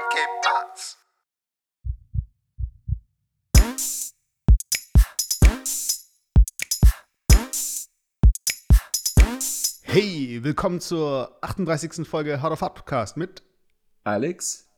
Cape 0.00 0.40
Parts. 0.42 0.96
Hey, 9.82 10.40
willkommen 10.42 10.80
zur 10.80 11.38
38. 11.42 12.06
Folge 12.06 12.42
Hard 12.42 12.52
of 12.52 12.60
Hard 12.60 12.74
Podcast 12.74 13.16
mit 13.16 13.42
Alex, 14.04 14.68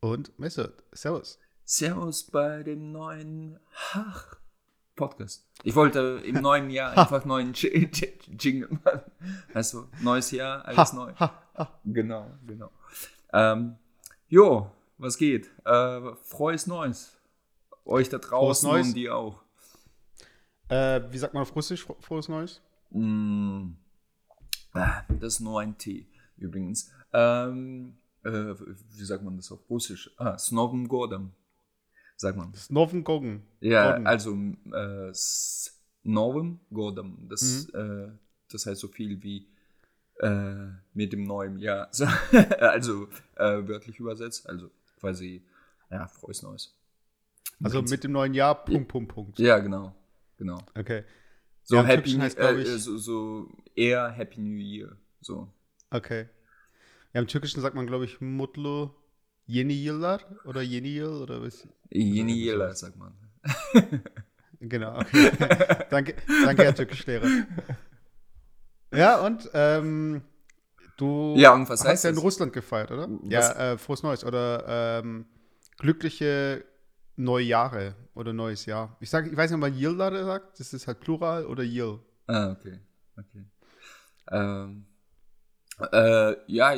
und 0.00 0.38
Mesut. 0.38 0.72
Servus. 0.92 1.38
Servus 1.64 2.24
bei 2.24 2.62
dem 2.62 2.92
neuen 2.92 3.58
Hach 3.92 4.36
Podcast. 4.96 5.46
Ich 5.64 5.74
wollte 5.74 6.22
im 6.24 6.36
neuen 6.42 6.70
Jahr 6.70 6.96
einfach 6.96 7.24
neuen 7.24 7.52
J- 7.54 7.72
J- 7.96 8.42
Jingle 8.42 8.68
machen. 8.84 9.10
Also 9.54 9.88
neues 10.00 10.30
Jahr, 10.30 10.64
alles 10.66 10.92
neu. 10.92 11.12
Genau, 11.84 12.30
genau. 12.46 12.70
Ähm, 13.32 13.76
jo, 14.30 14.70
was 14.96 15.18
geht? 15.18 15.50
Äh, 15.66 16.14
frohes 16.22 16.66
Neues. 16.66 17.16
Euch 17.84 18.08
da 18.08 18.16
draußen 18.18 18.68
Neues. 18.70 18.86
und 18.88 18.94
die 18.94 19.10
auch. 19.10 19.42
Äh, 20.68 21.02
wie 21.10 21.18
sagt 21.18 21.34
man 21.34 21.42
auf 21.42 21.54
Russisch? 21.54 21.84
Fro- 21.84 22.00
Frohes 22.00 22.28
Neues? 22.28 22.62
Mm. 22.90 23.72
Ah, 24.72 25.02
Das 25.08 25.34
ist 25.34 25.40
nur 25.40 25.60
ein 25.60 25.76
Tee, 25.76 26.06
übrigens. 26.36 26.90
Ähm, 27.12 27.96
äh, 28.24 28.30
wie 28.30 29.04
sagt 29.04 29.24
man 29.24 29.36
das 29.36 29.50
auf 29.50 29.68
Russisch? 29.68 30.10
Ah, 30.16 30.34
s 30.34 30.52
Novым 30.52 30.86
Godem, 30.86 31.32
sagt 32.16 32.36
man. 32.38 32.54
Snoven 32.54 33.02
Gogen. 33.02 33.42
Ja, 33.60 33.94
also 34.04 34.32
äh, 34.72 35.12
Novem 36.04 36.60
Godem. 36.72 37.28
Das, 37.28 37.68
äh, 37.70 38.08
das 38.50 38.66
heißt 38.66 38.80
so 38.80 38.88
viel 38.88 39.20
wie 39.22 39.48
äh, 40.20 40.68
mit 40.94 41.12
dem 41.12 41.24
neuen 41.24 41.58
Jahr. 41.58 41.88
So, 41.90 42.04
also 42.60 43.08
äh, 43.36 43.66
wörtlich 43.66 43.98
übersetzt. 43.98 44.48
Also 44.48 44.70
quasi, 44.98 45.42
ja, 45.90 46.06
frohes 46.06 46.42
Neues. 46.42 46.76
Also 47.62 47.82
mit 47.82 48.04
dem 48.04 48.12
neuen 48.12 48.34
Jahr, 48.34 48.64
Punkt, 48.64 48.88
Punkt, 48.88 49.12
Punkt. 49.12 49.38
Ja, 49.38 49.58
genau. 49.58 49.94
Genau. 50.38 50.58
Okay. 50.74 51.04
So 51.62 51.76
Ja, 51.76 51.84
Happy 51.84 52.12
heißt, 52.12 52.38
äh, 52.38 52.78
so, 52.78 52.96
so 52.96 53.48
eher 53.74 54.08
Happy 54.10 54.40
New 54.40 54.56
Year. 54.56 54.96
So. 55.20 55.52
Okay. 55.90 56.28
Ja, 57.12 57.20
im 57.20 57.26
Türkischen 57.26 57.60
sagt 57.60 57.74
man, 57.74 57.86
glaube 57.86 58.04
ich, 58.04 58.20
Mutlu 58.20 58.90
Yeni 59.46 59.74
Yıllar 59.74 60.20
oder 60.44 60.62
Yeni 60.62 60.94
Yıl 60.94 61.22
oder 61.22 61.42
was? 61.42 61.66
Yeni 61.90 62.48
sowas. 62.50 62.80
sagt 62.80 62.96
man. 62.96 63.14
Genau, 64.62 65.00
okay. 65.00 65.30
danke, 65.90 66.14
danke, 66.44 66.64
Herr 66.64 66.74
Türkischlehrer. 66.74 67.26
Ja, 68.92 69.20
und 69.24 69.48
ähm, 69.54 70.22
du 70.96 71.34
Ja, 71.38 71.54
und 71.54 71.68
was 71.68 71.84
hast 71.84 72.04
ja 72.04 72.10
in 72.10 72.16
das? 72.16 72.24
Russland 72.24 72.52
gefeiert, 72.52 72.90
oder? 72.90 73.08
Was- 73.08 73.30
Ja, 73.30 73.72
äh, 73.72 73.78
frohes 73.78 74.02
Neues 74.02 74.24
oder 74.24 75.00
ähm, 75.02 75.26
glückliche 75.78 76.64
neue 77.16 77.44
Jahre 77.44 77.94
oder 78.14 78.32
neues 78.32 78.66
Jahr. 78.66 78.96
Ich 79.00 79.10
sage, 79.10 79.30
ich 79.30 79.36
weiß 79.36 79.50
nicht, 79.50 79.54
ob 79.56 79.60
man 79.60 79.76
Yıllar 79.76 80.24
sagt, 80.24 80.58
das 80.60 80.72
ist 80.72 80.86
halt 80.86 81.00
Plural 81.00 81.46
oder 81.46 81.62
Yıl. 81.62 82.00
Ah, 82.28 82.50
okay. 82.52 82.78
okay. 83.18 83.44
Ähm, 84.30 84.86
äh, 85.92 86.34
ja, 86.46 86.74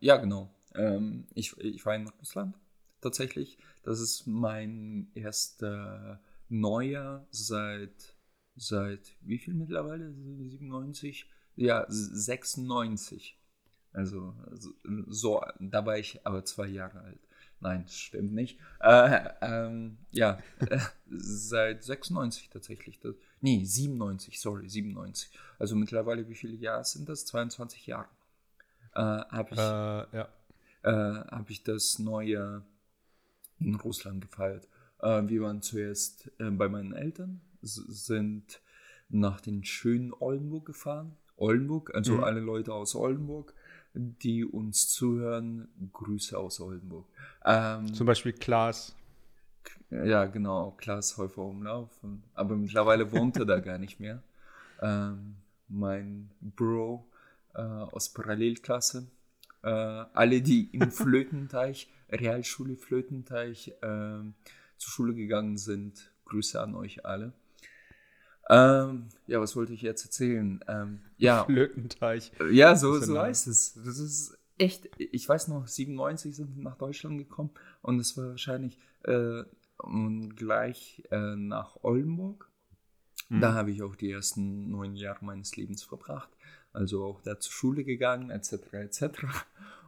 ja, 0.00 0.16
genau. 0.16 0.50
Ähm, 0.74 1.26
ich, 1.34 1.56
ich 1.58 1.84
war 1.86 1.94
in 1.94 2.08
Russland 2.08 2.56
tatsächlich. 3.00 3.58
Das 3.82 4.00
ist 4.00 4.26
mein 4.26 5.08
erster 5.14 6.20
Neujahr 6.48 7.26
seit, 7.30 8.14
seit 8.56 9.12
wie 9.20 9.38
viel 9.38 9.54
mittlerweile? 9.54 10.12
97? 10.12 11.26
Ja, 11.58 11.84
96. 11.88 13.36
Also, 13.92 14.32
so, 15.08 15.42
da 15.58 15.84
war 15.84 15.98
ich 15.98 16.24
aber 16.24 16.44
zwei 16.44 16.68
Jahre 16.68 17.00
alt. 17.00 17.18
Nein, 17.60 17.82
das 17.84 17.96
stimmt 17.98 18.32
nicht. 18.32 18.60
Äh, 18.80 19.28
ähm, 19.40 19.98
ja, 20.12 20.38
äh, 20.60 20.78
seit 21.10 21.82
96 21.82 22.48
tatsächlich. 22.50 23.00
Das, 23.00 23.16
nee, 23.40 23.64
97, 23.64 24.40
sorry, 24.40 24.68
97. 24.68 25.36
Also 25.58 25.74
mittlerweile, 25.74 26.28
wie 26.28 26.36
viele 26.36 26.54
Jahre 26.54 26.84
sind 26.84 27.08
das? 27.08 27.26
22 27.26 27.88
Jahre. 27.88 28.08
Äh, 28.94 29.00
Habe 29.00 29.48
ich, 29.54 29.58
Äh, 29.58 30.16
ja. 30.16 30.28
äh, 30.82 31.24
hab 31.32 31.50
ich 31.50 31.64
das 31.64 31.98
neue 31.98 32.62
in 33.58 33.74
Russland 33.74 34.20
gefeiert. 34.20 34.68
Äh, 35.00 35.26
wir 35.26 35.42
waren 35.42 35.60
zuerst 35.60 36.30
bei 36.38 36.68
meinen 36.68 36.92
Eltern, 36.92 37.40
sind 37.62 38.60
nach 39.08 39.40
den 39.40 39.64
schönen 39.64 40.12
Oldenburg 40.12 40.66
gefahren. 40.66 41.16
Oldenburg, 41.38 41.94
also 41.94 42.14
Mhm. 42.14 42.24
alle 42.24 42.40
Leute 42.40 42.72
aus 42.74 42.94
Oldenburg, 42.94 43.54
die 43.94 44.44
uns 44.44 44.88
zuhören, 44.88 45.68
Grüße 45.92 46.36
aus 46.38 46.60
Oldenburg. 46.60 47.06
Ähm, 47.44 47.92
Zum 47.94 48.06
Beispiel 48.06 48.32
Klaas. 48.32 48.94
ja, 49.90 50.26
genau, 50.26 50.72
Klaas 50.76 51.16
Häufer 51.16 51.42
Umlauf. 51.42 51.90
Aber 52.34 52.56
mittlerweile 52.56 53.10
wohnt 53.12 53.36
er 53.38 53.46
da 53.46 53.58
gar 53.60 53.78
nicht 53.78 53.98
mehr. 54.00 54.22
Ähm, 54.80 55.36
mein 55.68 56.30
Bro 56.40 57.06
äh, 57.54 57.60
aus 57.60 58.10
Parallelklasse. 58.12 59.06
Äh, 59.62 59.68
alle, 59.68 60.40
die 60.42 60.68
im 60.72 60.90
Flötenteich, 60.90 61.90
Realschule 62.10 62.76
Flötenteich, 62.76 63.72
ähm, 63.82 64.34
zur 64.76 64.90
Schule 64.92 65.14
gegangen 65.14 65.56
sind, 65.58 66.12
Grüße 66.26 66.60
an 66.60 66.74
euch 66.76 67.04
alle. 67.04 67.32
Ähm, 68.48 69.08
ja, 69.26 69.40
was 69.40 69.56
wollte 69.56 69.72
ich 69.72 69.82
jetzt 69.82 70.04
erzählen? 70.04 70.60
Ähm, 70.68 71.00
ja, 71.18 71.44
Flötenteich. 71.46 72.32
ja, 72.50 72.76
so, 72.76 72.98
so 72.98 73.18
heißt 73.18 73.46
es. 73.46 73.74
Das 73.74 73.98
ist 73.98 74.38
echt, 74.56 74.88
ich 74.98 75.28
weiß 75.28 75.48
noch, 75.48 75.66
97 75.66 76.34
sind 76.34 76.56
wir 76.56 76.62
nach 76.62 76.76
Deutschland 76.76 77.18
gekommen 77.18 77.50
und 77.82 77.98
es 78.00 78.16
war 78.16 78.30
wahrscheinlich 78.30 78.78
äh, 79.04 79.42
gleich 80.34 81.02
äh, 81.10 81.36
nach 81.36 81.76
Oldenburg. 81.82 82.48
Mhm. 83.28 83.40
Da 83.40 83.54
habe 83.54 83.70
ich 83.70 83.82
auch 83.82 83.94
die 83.94 84.10
ersten 84.10 84.70
neun 84.70 84.96
Jahre 84.96 85.24
meines 85.24 85.56
Lebens 85.56 85.82
verbracht. 85.82 86.30
Also 86.72 87.04
auch 87.04 87.20
da 87.22 87.38
zur 87.38 87.52
Schule 87.52 87.84
gegangen, 87.84 88.30
etc. 88.30 88.72
etc. 88.72 89.02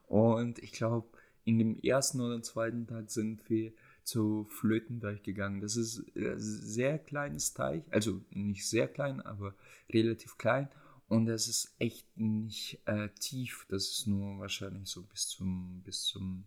Und 0.07 0.59
ich 0.59 0.73
glaube, 0.73 1.09
in 1.45 1.59
dem 1.59 1.79
ersten 1.79 2.21
oder 2.21 2.43
zweiten 2.43 2.87
Tag 2.87 3.11
sind 3.11 3.49
wir 3.49 3.73
zu 4.11 4.45
Flötenteich 4.51 5.23
gegangen. 5.23 5.61
Das 5.61 5.77
ist 5.77 6.03
ein 6.17 6.35
sehr 6.39 6.99
kleines 6.99 7.55
Teich, 7.55 7.83
also 7.91 8.21
nicht 8.31 8.69
sehr 8.69 8.89
klein, 8.89 9.21
aber 9.21 9.55
relativ 9.93 10.37
klein. 10.37 10.69
Und 11.09 11.27
das 11.27 11.49
ist 11.49 11.75
echt 11.79 12.07
nicht 12.17 12.81
äh, 12.87 13.09
tief. 13.19 13.67
Das 13.69 13.85
ist 13.91 14.07
nur 14.07 14.39
wahrscheinlich 14.39 14.89
so 14.89 15.03
bis 15.03 15.29
zum, 15.29 15.83
bis 15.85 16.03
zum, 16.05 16.45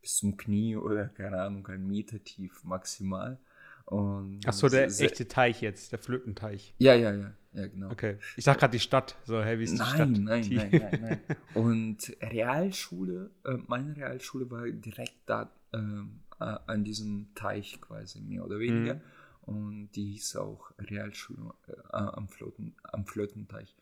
bis 0.00 0.16
zum 0.16 0.36
Knie 0.36 0.76
oder 0.76 1.08
keine 1.08 1.40
Ahnung, 1.42 1.66
ein 1.68 1.86
Meter 1.86 2.22
tief 2.22 2.64
maximal. 2.64 3.38
Und 3.86 4.40
Ach 4.46 4.52
so, 4.52 4.68
der 4.68 4.88
sehr- 4.90 5.06
echte 5.06 5.28
Teich 5.28 5.60
jetzt, 5.60 5.92
der 5.92 5.98
Flötenteich. 5.98 6.74
Ja, 6.78 6.94
ja, 6.94 7.12
ja, 7.14 7.34
ja, 7.52 7.66
genau. 7.68 7.90
Okay. 7.90 8.16
Ich 8.36 8.44
sag 8.44 8.58
gerade 8.58 8.72
die 8.72 8.80
Stadt. 8.80 9.14
So, 9.26 9.42
hey, 9.42 9.58
wie 9.58 9.64
ist 9.64 9.74
die 9.74 9.78
Nein, 9.78 9.94
Stadt? 9.94 10.08
nein, 10.10 10.42
Die- 10.42 10.56
nein, 10.56 10.70
nein, 10.72 11.00
nein. 11.02 11.36
Und 11.54 12.16
Realschule, 12.20 13.30
äh, 13.44 13.58
meine 13.68 13.94
Realschule 13.96 14.50
war 14.50 14.66
direkt 14.68 15.14
da 15.26 15.52
ähm, 15.72 16.20
äh, 16.40 16.56
an 16.66 16.84
diesem 16.84 17.28
Teich 17.34 17.80
quasi, 17.80 18.20
mehr 18.20 18.44
oder 18.44 18.58
weniger. 18.58 18.94
Mhm. 18.94 19.00
Und 19.42 19.90
die 19.94 20.12
hieß 20.12 20.36
auch 20.36 20.70
Realschule 20.78 21.52
äh, 21.68 21.72
am, 21.92 22.28
Flöten, 22.28 22.74
am 22.82 23.04
Flötenteich. 23.06 23.74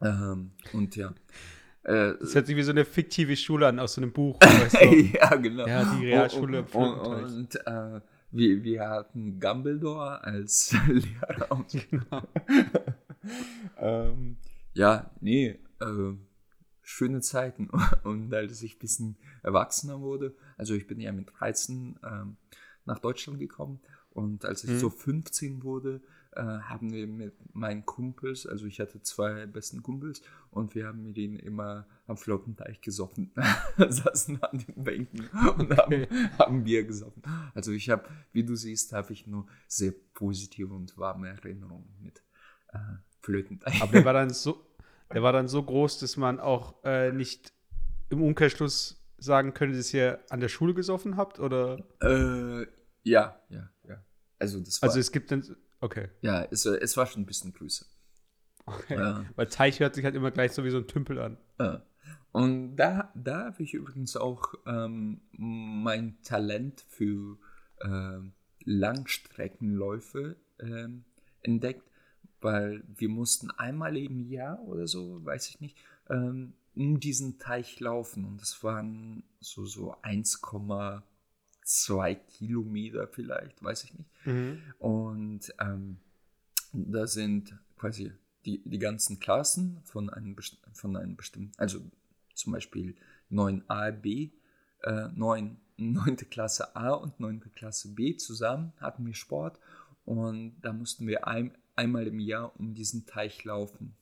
Ähm, 0.00 0.52
und 0.72 0.96
ja. 0.96 1.14
Äh, 1.84 2.14
Das 2.20 2.34
hört 2.34 2.46
sich 2.46 2.56
wie 2.56 2.62
so 2.62 2.72
eine 2.72 2.84
fiktive 2.84 3.36
Schule 3.36 3.68
an 3.68 3.78
aus 3.78 3.94
so 3.94 4.00
einem 4.00 4.12
Buch. 4.12 4.38
Weißt 4.40 4.80
du? 4.80 4.94
ja, 4.94 5.34
genau. 5.36 5.66
Ja, 5.66 5.94
die 5.96 6.06
Realschule 6.06 6.62
Und, 6.62 6.74
und, 6.74 7.28
Flötenteich. 7.28 7.34
und 7.36 7.66
äh, 7.66 8.00
wir, 8.30 8.62
wir 8.64 8.88
hatten 8.88 9.40
Dumbledore 9.40 10.22
als 10.24 10.74
Lehrer. 10.88 11.50
Und 11.52 11.88
Genau. 11.90 12.22
ähm, 13.78 14.36
ja, 14.74 15.10
nee, 15.20 15.58
äh, 15.80 16.12
schöne 16.82 17.20
Zeiten. 17.20 17.70
Und 18.04 18.32
als 18.34 18.62
ich 18.62 18.76
ein 18.76 18.78
bisschen 18.78 19.16
erwachsener 19.42 20.00
wurde, 20.00 20.34
also 20.58 20.74
ich 20.74 20.86
bin 20.86 21.00
ja 21.00 21.12
mit 21.12 21.28
13 21.38 21.98
ähm, 22.04 22.36
nach 22.84 22.98
Deutschland 22.98 23.38
gekommen 23.38 23.80
und 24.10 24.44
als 24.44 24.64
ich 24.64 24.70
Mhm. 24.70 24.78
so 24.78 24.90
15 24.90 25.62
wurde, 25.62 26.00
äh, 26.32 26.42
haben 26.42 26.92
wir 26.92 27.06
mit 27.06 27.34
meinen 27.54 27.84
Kumpels, 27.86 28.46
also 28.46 28.66
ich 28.66 28.80
hatte 28.80 29.02
zwei 29.02 29.46
besten 29.46 29.82
Kumpels 29.82 30.22
und 30.50 30.74
wir 30.74 30.86
haben 30.86 31.02
mit 31.02 31.16
ihnen 31.16 31.38
immer 31.38 31.86
am 32.06 32.16
Flottenteich 32.16 32.80
gesoffen, 32.80 33.32
saßen 33.78 34.42
an 34.42 34.58
den 34.58 34.84
Bänken 34.84 35.28
und 35.58 35.76
haben, 35.76 36.06
haben 36.38 36.64
Bier 36.64 36.84
gesoffen. 36.84 37.22
Also 37.54 37.72
ich 37.72 37.90
habe, 37.90 38.08
wie 38.32 38.44
du 38.44 38.54
siehst, 38.56 38.92
habe 38.92 39.12
ich 39.12 39.26
nur 39.26 39.46
sehr 39.66 39.92
positive 40.14 40.72
und 40.74 40.96
warme 40.98 41.28
Erinnerungen 41.28 41.88
mit 42.00 42.22
äh, 42.72 42.78
Flötenteich. 43.20 43.82
Aber 43.82 43.92
der 43.92 44.04
war 44.04 44.12
dann 44.14 44.30
so, 44.30 44.64
der 45.12 45.22
war 45.22 45.32
dann 45.32 45.48
so 45.48 45.62
groß, 45.62 45.98
dass 46.00 46.16
man 46.16 46.40
auch 46.40 46.82
äh, 46.84 47.12
nicht 47.12 47.52
im 48.10 48.22
Umkehrschluss 48.22 48.97
sagen 49.18 49.54
könnte, 49.54 49.76
dass 49.76 49.92
ihr 49.92 50.20
an 50.30 50.40
der 50.40 50.48
Schule 50.48 50.74
gesoffen 50.74 51.16
habt? 51.16 51.40
Oder? 51.40 51.78
Äh, 52.00 52.66
ja, 53.02 53.40
ja, 53.48 53.70
ja. 53.88 54.04
Also 54.38 54.60
das 54.60 54.80
war, 54.80 54.88
Also 54.88 55.00
es 55.00 55.12
gibt 55.12 55.30
dann. 55.30 55.44
Okay. 55.80 56.08
ja, 56.22 56.44
es, 56.50 56.66
äh, 56.66 56.78
es 56.80 56.96
war 56.96 57.06
schon 57.06 57.22
ein 57.22 57.26
bisschen 57.26 57.52
größer. 57.52 57.86
okay. 58.66 58.96
Ja. 58.96 59.24
Weil 59.36 59.46
Teich 59.46 59.80
hört 59.80 59.94
sich 59.94 60.04
halt 60.04 60.14
immer 60.14 60.30
gleich 60.30 60.52
so 60.52 60.64
wie 60.64 60.70
so 60.70 60.78
ein 60.78 60.86
Tümpel 60.86 61.18
an. 61.20 61.38
Äh. 61.58 61.78
Und 62.32 62.76
da, 62.76 63.12
da 63.14 63.46
habe 63.46 63.62
ich 63.62 63.74
übrigens 63.74 64.16
auch 64.16 64.54
ähm, 64.66 65.20
mein 65.32 66.20
Talent 66.22 66.84
für 66.88 67.38
äh, 67.80 68.18
Langstreckenläufe 68.64 70.36
äh, 70.58 70.88
entdeckt, 71.42 71.90
weil 72.40 72.84
wir 72.86 73.08
mussten 73.08 73.50
einmal 73.50 73.96
im 73.96 74.20
Jahr 74.20 74.60
oder 74.62 74.86
so, 74.86 75.24
weiß 75.24 75.48
ich 75.48 75.60
nicht, 75.60 75.76
ähm, 76.10 76.52
um 76.78 77.00
diesen 77.00 77.38
Teich 77.40 77.80
laufen 77.80 78.24
und 78.24 78.40
das 78.40 78.62
waren 78.62 79.24
so, 79.40 79.66
so 79.66 79.96
1,2 79.96 82.14
Kilometer 82.14 83.08
vielleicht, 83.08 83.60
weiß 83.62 83.84
ich 83.84 83.92
nicht. 83.94 84.08
Mhm. 84.24 84.62
Und 84.78 85.52
ähm, 85.60 85.98
da 86.72 87.06
sind 87.08 87.58
quasi 87.76 88.12
die, 88.46 88.62
die 88.64 88.78
ganzen 88.78 89.18
Klassen 89.18 89.82
von 89.82 90.08
einem, 90.08 90.36
von 90.72 90.96
einem 90.96 91.16
bestimmten, 91.16 91.50
also 91.58 91.80
zum 92.34 92.52
Beispiel 92.52 92.94
9a, 93.32 93.90
B, 93.90 94.30
äh, 94.84 95.08
9, 95.08 95.56
9. 95.78 96.16
Klasse 96.30 96.76
A 96.76 96.90
und 96.90 97.18
9. 97.18 97.40
Klasse 97.56 97.92
B 97.92 98.16
zusammen 98.16 98.72
hatten 98.80 99.04
wir 99.04 99.14
Sport 99.14 99.58
und 100.04 100.54
da 100.62 100.72
mussten 100.72 101.08
wir 101.08 101.26
ein, 101.26 101.58
einmal 101.74 102.06
im 102.06 102.20
Jahr 102.20 102.52
um 102.60 102.74
diesen 102.74 103.04
Teich 103.04 103.42
laufen, 103.42 103.96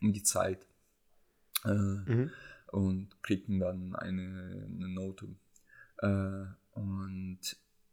um 0.00 0.14
die 0.14 0.22
Zeit. 0.22 0.66
Äh, 1.64 1.70
Mhm. 1.70 2.30
und 2.68 3.22
kriegten 3.22 3.60
dann 3.60 3.94
eine, 3.94 4.66
eine 4.74 4.88
Note. 4.88 5.28
Äh, 5.98 6.44
und 6.72 7.38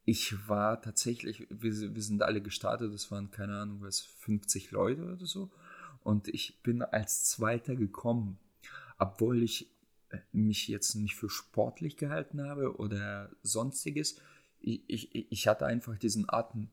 ich 0.06 0.48
war 0.48 0.82
tatsächlich, 0.82 1.46
wir, 1.50 1.96
wir 1.96 2.02
sind 2.02 2.24
alle 2.24 2.42
gestartet, 2.42 2.94
das 2.94 3.12
waren 3.12 3.30
keine 3.30 3.60
Ahnung, 3.60 3.82
was, 3.82 4.00
50 4.00 4.72
Leute 4.72 5.04
oder 5.14 5.26
so. 5.26 5.52
Und 6.02 6.28
ich 6.30 6.62
bin 6.64 6.82
als 6.82 7.26
Zweiter 7.26 7.76
gekommen, 7.76 8.40
obwohl 8.98 9.44
ich 9.44 9.70
äh, 10.10 10.18
mich 10.32 10.68
jetzt 10.68 10.96
nicht 10.96 11.16
für 11.16 11.30
sportlich 11.30 11.98
gehalten 11.98 12.42
habe 12.42 12.78
oder 12.78 13.30
sonstiges. 13.44 14.20
Ich, 14.62 14.82
ich, 14.88 15.32
ich 15.32 15.48
hatte 15.48 15.66
einfach 15.66 15.98
diesen 15.98 16.26
Atem 16.30 16.70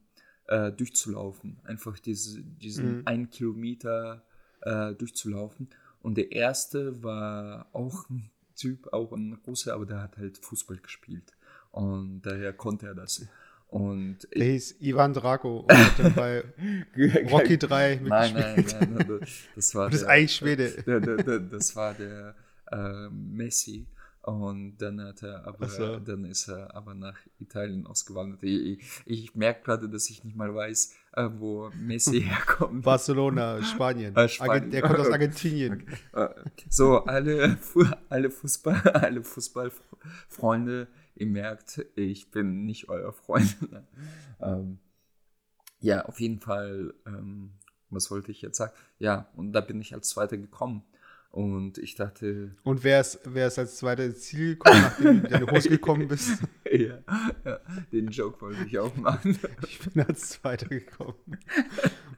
äh, 0.46 0.72
durchzulaufen, 0.72 1.58
einfach 1.64 1.98
diese, 1.98 2.40
diesen 2.42 2.98
Mhm. 2.98 3.02
einen 3.04 3.30
Kilometer 3.30 4.24
äh, 4.62 4.94
durchzulaufen. 4.94 5.68
Und 6.06 6.16
der 6.16 6.30
erste 6.30 7.02
war 7.02 7.66
auch 7.72 8.08
ein 8.10 8.30
Typ, 8.54 8.92
auch 8.92 9.10
ein 9.12 9.36
Russe, 9.46 9.74
aber 9.74 9.86
der 9.86 10.00
hat 10.02 10.16
halt 10.18 10.38
Fußball 10.38 10.76
gespielt. 10.78 11.32
Und 11.72 12.22
daher 12.22 12.52
konnte 12.52 12.86
er 12.86 12.94
das. 12.94 13.26
Und 13.68 14.18
Der 14.32 14.44
hieß 14.46 14.76
Ivan 14.80 15.12
Drago 15.12 15.60
und 15.68 15.72
hat 15.76 15.98
dann 15.98 16.14
bei 16.14 16.44
Rocky 17.30 17.58
3 17.58 17.96
Nein, 18.04 18.32
nein, 18.34 18.56
mitgespielt. 18.56 18.90
nein, 18.98 19.06
nein, 19.08 19.28
das 19.56 19.74
war 19.74 19.90
Das 19.90 19.94
ist 20.00 20.02
der- 20.06 20.10
eigentlich 20.14 20.34
Schwede. 20.36 20.82
der, 20.86 21.00
der, 21.00 21.40
das 21.40 21.74
war 21.74 21.92
der 21.94 22.34
äh, 22.70 23.08
Messi. 23.10 23.86
Und 24.22 24.76
dann 24.78 25.00
hat 25.00 25.22
er 25.24 25.44
aber, 25.46 25.68
so. 25.68 25.98
dann 25.98 26.24
ist 26.24 26.48
er 26.48 26.74
aber 26.74 26.94
nach 26.94 27.16
Italien 27.40 27.86
ausgewandert. 27.86 28.42
Ich, 28.44 28.78
ich, 28.80 29.02
ich 29.06 29.34
merke 29.34 29.64
gerade, 29.64 29.88
dass 29.88 30.08
ich 30.10 30.22
nicht 30.24 30.36
mal 30.36 30.52
weiß, 30.54 30.94
äh, 31.16 31.28
wo 31.38 31.70
Messi 31.74 32.20
herkommt. 32.28 32.82
Barcelona, 32.84 33.62
Spanien. 33.62 34.12
Ah, 34.16 34.28
Spanien. 34.28 34.52
Argen- 34.54 34.70
Der 34.70 34.82
kommt 34.82 34.98
aus 35.00 35.10
Argentinien. 35.10 35.86
Äh, 36.12 36.28
So, 36.68 36.98
alle, 37.04 37.58
alle 38.08 38.30
Fußball, 38.30 38.80
alle 38.94 39.22
Fußballfreunde, 39.22 40.88
ihr 41.14 41.26
merkt, 41.26 41.84
ich 41.96 42.30
bin 42.30 42.64
nicht 42.64 42.88
euer 42.88 43.12
Freund. 43.12 43.56
ähm, 44.40 44.78
ja, 45.80 46.04
auf 46.04 46.20
jeden 46.20 46.40
Fall, 46.40 46.94
ähm, 47.06 47.52
was 47.90 48.10
wollte 48.10 48.30
ich 48.30 48.42
jetzt 48.42 48.58
sagen? 48.58 48.72
Ja, 48.98 49.28
und 49.36 49.52
da 49.52 49.60
bin 49.60 49.80
ich 49.80 49.94
als 49.94 50.08
Zweiter 50.08 50.36
gekommen. 50.36 50.82
Und 51.36 51.76
ich 51.76 51.94
dachte, 51.96 52.56
Und 52.62 52.82
wer 52.82 53.02
ist, 53.02 53.20
wer 53.24 53.48
ist 53.48 53.58
als 53.58 53.76
zweiter 53.76 54.06
ins 54.06 54.20
Ziel 54.22 54.54
gekommen, 54.56 54.80
nachdem 54.80 55.22
du 55.22 55.36
in 55.36 55.50
Hose 55.50 55.68
gekommen 55.68 56.08
bist? 56.08 56.42
ja, 56.64 56.98
ja, 57.44 57.60
den 57.92 58.08
Joke 58.08 58.40
wollte 58.40 58.64
ich 58.64 58.78
auch 58.78 58.96
machen. 58.96 59.38
Ich 59.68 59.78
bin 59.80 60.02
als 60.02 60.30
zweiter 60.30 60.66
gekommen. 60.66 61.12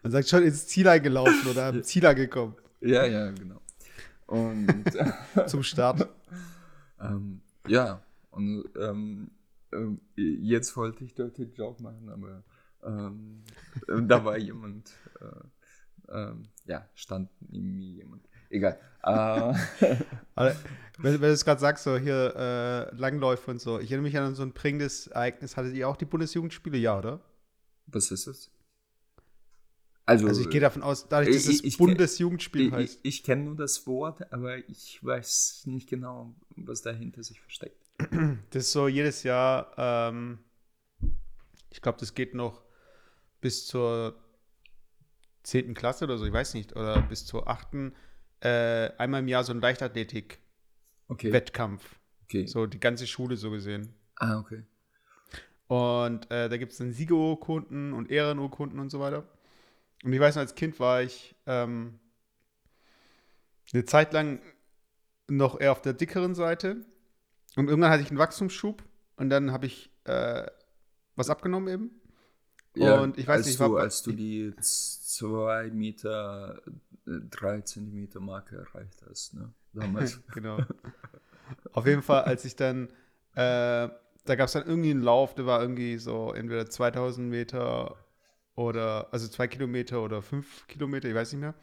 Man 0.04 0.12
sagt 0.12 0.28
schon 0.28 0.44
ins 0.44 0.68
Ziel 0.68 0.86
eingelaufen 0.86 1.50
oder 1.50 1.66
am 1.66 1.82
Ziel 1.82 2.06
angekommen 2.06 2.54
ja, 2.80 3.06
ja, 3.06 3.32
genau. 3.32 3.60
Und 4.28 4.84
zum 5.48 5.64
Start. 5.64 6.08
Ähm, 7.00 7.40
ja, 7.66 8.00
und 8.30 8.66
ähm, 8.78 9.32
ähm, 9.72 10.00
jetzt 10.14 10.76
wollte 10.76 11.02
ich 11.02 11.14
dort 11.16 11.38
den 11.38 11.52
Job 11.54 11.80
machen, 11.80 12.08
aber 12.08 12.44
ähm, 12.84 13.42
äh, 13.88 14.00
da 14.06 14.24
war 14.24 14.38
jemand, 14.38 14.92
äh, 15.20 16.12
ähm, 16.12 16.44
ja, 16.66 16.88
stand 16.94 17.30
neben 17.40 17.74
mir 17.74 17.88
jemand. 17.88 18.27
Egal. 18.50 18.78
Aber 19.02 20.56
wenn, 20.98 21.14
wenn 21.14 21.20
du 21.20 21.28
es 21.32 21.44
gerade 21.44 21.60
sagst, 21.60 21.84
so 21.84 21.96
hier 21.96 22.34
äh, 22.36 22.94
Langläufe 22.96 23.50
und 23.50 23.60
so, 23.60 23.78
ich 23.78 23.90
erinnere 23.90 24.02
mich 24.08 24.18
an 24.18 24.34
so 24.34 24.42
ein 24.42 24.52
prägendes 24.52 25.06
Ereignis. 25.06 25.56
Hattet 25.56 25.74
ihr 25.74 25.88
auch 25.88 25.96
die 25.96 26.04
Bundesjugendspiele? 26.04 26.76
Ja, 26.78 26.98
oder? 26.98 27.20
was 27.86 28.10
ist 28.10 28.26
es? 28.26 28.50
Also, 30.04 30.26
Also 30.26 30.40
ich 30.42 30.50
gehe 30.50 30.60
davon 30.60 30.82
aus, 30.82 31.08
dadurch, 31.08 31.34
dass 31.36 31.46
ich- 31.46 31.64
es 31.64 31.76
Bundesjugendspiel 31.76 32.66
ich, 32.68 32.72
heißt. 32.72 32.98
ich, 33.02 33.18
ich 33.18 33.22
kenne 33.24 33.44
nur 33.44 33.56
das 33.56 33.86
Wort, 33.86 34.30
aber 34.32 34.58
ich 34.68 35.02
weiß 35.02 35.62
nicht 35.66 35.88
genau, 35.88 36.34
was 36.56 36.82
dahinter 36.82 37.22
sich 37.22 37.40
versteckt. 37.40 37.90
Das 38.50 38.64
ist 38.64 38.72
so 38.72 38.88
jedes 38.88 39.22
Jahr, 39.22 39.72
ähm, 39.76 40.38
ich 41.70 41.80
glaube, 41.82 41.98
das 41.98 42.14
geht 42.14 42.34
noch 42.34 42.62
bis 43.40 43.66
zur 43.66 44.14
10. 45.44 45.74
Klasse 45.74 46.04
oder 46.04 46.16
so, 46.18 46.24
ich 46.26 46.32
weiß 46.32 46.54
nicht, 46.54 46.74
oder 46.76 47.00
bis 47.02 47.24
zur 47.26 47.48
8. 47.48 47.92
Äh, 48.40 48.90
einmal 48.98 49.20
im 49.20 49.28
Jahr 49.28 49.44
so 49.44 49.52
ein 49.52 49.60
Leichtathletik-Wettkampf. 49.60 51.82
Okay. 52.24 52.42
okay. 52.42 52.46
So 52.46 52.66
die 52.66 52.80
ganze 52.80 53.06
Schule 53.06 53.36
so 53.36 53.50
gesehen. 53.50 53.94
Ah, 54.16 54.38
okay. 54.38 54.64
Und 55.66 56.30
äh, 56.30 56.48
da 56.48 56.56
gibt 56.56 56.72
es 56.72 56.78
dann 56.78 56.92
Siegerurkunden 56.92 57.92
und 57.92 58.10
Ehrenurkunden 58.10 58.78
und 58.80 58.90
so 58.90 59.00
weiter. 59.00 59.24
Und 60.04 60.12
ich 60.12 60.20
weiß 60.20 60.36
noch, 60.36 60.42
als 60.42 60.54
Kind 60.54 60.78
war 60.80 61.02
ich 61.02 61.34
ähm, 61.46 61.98
eine 63.72 63.84
Zeit 63.84 64.12
lang 64.12 64.40
noch 65.28 65.60
eher 65.60 65.72
auf 65.72 65.82
der 65.82 65.92
dickeren 65.92 66.34
Seite. 66.34 66.84
Und 67.56 67.68
irgendwann 67.68 67.90
hatte 67.90 68.02
ich 68.02 68.10
einen 68.10 68.18
Wachstumsschub 68.18 68.82
und 69.16 69.30
dann 69.30 69.52
habe 69.52 69.66
ich 69.66 69.90
äh, 70.04 70.46
was 71.16 71.28
abgenommen 71.28 71.68
eben. 71.74 71.90
Und 73.02 73.18
ich 73.18 73.26
weiß 73.26 73.38
als 73.38 73.46
nicht, 73.46 73.60
du, 73.60 73.72
war- 73.72 73.80
als 73.82 74.02
du 74.02 74.12
die 74.12 74.54
2 74.60 75.70
Meter, 75.70 76.62
3 77.30 77.60
Zentimeter 77.62 78.20
Marke 78.20 78.56
erreicht 78.56 79.02
hast, 79.08 79.34
ne? 79.34 79.52
Damals. 79.72 80.20
genau. 80.34 80.58
Auf 81.72 81.86
jeden 81.86 82.02
Fall, 82.02 82.24
als 82.24 82.44
ich 82.44 82.56
dann, 82.56 82.88
äh, 83.34 83.88
da 84.24 84.34
gab 84.36 84.46
es 84.46 84.52
dann 84.52 84.66
irgendwie 84.66 84.90
einen 84.90 85.02
Lauf, 85.02 85.34
der 85.34 85.46
war 85.46 85.60
irgendwie 85.62 85.96
so 85.98 86.32
entweder 86.32 86.68
2000 86.68 87.28
Meter 87.28 87.96
oder, 88.54 89.08
also 89.12 89.28
zwei 89.28 89.46
Kilometer 89.46 90.02
oder 90.02 90.20
fünf 90.20 90.66
Kilometer, 90.66 91.08
ich 91.08 91.14
weiß 91.14 91.32
nicht 91.32 91.40
mehr. 91.40 91.54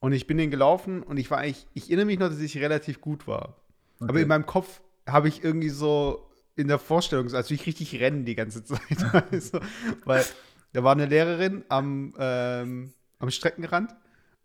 Und 0.00 0.12
ich 0.12 0.26
bin 0.26 0.36
den 0.36 0.50
gelaufen 0.50 1.02
und 1.02 1.16
ich 1.16 1.30
war 1.30 1.38
eigentlich, 1.38 1.66
ich 1.74 1.84
erinnere 1.84 2.06
mich 2.06 2.18
noch, 2.18 2.28
dass 2.28 2.40
ich 2.40 2.58
relativ 2.58 3.00
gut 3.00 3.26
war. 3.26 3.56
Aber 4.00 4.10
Okay. 4.10 4.22
in 4.22 4.28
meinem 4.28 4.44
Kopf 4.46 4.82
habe 5.06 5.28
ich 5.28 5.42
irgendwie 5.42 5.70
so 5.70 6.28
in 6.54 6.68
der 6.68 6.78
Vorstellung, 6.78 7.32
als 7.32 7.50
ich 7.50 7.66
richtig 7.66 7.98
rennen 8.00 8.24
die 8.24 8.34
ganze 8.34 8.64
Zeit. 8.64 8.80
also, 9.30 9.60
weil 10.04 10.24
da 10.72 10.84
war 10.84 10.92
eine 10.92 11.06
Lehrerin 11.06 11.64
am, 11.68 12.12
ähm, 12.18 12.92
am 13.18 13.30
Streckenrand 13.30 13.94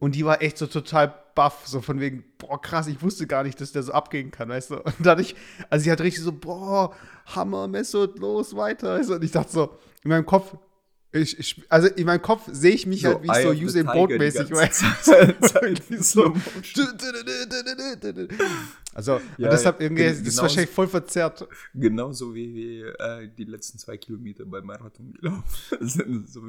und 0.01 0.15
die 0.15 0.25
war 0.25 0.41
echt 0.41 0.57
so 0.57 0.65
total 0.65 1.13
baff, 1.35 1.67
so 1.67 1.79
von 1.79 1.99
wegen, 1.99 2.23
boah, 2.39 2.59
krass, 2.59 2.87
ich 2.87 3.03
wusste 3.03 3.27
gar 3.27 3.43
nicht, 3.43 3.61
dass 3.61 3.71
der 3.71 3.83
so 3.83 3.93
abgehen 3.93 4.31
kann, 4.31 4.49
weißt 4.49 4.71
du? 4.71 4.81
Und 4.81 4.95
dadurch, 4.99 5.35
also 5.69 5.83
sie 5.83 5.91
hat 5.91 6.01
richtig 6.01 6.23
so, 6.23 6.31
boah, 6.31 6.91
Hammer, 7.27 7.67
Messot, 7.67 8.17
los, 8.17 8.55
weiter. 8.55 8.97
Weißt 8.97 9.11
du? 9.11 9.13
Und 9.13 9.23
ich 9.23 9.29
dachte 9.29 9.51
so, 9.51 9.77
in 10.03 10.09
meinem 10.09 10.25
Kopf, 10.25 10.55
ich, 11.13 11.37
ich, 11.39 11.63
also 11.69 11.87
in 11.87 12.05
meinem 12.05 12.21
Kopf 12.21 12.47
sehe 12.51 12.71
ich 12.71 12.85
mich 12.85 13.03
halt 13.05 13.21
wie 13.23 13.27
Eye 13.27 13.43
so 13.43 13.49
Usain 13.65 13.85
Tiger 13.85 13.93
Bolt 13.93 14.11
die 14.11 14.17
mäßig, 14.17 14.49
ganze 14.49 14.55
weißt 14.55 15.03
Zeit. 15.03 15.35
du? 15.53 15.59
Irgendwie 15.67 15.97
so. 15.97 16.35
Slow 16.63 16.93
Also, 18.93 19.21
Ja, 19.37 19.49
deshalb 19.49 19.81
irgendwie, 19.81 20.03
gen- 20.03 20.17
das 20.17 20.27
ist 20.27 20.41
wahrscheinlich 20.41 20.69
voll 20.69 20.87
verzerrt. 20.87 21.47
Genauso 21.73 22.33
wie 22.33 22.53
wir 22.53 22.99
äh, 22.99 23.29
die 23.29 23.43
letzten 23.43 23.77
zwei 23.77 23.97
Kilometer 23.97 24.45
beim 24.45 24.65
Marathon 24.65 25.11
gelaufen 25.13 25.43
sind. 25.81 26.29
so, 26.29 26.41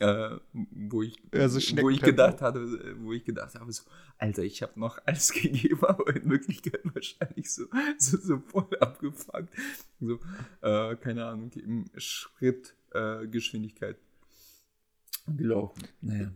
äh, 0.00 0.36
wo 0.52 1.02
ich, 1.02 1.16
Ja, 1.34 1.48
so 1.48 1.58
wo 1.82 1.88
ich 1.88 2.00
gedacht 2.02 2.40
hatte, 2.42 2.94
wo 3.00 3.12
ich 3.12 3.24
gedacht 3.24 3.54
habe, 3.54 3.72
so, 3.72 3.84
Alter, 4.18 4.42
ich 4.42 4.62
habe 4.62 4.78
noch 4.78 4.98
alles 5.06 5.32
gegeben, 5.32 5.82
aber 5.84 6.14
in 6.14 6.28
Wirklichkeit 6.30 6.80
wahrscheinlich 6.84 7.50
so, 7.50 7.64
so, 7.98 8.18
so 8.18 8.38
voll 8.48 8.68
abgefuckt. 8.80 9.54
So, 10.00 10.18
äh, 10.62 10.96
keine 10.96 11.24
Ahnung, 11.26 11.50
im 11.52 11.86
Schritt 11.96 12.74
äh, 12.94 13.26
Geschwindigkeit 13.26 13.96
gelaufen. 15.26 15.82
Naja. 16.00 16.30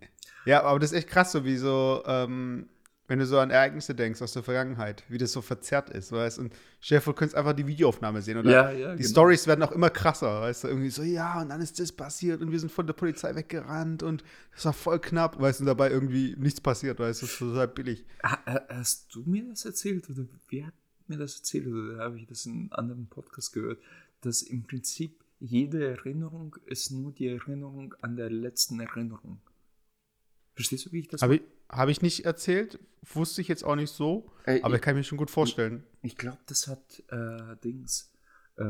Ja, 0.44 0.62
aber 0.62 0.78
das 0.78 0.92
ist 0.92 0.98
echt 0.98 1.08
krass, 1.08 1.32
so 1.32 1.44
wie 1.44 1.56
so, 1.56 2.02
ähm, 2.06 2.68
wenn 3.06 3.18
du 3.18 3.26
so 3.26 3.38
an 3.38 3.50
Ereignisse 3.50 3.94
denkst 3.94 4.20
aus 4.22 4.32
der 4.34 4.42
Vergangenheit, 4.42 5.02
wie 5.08 5.18
das 5.18 5.32
so 5.32 5.40
verzerrt 5.40 5.88
ist, 5.90 6.12
weißt 6.12 6.38
Und 6.38 6.54
Chef, 6.80 7.04
du 7.04 7.12
könntest 7.12 7.36
einfach 7.36 7.54
die 7.54 7.66
Videoaufnahme 7.66 8.20
sehen. 8.22 8.38
Oder 8.38 8.50
Ja, 8.50 8.70
ja, 8.70 8.92
die 8.94 9.02
genau. 9.02 9.08
Stories 9.10 9.46
werden 9.46 9.62
auch 9.62 9.72
immer 9.72 9.90
krasser, 9.90 10.42
weißt 10.42 10.64
du? 10.64 10.68
Irgendwie 10.68 10.90
so, 10.90 11.02
ja, 11.02 11.40
und 11.40 11.48
dann 11.48 11.60
ist 11.60 11.78
das 11.80 11.90
passiert 11.92 12.40
und 12.42 12.50
wir 12.50 12.60
sind 12.60 12.70
von 12.70 12.86
der 12.86 12.94
Polizei 12.94 13.34
weggerannt 13.34 14.02
und 14.02 14.24
das 14.54 14.64
war 14.66 14.72
voll 14.74 15.00
knapp, 15.00 15.40
weißt 15.40 15.60
du, 15.60 15.62
und 15.62 15.66
dabei 15.66 15.90
irgendwie 15.90 16.34
nichts 16.38 16.60
passiert, 16.60 16.98
weißt 16.98 17.22
du, 17.22 17.26
das 17.26 17.32
ist 17.32 17.38
total 17.38 17.68
billig. 17.68 18.04
Ha- 18.22 18.42
ha- 18.46 18.66
Hast 18.68 19.14
du 19.14 19.22
mir 19.24 19.44
das 19.48 19.64
erzählt 19.64 20.08
oder 20.10 20.24
wer 20.50 20.66
hat 20.66 20.74
mir 21.08 21.16
das 21.18 21.36
erzählt 21.38 21.66
oder 21.66 21.98
habe 22.04 22.18
ich 22.18 22.26
das 22.26 22.44
in 22.46 22.52
einem 22.52 22.72
anderen 22.72 23.06
Podcast 23.06 23.52
gehört, 23.54 23.80
dass 24.20 24.42
im 24.42 24.64
Prinzip 24.64 25.18
jede 25.40 25.86
Erinnerung 25.86 26.56
ist 26.66 26.90
nur 26.90 27.12
die 27.12 27.28
Erinnerung 27.28 27.94
an 28.00 28.16
der 28.16 28.30
letzten 28.30 28.80
Erinnerung. 28.80 29.40
Verstehst 30.54 30.86
du, 30.86 30.92
wie 30.92 31.00
ich 31.00 31.08
das 31.08 31.22
Habe 31.22 31.36
ich, 31.36 31.42
hab 31.68 31.88
ich 31.88 32.02
nicht 32.02 32.24
erzählt, 32.24 32.80
wusste 33.02 33.40
ich 33.40 33.48
jetzt 33.48 33.64
auch 33.64 33.76
nicht 33.76 33.92
so, 33.92 34.32
Äh, 34.44 34.60
aber 34.62 34.76
ich 34.76 34.80
kann 34.80 34.96
mir 34.96 35.04
schon 35.04 35.18
gut 35.18 35.30
vorstellen. 35.30 35.84
Ich 36.02 36.16
glaube, 36.16 36.38
das 36.46 36.66
hat 36.66 37.02
äh, 37.08 37.56
Dings, 37.62 38.12
äh, 38.56 38.64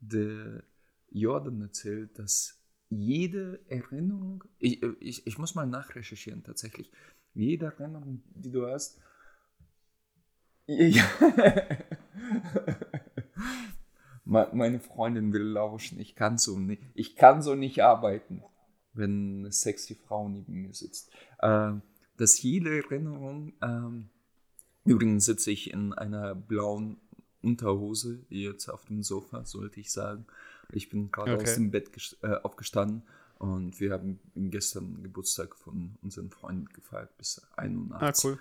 der 0.00 0.62
Jordan 1.10 1.60
erzählt, 1.60 2.18
dass 2.18 2.62
jede 2.88 3.60
Erinnerung, 3.68 4.44
ich, 4.58 4.82
ich, 5.00 5.26
ich 5.26 5.38
muss 5.38 5.54
mal 5.54 5.66
nachrecherchieren 5.66 6.42
tatsächlich, 6.44 6.90
jede 7.34 7.66
Erinnerung, 7.66 8.22
die 8.34 8.50
du 8.50 8.66
hast, 8.66 9.00
ja. 10.66 11.04
Me- 14.26 14.50
meine 14.52 14.80
Freundin 14.80 15.32
will 15.32 15.42
lauschen, 15.44 16.00
ich 16.00 16.16
kann 16.16 16.38
so 16.38 16.58
nicht, 16.58 16.82
ich 16.94 17.16
kann 17.16 17.42
so 17.42 17.54
nicht 17.54 17.82
arbeiten, 17.82 18.42
wenn 18.92 19.40
eine 19.40 19.52
sexy 19.52 19.94
Frau 19.94 20.28
neben 20.28 20.62
mir 20.62 20.74
sitzt. 20.74 21.10
Äh, 21.38 21.72
dass 22.18 22.42
jede 22.42 22.76
Erinnerung, 22.78 23.54
ähm, 23.62 24.10
Übrigens 24.84 25.24
sitze 25.26 25.50
ich 25.50 25.72
in 25.72 25.92
einer 25.92 26.34
blauen 26.34 26.98
Unterhose 27.42 28.20
jetzt 28.28 28.68
auf 28.68 28.84
dem 28.86 29.02
Sofa, 29.02 29.44
sollte 29.44 29.80
ich 29.80 29.92
sagen. 29.92 30.26
Ich 30.72 30.88
bin 30.88 31.10
gerade 31.10 31.32
Okay. 31.34 31.42
aus 31.42 31.54
dem 31.54 31.70
Bett 31.70 31.90
äh, 32.22 32.36
aufgestanden 32.42 33.02
und 33.38 33.80
wir 33.80 33.92
haben 33.92 34.20
gestern 34.34 35.02
Geburtstag 35.02 35.56
von 35.56 35.96
unseren 36.02 36.30
Freunden 36.30 36.66
gefeiert 36.72 37.16
bis 37.18 37.42
1 37.56 37.76
Uhr 37.76 37.86
Ah, 38.00 38.08
nachts. 38.08 38.24
cool. 38.24 38.38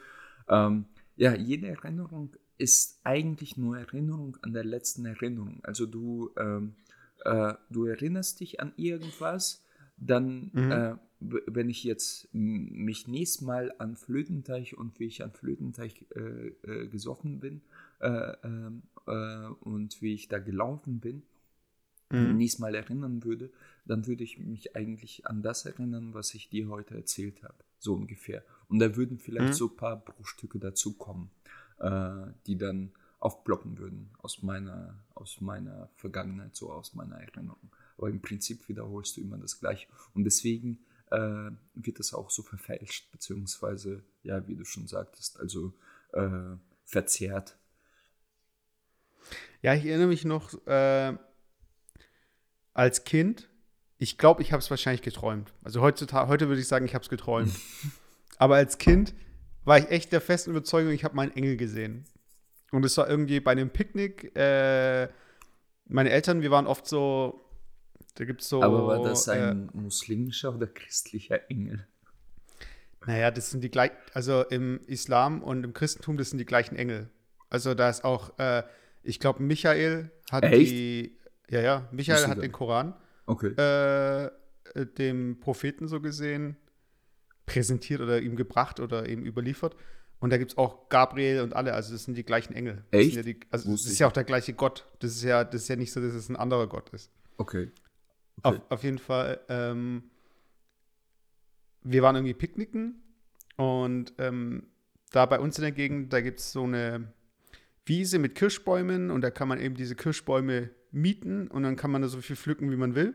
Ähm, 0.47 0.85
ja, 1.17 1.33
jede 1.35 1.67
Erinnerung 1.67 2.35
ist 2.57 2.99
eigentlich 3.03 3.57
nur 3.57 3.77
Erinnerung 3.77 4.37
an 4.41 4.53
der 4.53 4.63
letzten 4.63 5.05
Erinnerung. 5.05 5.59
Also 5.63 5.85
du, 5.85 6.31
ähm, 6.37 6.75
äh, 7.23 7.53
du 7.69 7.85
erinnerst 7.85 8.39
dich 8.39 8.59
an 8.59 8.73
irgendwas, 8.77 9.63
dann, 9.97 10.51
Mhm. 10.53 10.71
äh, 10.71 10.95
wenn 11.19 11.69
ich 11.69 11.83
jetzt 11.83 12.27
mich 12.33 13.07
nächstes 13.07 13.41
Mal 13.41 13.73
an 13.77 13.95
Flötenteich 13.95 14.77
und 14.77 14.99
wie 14.99 15.05
ich 15.05 15.23
an 15.23 15.31
Flötenteich 15.31 16.05
äh, 16.15 16.47
äh, 16.63 16.87
gesoffen 16.87 17.39
bin 17.39 17.61
äh, 17.99 18.33
ähm, 18.43 18.83
äh, 19.07 19.47
und 19.61 20.01
wie 20.01 20.13
ich 20.13 20.27
da 20.27 20.39
gelaufen 20.39 20.99
bin, 20.99 21.23
Mhm. 22.11 22.37
nächstes 22.37 22.59
Mal 22.59 22.75
erinnern 22.75 23.23
würde, 23.23 23.49
dann 23.85 24.07
würde 24.07 24.23
ich 24.23 24.39
mich 24.39 24.75
eigentlich 24.75 25.25
an 25.27 25.41
das 25.41 25.65
erinnern, 25.65 26.13
was 26.13 26.33
ich 26.33 26.49
dir 26.49 26.69
heute 26.69 26.95
erzählt 26.95 27.43
habe. 27.43 27.55
So 27.79 27.93
ungefähr. 27.93 28.43
Und 28.67 28.79
da 28.79 28.95
würden 28.95 29.19
vielleicht 29.19 29.49
Mhm. 29.49 29.53
so 29.53 29.67
ein 29.67 29.75
paar 29.75 29.97
Bruchstücke 29.97 30.59
dazukommen, 30.59 31.29
äh, 31.79 32.27
die 32.47 32.57
dann 32.57 32.91
aufploppen 33.19 33.77
würden 33.77 34.11
aus 34.19 34.43
meiner, 34.43 35.03
aus 35.15 35.41
meiner 35.41 35.89
Vergangenheit, 35.95 36.55
so 36.55 36.71
aus 36.71 36.93
meiner 36.93 37.15
Erinnerung. 37.15 37.71
Aber 37.97 38.09
im 38.09 38.21
Prinzip 38.21 38.67
wiederholst 38.67 39.17
du 39.17 39.21
immer 39.21 39.37
das 39.37 39.59
Gleiche. 39.59 39.87
Und 40.13 40.25
deswegen 40.25 40.79
äh, 41.11 41.51
wird 41.73 41.99
das 41.99 42.13
auch 42.13 42.29
so 42.29 42.43
verfälscht, 42.43 43.11
beziehungsweise, 43.11 44.03
ja, 44.23 44.47
wie 44.47 44.55
du 44.55 44.65
schon 44.65 44.87
sagtest, 44.87 45.39
also 45.39 45.73
äh, 46.13 46.57
verzerrt. 46.83 47.57
Ja, 49.61 49.73
ich 49.73 49.85
erinnere 49.85 50.07
mich 50.07 50.25
noch 50.25 50.53
äh, 50.67 51.17
als 52.73 53.05
Kind. 53.05 53.49
Ich 53.97 54.17
glaube, 54.17 54.41
ich 54.41 54.51
habe 54.51 54.59
es 54.59 54.69
wahrscheinlich 54.69 55.01
geträumt. 55.01 55.53
Also 55.63 55.81
heutzutage, 55.81 56.27
heute 56.27 56.47
würde 56.47 56.61
ich 56.61 56.67
sagen, 56.67 56.85
ich 56.85 56.93
habe 56.93 57.03
es 57.03 57.09
geträumt. 57.09 57.55
Aber 58.37 58.55
als 58.55 58.77
Kind 58.77 59.15
war 59.65 59.77
ich 59.77 59.89
echt 59.89 60.11
der 60.11 60.21
festen 60.21 60.51
Überzeugung, 60.51 60.91
ich 60.93 61.03
habe 61.03 61.15
meinen 61.15 61.35
Engel 61.35 61.57
gesehen. 61.57 62.05
Und 62.71 62.85
es 62.85 62.97
war 62.97 63.09
irgendwie 63.09 63.39
bei 63.39 63.51
einem 63.51 63.69
Picknick. 63.69 64.35
Äh, 64.35 65.09
meine 65.87 66.09
Eltern, 66.09 66.41
wir 66.41 66.51
waren 66.51 66.67
oft 66.67 66.87
so. 66.87 67.41
Da 68.15 68.25
gibt 68.25 68.41
es 68.41 68.49
so. 68.49 68.61
Aber 68.61 68.87
war 68.87 69.01
das 69.01 69.27
äh, 69.27 69.31
ein 69.31 69.69
muslimischer 69.73 70.55
oder 70.55 70.67
christlicher 70.67 71.49
Engel? 71.49 71.87
Naja, 73.05 73.29
das 73.29 73.51
sind 73.51 73.61
die 73.61 73.69
gleichen, 73.69 73.95
also 74.13 74.43
im 74.43 74.79
Islam 74.87 75.43
und 75.43 75.63
im 75.63 75.73
Christentum, 75.73 76.17
das 76.17 76.31
sind 76.31 76.39
die 76.39 76.45
gleichen 76.45 76.75
Engel. 76.75 77.09
Also 77.49 77.75
da 77.75 77.89
ist 77.89 78.03
auch, 78.03 78.37
äh, 78.39 78.63
ich 79.03 79.19
glaube, 79.19 79.43
Michael 79.43 80.11
hat 80.31 80.43
Echt? 80.43 80.71
die, 80.71 81.17
ja, 81.49 81.61
ja, 81.61 81.87
Michael 81.91 82.27
hat 82.27 82.41
den 82.41 82.51
Koran 82.51 82.95
Okay. 83.27 83.53
äh, 83.57 84.25
äh, 84.25 84.31
dem 84.97 85.39
Propheten 85.39 85.87
so 85.87 86.01
gesehen 86.01 86.57
präsentiert 87.45 88.01
oder 88.01 88.21
ihm 88.21 88.35
gebracht 88.35 88.79
oder 88.79 89.07
ihm 89.07 89.25
überliefert. 89.25 89.75
Und 90.19 90.31
da 90.31 90.37
gibt 90.37 90.51
es 90.51 90.57
auch 90.57 90.89
Gabriel 90.89 91.41
und 91.41 91.55
alle, 91.55 91.73
also 91.73 91.93
das 91.93 92.05
sind 92.05 92.17
die 92.17 92.23
gleichen 92.23 92.53
Engel. 92.53 92.83
Das 92.91 93.01
Echt? 93.01 93.13
Sind 93.13 93.25
ja 93.25 93.33
die, 93.33 93.39
also 93.51 93.71
das 93.71 93.85
ist 93.85 93.99
ja 93.99 94.07
auch 94.07 94.11
der 94.11 94.23
gleiche 94.23 94.53
Gott. 94.53 94.85
Das 94.99 95.11
ist 95.11 95.23
ja, 95.23 95.43
das 95.43 95.63
ist 95.63 95.67
ja 95.67 95.75
nicht 95.75 95.91
so, 95.91 96.01
dass 96.01 96.13
es 96.13 96.29
ein 96.29 96.35
anderer 96.35 96.67
Gott 96.67 96.89
ist. 96.89 97.11
Okay. 97.37 97.69
Auf, 98.41 98.59
auf 98.69 98.83
jeden 98.83 98.99
Fall, 98.99 99.39
ähm, 99.49 100.03
wir 101.83 102.01
waren 102.01 102.15
irgendwie 102.15 102.33
picknicken 102.33 103.01
und 103.57 104.13
ähm, 104.17 104.67
da 105.11 105.25
bei 105.25 105.39
uns 105.39 105.57
in 105.57 105.63
der 105.63 105.71
Gegend, 105.71 106.11
da 106.11 106.21
gibt 106.21 106.39
es 106.39 106.51
so 106.51 106.63
eine 106.63 107.13
Wiese 107.85 108.19
mit 108.19 108.35
Kirschbäumen 108.35 109.11
und 109.11 109.21
da 109.21 109.29
kann 109.29 109.47
man 109.47 109.59
eben 109.59 109.75
diese 109.75 109.95
Kirschbäume 109.95 110.71
mieten 110.91 111.47
und 111.47 111.63
dann 111.63 111.75
kann 111.75 111.91
man 111.91 112.01
da 112.01 112.07
so 112.07 112.19
viel 112.21 112.35
pflücken, 112.35 112.71
wie 112.71 112.77
man 112.77 112.95
will. 112.95 113.13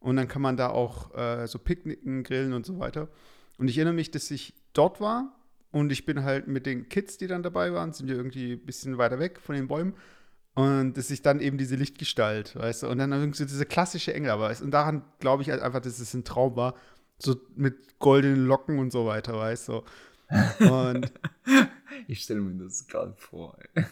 Und 0.00 0.16
dann 0.16 0.28
kann 0.28 0.42
man 0.42 0.56
da 0.56 0.68
auch 0.70 1.14
äh, 1.14 1.46
so 1.46 1.58
picknicken, 1.58 2.22
grillen 2.22 2.52
und 2.52 2.64
so 2.64 2.78
weiter. 2.78 3.08
Und 3.58 3.68
ich 3.68 3.78
erinnere 3.78 3.94
mich, 3.94 4.10
dass 4.10 4.30
ich 4.30 4.54
dort 4.72 5.00
war 5.00 5.34
und 5.70 5.90
ich 5.92 6.06
bin 6.06 6.24
halt 6.24 6.46
mit 6.48 6.66
den 6.66 6.88
Kids, 6.88 7.18
die 7.18 7.26
dann 7.26 7.42
dabei 7.42 7.72
waren, 7.72 7.92
sind 7.92 8.08
wir 8.08 8.16
irgendwie 8.16 8.52
ein 8.52 8.66
bisschen 8.66 8.98
weiter 8.98 9.18
weg 9.18 9.40
von 9.40 9.54
den 9.54 9.68
Bäumen. 9.68 9.94
Und 10.54 10.96
dass 10.96 11.10
ich 11.10 11.20
dann 11.20 11.40
eben 11.40 11.58
diese 11.58 11.76
Lichtgestalt, 11.76 12.56
weißt 12.56 12.84
du, 12.84 12.88
und 12.88 12.98
dann 12.98 13.12
irgendwie 13.12 13.36
so 13.36 13.44
diese 13.44 13.66
klassische 13.66 14.14
Engel, 14.14 14.30
aber 14.30 14.54
und 14.62 14.70
daran 14.70 15.02
glaube 15.18 15.42
ich 15.42 15.50
halt 15.50 15.60
einfach, 15.60 15.80
dass 15.80 15.98
es 15.98 16.14
ein 16.14 16.24
Traum 16.24 16.56
war, 16.56 16.74
so 17.18 17.36
mit 17.56 17.98
goldenen 17.98 18.46
Locken 18.46 18.78
und 18.78 18.90
so 18.90 19.06
weiter, 19.06 19.36
weißt 19.36 19.68
du. 19.68 19.82
Und 20.60 21.12
Ich 22.06 22.22
stelle 22.22 22.40
mir 22.40 22.64
das 22.64 22.86
gerade 22.86 23.14
vor. 23.14 23.58
ey. 23.74 23.84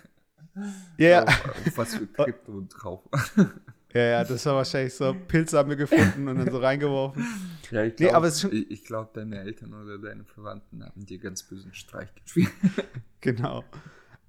ja, 0.98 1.24
Auf, 1.24 1.48
auf 1.48 1.78
was 1.78 1.94
für 1.96 2.06
Krypto 2.06 2.52
und 2.52 2.68
drauf. 2.68 3.02
ja, 3.94 4.02
ja, 4.02 4.24
das 4.24 4.44
war 4.46 4.56
wahrscheinlich 4.56 4.92
so, 4.94 5.14
Pilze 5.28 5.56
haben 5.58 5.68
wir 5.70 5.76
gefunden 5.76 6.26
und 6.28 6.36
dann 6.38 6.50
so 6.50 6.58
reingeworfen. 6.58 7.24
Ja, 7.70 7.82
ich 7.84 7.94
Nee, 7.98 8.08
glaube, 8.08 8.30
schon- 8.30 8.52
ich, 8.52 8.70
ich 8.70 8.84
glaub, 8.84 9.14
deine 9.14 9.40
Eltern 9.40 9.72
oder 9.72 9.98
deine 9.98 10.24
Verwandten 10.24 10.84
haben 10.84 11.06
dir 11.06 11.18
ganz 11.18 11.42
bösen 11.44 11.72
Streich 11.74 12.08
gespielt. 12.14 12.50
Genau. 13.20 13.64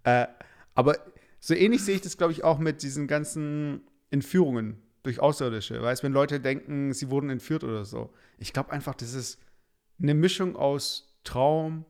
Äh, 0.05 0.27
aber 0.73 0.95
so 1.41 1.53
ähnlich 1.53 1.83
sehe 1.83 1.95
ich 1.95 2.01
das, 2.01 2.15
glaube 2.17 2.31
ich, 2.31 2.45
auch 2.45 2.59
mit 2.59 2.81
diesen 2.81 3.07
ganzen 3.07 3.81
Entführungen 4.09 4.77
durch 5.03 5.19
Außerirdische. 5.19 5.81
Weißt 5.81 6.01
wenn 6.01 6.13
Leute 6.13 6.39
denken, 6.39 6.93
sie 6.93 7.09
wurden 7.09 7.29
entführt 7.29 7.65
oder 7.65 7.83
so. 7.83 8.13
Ich 8.37 8.53
glaube 8.53 8.71
einfach, 8.71 8.95
das 8.95 9.13
ist 9.13 9.39
eine 10.01 10.13
Mischung 10.13 10.55
aus 10.55 11.17
Traum, 11.25 11.83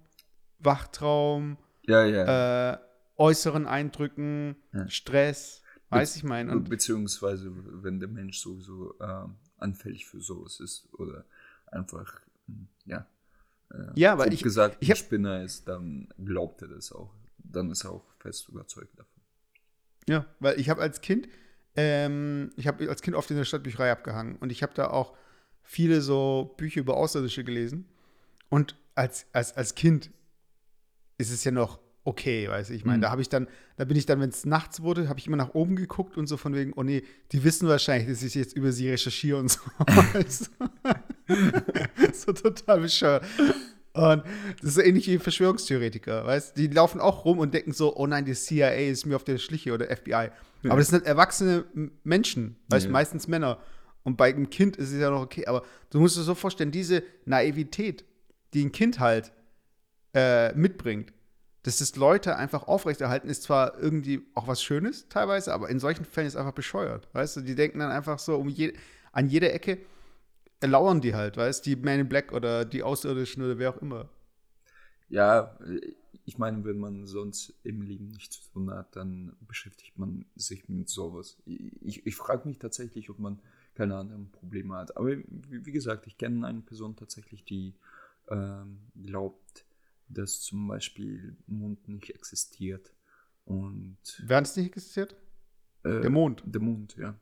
Wachtraum, 0.60 1.58
ja, 1.84 2.04
ja. 2.06 2.74
äh, 2.74 2.78
äußeren 3.18 3.68
Eindrücken, 3.68 4.56
Ja. 4.74 4.88
Stress, 4.90 5.62
weiß 5.96 6.16
ich 6.18 6.24
mein. 6.24 6.50
Und 6.50 6.70
Beziehungsweise, 6.70 7.52
wenn 7.84 8.00
der 8.00 8.10
Mensch 8.10 8.40
sowieso 8.40 8.96
ähm, 9.00 9.36
anfällig 9.58 10.06
für 10.06 10.22
sowas 10.22 10.60
ist 10.60 10.88
oder 10.94 11.26
einfach, 11.68 12.20
hm, 12.48 12.68
ja. 12.86 13.08
Äh, 13.72 13.88
Ja, 13.96 14.14
aber 14.14 14.24
grob 14.26 14.34
ich- 14.34 14.44
gesagt, 14.44 14.78
ich 14.80 14.92
hab- 14.92 14.98
Spinner 14.98 15.44
ist, 15.44 15.68
dann 15.68 16.08
glaubt 16.24 16.62
er 16.62 16.68
das 16.70 16.92
auch. 16.92 17.14
Dann 17.38 17.72
ist 17.72 17.84
er 17.84 17.92
auch 17.92 18.06
fest 18.20 18.48
überzeugt 18.50 18.98
davon. 19.00 19.22
Ja, 20.08 20.26
weil 20.40 20.60
ich 20.60 20.70
habe 20.70 20.82
als 20.82 21.02
Kind, 21.02 21.28
ähm, 21.76 22.52
ich 22.58 22.68
habe 22.68 22.88
als 22.90 23.02
Kind 23.02 23.16
oft 23.16 23.30
in 23.32 23.38
der 23.38 23.46
Stadtbücherei 23.46 23.92
abgehangen 23.92 24.36
und 24.38 24.52
ich 24.52 24.62
habe 24.64 24.74
da 24.76 24.90
auch 24.90 25.16
viele 25.64 26.02
so 26.02 26.54
Bücher 26.58 26.82
über 26.82 26.96
Außerirdische 26.96 27.44
gelesen. 27.44 27.90
Und 28.50 28.76
als, 28.94 29.26
als, 29.34 29.58
als 29.58 29.74
Kind 29.76 30.12
ist 31.18 31.32
es 31.32 31.44
ja 31.44 31.52
noch 31.52 31.80
okay, 32.06 32.48
weiß 32.48 32.70
ich. 32.70 32.78
Ich 32.78 32.86
meine, 32.86 33.00
Mhm. 33.00 33.02
da 33.02 33.12
habe 33.12 33.22
ich 33.22 33.30
dann, 33.30 33.48
da 33.78 33.84
bin 33.86 33.98
ich 33.98 34.06
dann, 34.06 34.20
wenn 34.22 34.30
es 34.30 34.46
nachts 34.46 34.82
wurde, 34.82 35.10
habe 35.10 35.20
ich 35.20 35.28
immer 35.28 35.36
nach 35.38 35.54
oben 35.56 35.76
geguckt 35.76 36.18
und 36.18 36.28
so 36.28 36.38
von 36.38 36.54
wegen, 36.56 36.72
oh 36.76 36.84
nee, 36.84 37.04
die 37.34 37.44
wissen 37.44 37.68
wahrscheinlich, 37.68 38.08
dass 38.08 38.24
ich 38.24 38.36
jetzt 38.36 38.56
über 38.56 38.72
sie 38.72 38.90
recherchiere 38.90 39.38
und 39.40 39.50
so. 39.52 39.60
weißt 40.14 40.52
du? 40.60 41.34
so 42.14 42.32
total 42.32 42.80
bescheuert. 42.82 43.26
Und 43.94 44.24
das 44.62 44.78
ist 44.78 44.86
ähnlich 44.86 45.08
wie 45.08 45.18
Verschwörungstheoretiker, 45.20 46.26
weißt 46.26 46.58
Die 46.58 46.68
laufen 46.68 47.00
auch 47.00 47.26
rum 47.26 47.40
und 47.40 47.54
denken 47.54 47.72
so, 47.74 47.96
oh 47.96 48.06
nein, 48.08 48.26
die 48.26 48.34
CIA 48.34 48.70
ist 48.90 49.06
mir 49.06 49.16
auf 49.16 49.24
der 49.24 49.38
Schliche 49.38 49.74
oder 49.74 49.86
FBI. 49.96 50.30
Aber 50.66 50.78
das 50.78 50.88
sind 50.90 51.00
halt 51.00 51.08
erwachsene 51.08 51.64
Menschen, 52.04 52.56
weißt 52.70 52.86
Ja. 52.88 52.92
meistens 52.92 53.28
Männer. 53.28 53.60
Und 54.04 54.18
bei 54.18 54.30
einem 54.30 54.50
Kind 54.50 54.76
ist 54.78 54.92
es 54.92 55.00
ja 55.00 55.10
noch 55.10 55.22
okay, 55.22 55.46
aber 55.48 55.64
du 55.90 56.00
musst 56.00 56.18
dir 56.18 56.22
so 56.22 56.36
vorstellen, 56.36 56.72
diese 56.72 57.04
Naivität, 57.26 58.04
die 58.54 58.64
ein 58.66 58.72
Kind 58.72 59.00
halt 59.00 59.32
äh, 60.14 60.54
mitbringt, 60.54 61.12
dass 61.66 61.78
das 61.78 61.96
Leute 61.96 62.36
einfach 62.36 62.68
aufrechterhalten, 62.68 63.28
ist 63.28 63.42
zwar 63.42 63.80
irgendwie 63.80 64.22
auch 64.36 64.48
was 64.48 64.62
Schönes 64.62 65.10
teilweise, 65.10 65.52
aber 65.52 65.68
in 65.68 65.80
solchen 65.80 66.06
Fällen 66.06 66.28
ist 66.28 66.36
einfach 66.36 66.54
bescheuert. 66.54 67.08
Weißt 67.14 67.38
du, 67.38 67.42
die 67.42 67.56
denken 67.56 67.80
dann 67.80 67.90
einfach 67.90 68.20
so 68.20 68.36
um 68.36 68.50
je, 68.50 68.74
an 69.12 69.28
jeder 69.28 69.52
Ecke, 69.52 69.80
lauern 70.62 71.02
die 71.02 71.16
halt, 71.16 71.38
weißt 71.38 71.66
du, 71.66 71.72
die 71.72 71.82
Man 71.82 72.02
in 72.02 72.08
Black 72.08 72.34
oder 72.34 72.66
die 72.66 72.84
Außerirdischen 72.84 73.42
oder 73.42 73.58
wer 73.58 73.72
auch 73.72 73.82
immer. 73.82 74.08
Ja, 75.10 75.58
ich 76.26 76.38
meine, 76.38 76.64
wenn 76.66 76.78
man 76.78 77.08
sonst 77.08 77.56
im 77.64 77.82
Leben 77.82 78.10
nichts 78.10 78.42
zu 78.42 78.52
tun 78.52 78.70
hat, 78.70 78.96
dann 78.96 79.36
beschäftigt 79.48 79.98
man 79.98 80.26
sich 80.36 80.70
mit 80.70 80.88
sowas. 80.88 81.36
Ich, 81.82 82.06
ich 82.06 82.16
frage 82.16 82.48
mich 82.48 82.60
tatsächlich, 82.60 83.10
ob 83.10 83.18
man 83.18 83.40
keine 83.74 83.96
anderen 83.98 84.30
Probleme 84.30 84.76
hat. 84.76 84.96
Aber 84.98 85.10
wie, 85.10 85.66
wie 85.66 85.72
gesagt, 85.72 86.06
ich 86.06 86.20
kenne 86.20 86.46
eine 86.46 86.62
Person 86.62 86.96
tatsächlich, 86.96 87.44
die 87.44 87.74
ähm, 88.30 88.78
glaubt, 89.04 89.65
dass 90.08 90.42
zum 90.42 90.68
Beispiel 90.68 91.38
Mond 91.48 91.88
nicht 91.88 92.10
existiert. 92.10 92.94
Und. 93.46 93.98
Wer 94.26 94.42
es 94.42 94.56
nicht 94.56 94.68
existiert? 94.68 95.16
Äh, 95.84 96.02
der 96.02 96.10
Mond. 96.10 96.44
Der 96.46 96.62
Mond, 96.62 96.96
ja. 96.98 97.20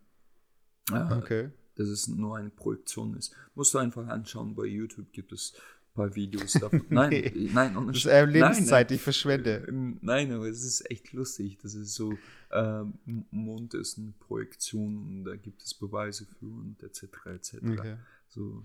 Äh, 0.91 1.17
okay. 1.17 1.49
Dass 1.75 1.87
es 1.87 2.07
nur 2.07 2.37
eine 2.37 2.49
Projektion 2.49 3.15
ist. 3.15 3.35
Musst 3.55 3.73
du 3.73 3.79
einfach 3.79 4.07
anschauen, 4.07 4.55
bei 4.55 4.65
YouTube 4.65 5.11
gibt 5.11 5.31
es 5.31 5.53
ein 5.55 5.93
paar 5.95 6.15
Videos 6.15 6.53
davon. 6.53 6.85
Nein, 6.89 7.09
nee. 7.09 7.49
nein, 7.51 7.87
das 7.87 7.97
ist 7.97 8.05
äh, 8.05 8.25
Lebenszeit, 8.25 8.89
die 8.89 8.95
ich 8.95 9.01
verschwende. 9.01 9.65
Nein, 10.01 10.31
aber 10.31 10.47
es 10.47 10.63
ist 10.63 10.89
echt 10.89 11.13
lustig. 11.13 11.57
Das 11.61 11.73
ist 11.73 11.93
so, 11.95 12.13
ähm, 12.51 12.93
Mond 13.31 13.73
ist 13.73 13.97
eine 13.97 14.13
Projektion 14.19 14.97
und 15.07 15.23
da 15.25 15.35
gibt 15.35 15.63
es 15.63 15.73
Beweise 15.73 16.25
für 16.25 16.45
und 16.45 16.81
etc. 16.83 17.03
etc. 17.25 17.53
Okay. 17.63 17.97
So 18.29 18.63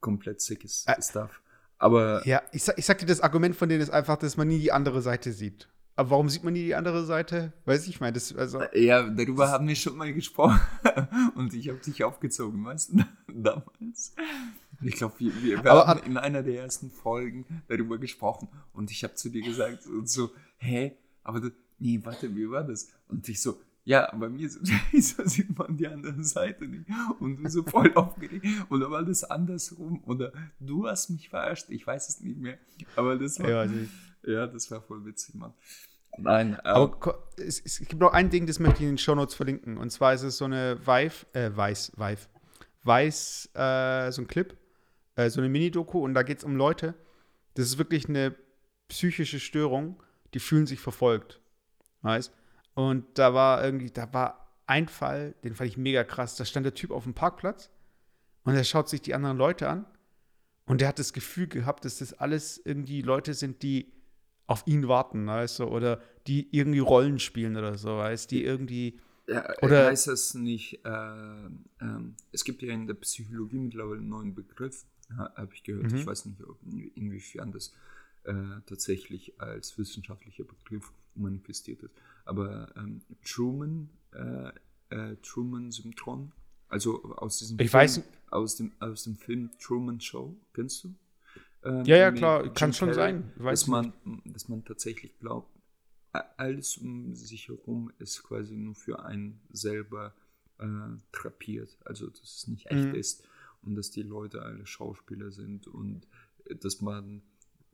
komplett 0.00 0.40
sickes 0.40 0.84
äh, 0.86 1.00
Stuff. 1.00 1.42
Aber. 1.78 2.26
Ja, 2.26 2.42
ich, 2.52 2.62
sag, 2.62 2.78
ich 2.78 2.86
sag 2.86 2.98
dir, 2.98 3.06
das 3.06 3.20
Argument 3.20 3.56
von 3.56 3.68
denen 3.68 3.82
ist 3.82 3.90
einfach, 3.90 4.16
dass 4.16 4.36
man 4.36 4.48
nie 4.48 4.58
die 4.58 4.72
andere 4.72 5.02
Seite 5.02 5.32
sieht. 5.32 5.68
Aber 5.98 6.10
warum 6.10 6.28
sieht 6.28 6.44
man 6.44 6.52
nie 6.52 6.64
die 6.64 6.74
andere 6.74 7.04
Seite? 7.06 7.54
Weiß 7.64 7.84
ich, 7.84 7.90
ich 7.90 8.00
meine, 8.00 8.12
das 8.12 8.34
also 8.36 8.62
Ja, 8.74 9.02
darüber 9.02 9.48
haben 9.48 9.66
wir 9.66 9.74
schon 9.74 9.96
mal 9.96 10.12
gesprochen. 10.12 10.60
Und 11.34 11.54
ich 11.54 11.68
habe 11.70 11.78
dich 11.78 12.04
aufgezogen, 12.04 12.62
weißt 12.64 12.92
du, 12.92 13.04
damals. 13.34 14.14
Ich 14.82 14.96
glaube, 14.96 15.14
wir, 15.18 15.42
wir, 15.42 15.64
wir 15.64 15.72
haben 15.72 16.02
in 16.02 16.18
einer 16.18 16.42
der 16.42 16.62
ersten 16.62 16.90
Folgen 16.90 17.46
darüber 17.68 17.96
gesprochen. 17.96 18.48
Und 18.74 18.90
ich 18.90 19.04
habe 19.04 19.14
zu 19.14 19.30
dir 19.30 19.40
gesagt, 19.40 19.86
und 19.86 20.08
so, 20.08 20.32
hä? 20.58 20.98
Aber 21.22 21.40
das, 21.40 21.52
nee, 21.78 21.98
warte, 22.02 22.34
wie 22.36 22.50
war 22.50 22.64
das? 22.64 22.88
Und 23.08 23.26
ich 23.30 23.40
so, 23.40 23.58
ja, 23.86 24.12
bei 24.16 24.28
mir 24.28 24.50
so, 24.50 24.58
sieht 25.24 25.56
man 25.56 25.76
die 25.76 25.86
andere 25.86 26.22
Seite 26.24 26.66
nicht. 26.66 26.86
Und 27.20 27.36
du 27.36 27.48
so 27.48 27.62
voll 27.62 27.94
aufgeregt. 27.94 28.44
Oder 28.68 28.90
war 28.90 29.04
das 29.04 29.22
andersrum? 29.22 30.02
Oder 30.06 30.32
du 30.58 30.88
hast 30.88 31.08
mich 31.08 31.28
verarscht? 31.28 31.66
Ich 31.68 31.86
weiß 31.86 32.08
es 32.08 32.20
nicht 32.20 32.36
mehr. 32.36 32.58
Aber 32.96 33.16
das 33.16 33.38
war, 33.38 33.48
ja, 33.48 33.70
ja 34.24 34.46
das 34.48 34.68
war 34.72 34.82
voll 34.82 35.04
witzig, 35.04 35.36
Mann. 35.36 35.54
Nein. 36.18 36.54
Ähm, 36.54 36.58
Aber 36.64 37.28
es, 37.36 37.60
es, 37.64 37.78
gibt 37.78 38.00
noch 38.00 38.12
ein 38.12 38.28
Ding, 38.28 38.48
das 38.48 38.58
möchte 38.58 38.78
ich 38.78 38.82
in 38.82 38.94
den 38.94 38.98
Show 38.98 39.14
Notes 39.14 39.36
verlinken. 39.36 39.78
Und 39.78 39.90
zwar 39.90 40.14
ist 40.14 40.22
es 40.22 40.38
so 40.38 40.46
eine 40.46 40.84
Vive, 40.84 41.24
äh, 41.32 41.56
Weiß, 41.56 41.92
Vive, 41.96 42.26
Weiß, 42.82 43.50
äh, 43.54 44.10
so 44.10 44.22
ein 44.22 44.26
Clip, 44.26 44.56
äh, 45.14 45.30
so 45.30 45.40
eine 45.40 45.48
Mini-Doku. 45.48 46.00
Und 46.00 46.14
da 46.14 46.24
geht 46.24 46.38
es 46.38 46.44
um 46.44 46.56
Leute. 46.56 46.94
Das 47.54 47.66
ist 47.66 47.78
wirklich 47.78 48.08
eine 48.08 48.34
psychische 48.88 49.38
Störung. 49.38 50.02
Die 50.34 50.40
fühlen 50.40 50.66
sich 50.66 50.80
verfolgt. 50.80 51.40
Weißt 52.02 52.32
und 52.76 53.06
da 53.14 53.32
war 53.32 53.64
irgendwie, 53.64 53.90
da 53.90 54.12
war 54.12 54.54
ein 54.66 54.86
Fall, 54.86 55.34
den 55.44 55.54
fand 55.54 55.70
ich 55.70 55.78
mega 55.78 56.04
krass. 56.04 56.36
Da 56.36 56.44
stand 56.44 56.66
der 56.66 56.74
Typ 56.74 56.90
auf 56.90 57.04
dem 57.04 57.14
Parkplatz 57.14 57.70
und 58.44 58.54
er 58.54 58.64
schaut 58.64 58.90
sich 58.90 59.00
die 59.00 59.14
anderen 59.14 59.38
Leute 59.38 59.66
an 59.68 59.86
und 60.66 60.82
der 60.82 60.88
hat 60.88 60.98
das 60.98 61.14
Gefühl 61.14 61.46
gehabt, 61.46 61.86
dass 61.86 61.98
das 61.98 62.12
alles 62.12 62.60
irgendwie 62.62 63.00
Leute 63.00 63.32
sind, 63.32 63.62
die 63.62 63.94
auf 64.46 64.66
ihn 64.66 64.88
warten, 64.88 65.26
weißt 65.26 65.60
du, 65.60 65.64
oder 65.64 66.02
die 66.26 66.48
irgendwie 66.54 66.80
Rollen 66.80 67.18
spielen 67.18 67.56
oder 67.56 67.78
so, 67.78 67.96
weißt 67.96 68.30
die 68.30 68.44
irgendwie. 68.44 69.00
Ja, 69.26 69.54
oder 69.62 69.86
heißt 69.86 70.08
das 70.08 70.34
nicht, 70.34 70.84
äh, 70.84 71.46
äh, 71.46 71.48
es 72.32 72.44
gibt 72.44 72.60
ja 72.60 72.74
in 72.74 72.86
der 72.86 72.94
Psychologie 72.94 73.58
mittlerweile 73.58 74.00
einen 74.00 74.08
neuen 74.10 74.34
Begriff, 74.34 74.84
habe 75.16 75.48
ich 75.54 75.62
gehört. 75.62 75.92
Mhm. 75.92 75.96
Ich 75.96 76.06
weiß 76.06 76.26
nicht, 76.26 76.44
ob, 76.44 76.58
inwiefern 76.94 77.52
das 77.52 77.72
äh, 78.24 78.34
tatsächlich 78.66 79.40
als 79.40 79.78
wissenschaftlicher 79.78 80.44
Begriff 80.44 80.92
manifestiert 81.14 81.82
ist. 81.82 81.94
Aber 82.26 82.68
ähm, 82.76 83.00
Truman, 83.24 83.88
äh, 84.12 84.50
äh, 84.90 85.16
Truman-Syndrom, 85.22 86.32
also 86.68 87.02
aus 87.16 87.38
diesem 87.38 87.58
ich 87.58 87.70
Film, 87.70 87.82
weiß. 87.82 88.02
Aus 88.30 88.56
dem, 88.56 88.72
aus 88.80 89.04
dem 89.04 89.16
Film 89.16 89.50
Truman 89.58 90.00
Show, 90.00 90.36
kennst 90.52 90.84
du? 90.84 90.94
Ähm, 91.64 91.84
ja, 91.84 91.96
ja, 91.96 92.12
klar, 92.12 92.52
kann 92.52 92.72
schon 92.72 92.92
sein. 92.92 93.32
dass, 93.38 93.66
man, 93.66 93.92
dass 94.24 94.48
man 94.48 94.64
tatsächlich 94.64 95.18
glaubt, 95.18 95.50
alles 96.36 96.76
um 96.76 97.14
sich 97.14 97.48
herum 97.48 97.92
ist 97.98 98.22
quasi 98.22 98.56
nur 98.56 98.74
für 98.74 99.04
einen 99.04 99.40
selber 99.50 100.14
äh, 100.58 100.66
trapiert. 101.12 101.76
Also, 101.84 102.08
dass 102.08 102.22
es 102.22 102.48
nicht 102.48 102.66
echt 102.66 102.88
mhm. 102.88 102.94
ist 102.94 103.28
und 103.62 103.74
dass 103.74 103.90
die 103.90 104.02
Leute 104.02 104.42
alle 104.42 104.66
Schauspieler 104.66 105.30
sind 105.30 105.66
und 105.66 106.06
dass 106.60 106.80
man 106.80 107.22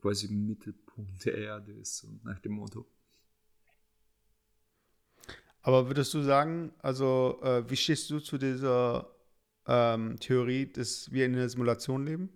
quasi 0.01 0.27
im 0.27 0.45
Mittelpunkt 0.45 1.25
der 1.25 1.35
Erde 1.35 1.71
ist 1.71 2.03
und 2.03 2.23
nach 2.25 2.39
dem 2.39 2.53
Motto. 2.53 2.85
Aber 5.63 5.87
würdest 5.87 6.13
du 6.13 6.21
sagen, 6.21 6.73
also 6.79 7.39
äh, 7.41 7.67
wie 7.69 7.77
stehst 7.77 8.09
du 8.09 8.19
zu 8.19 8.37
dieser 8.37 9.09
ähm, 9.65 10.19
Theorie, 10.19 10.69
dass 10.71 11.09
wir 11.09 11.25
in 11.25 11.35
einer 11.35 11.47
Simulation 11.47 12.05
leben? 12.05 12.29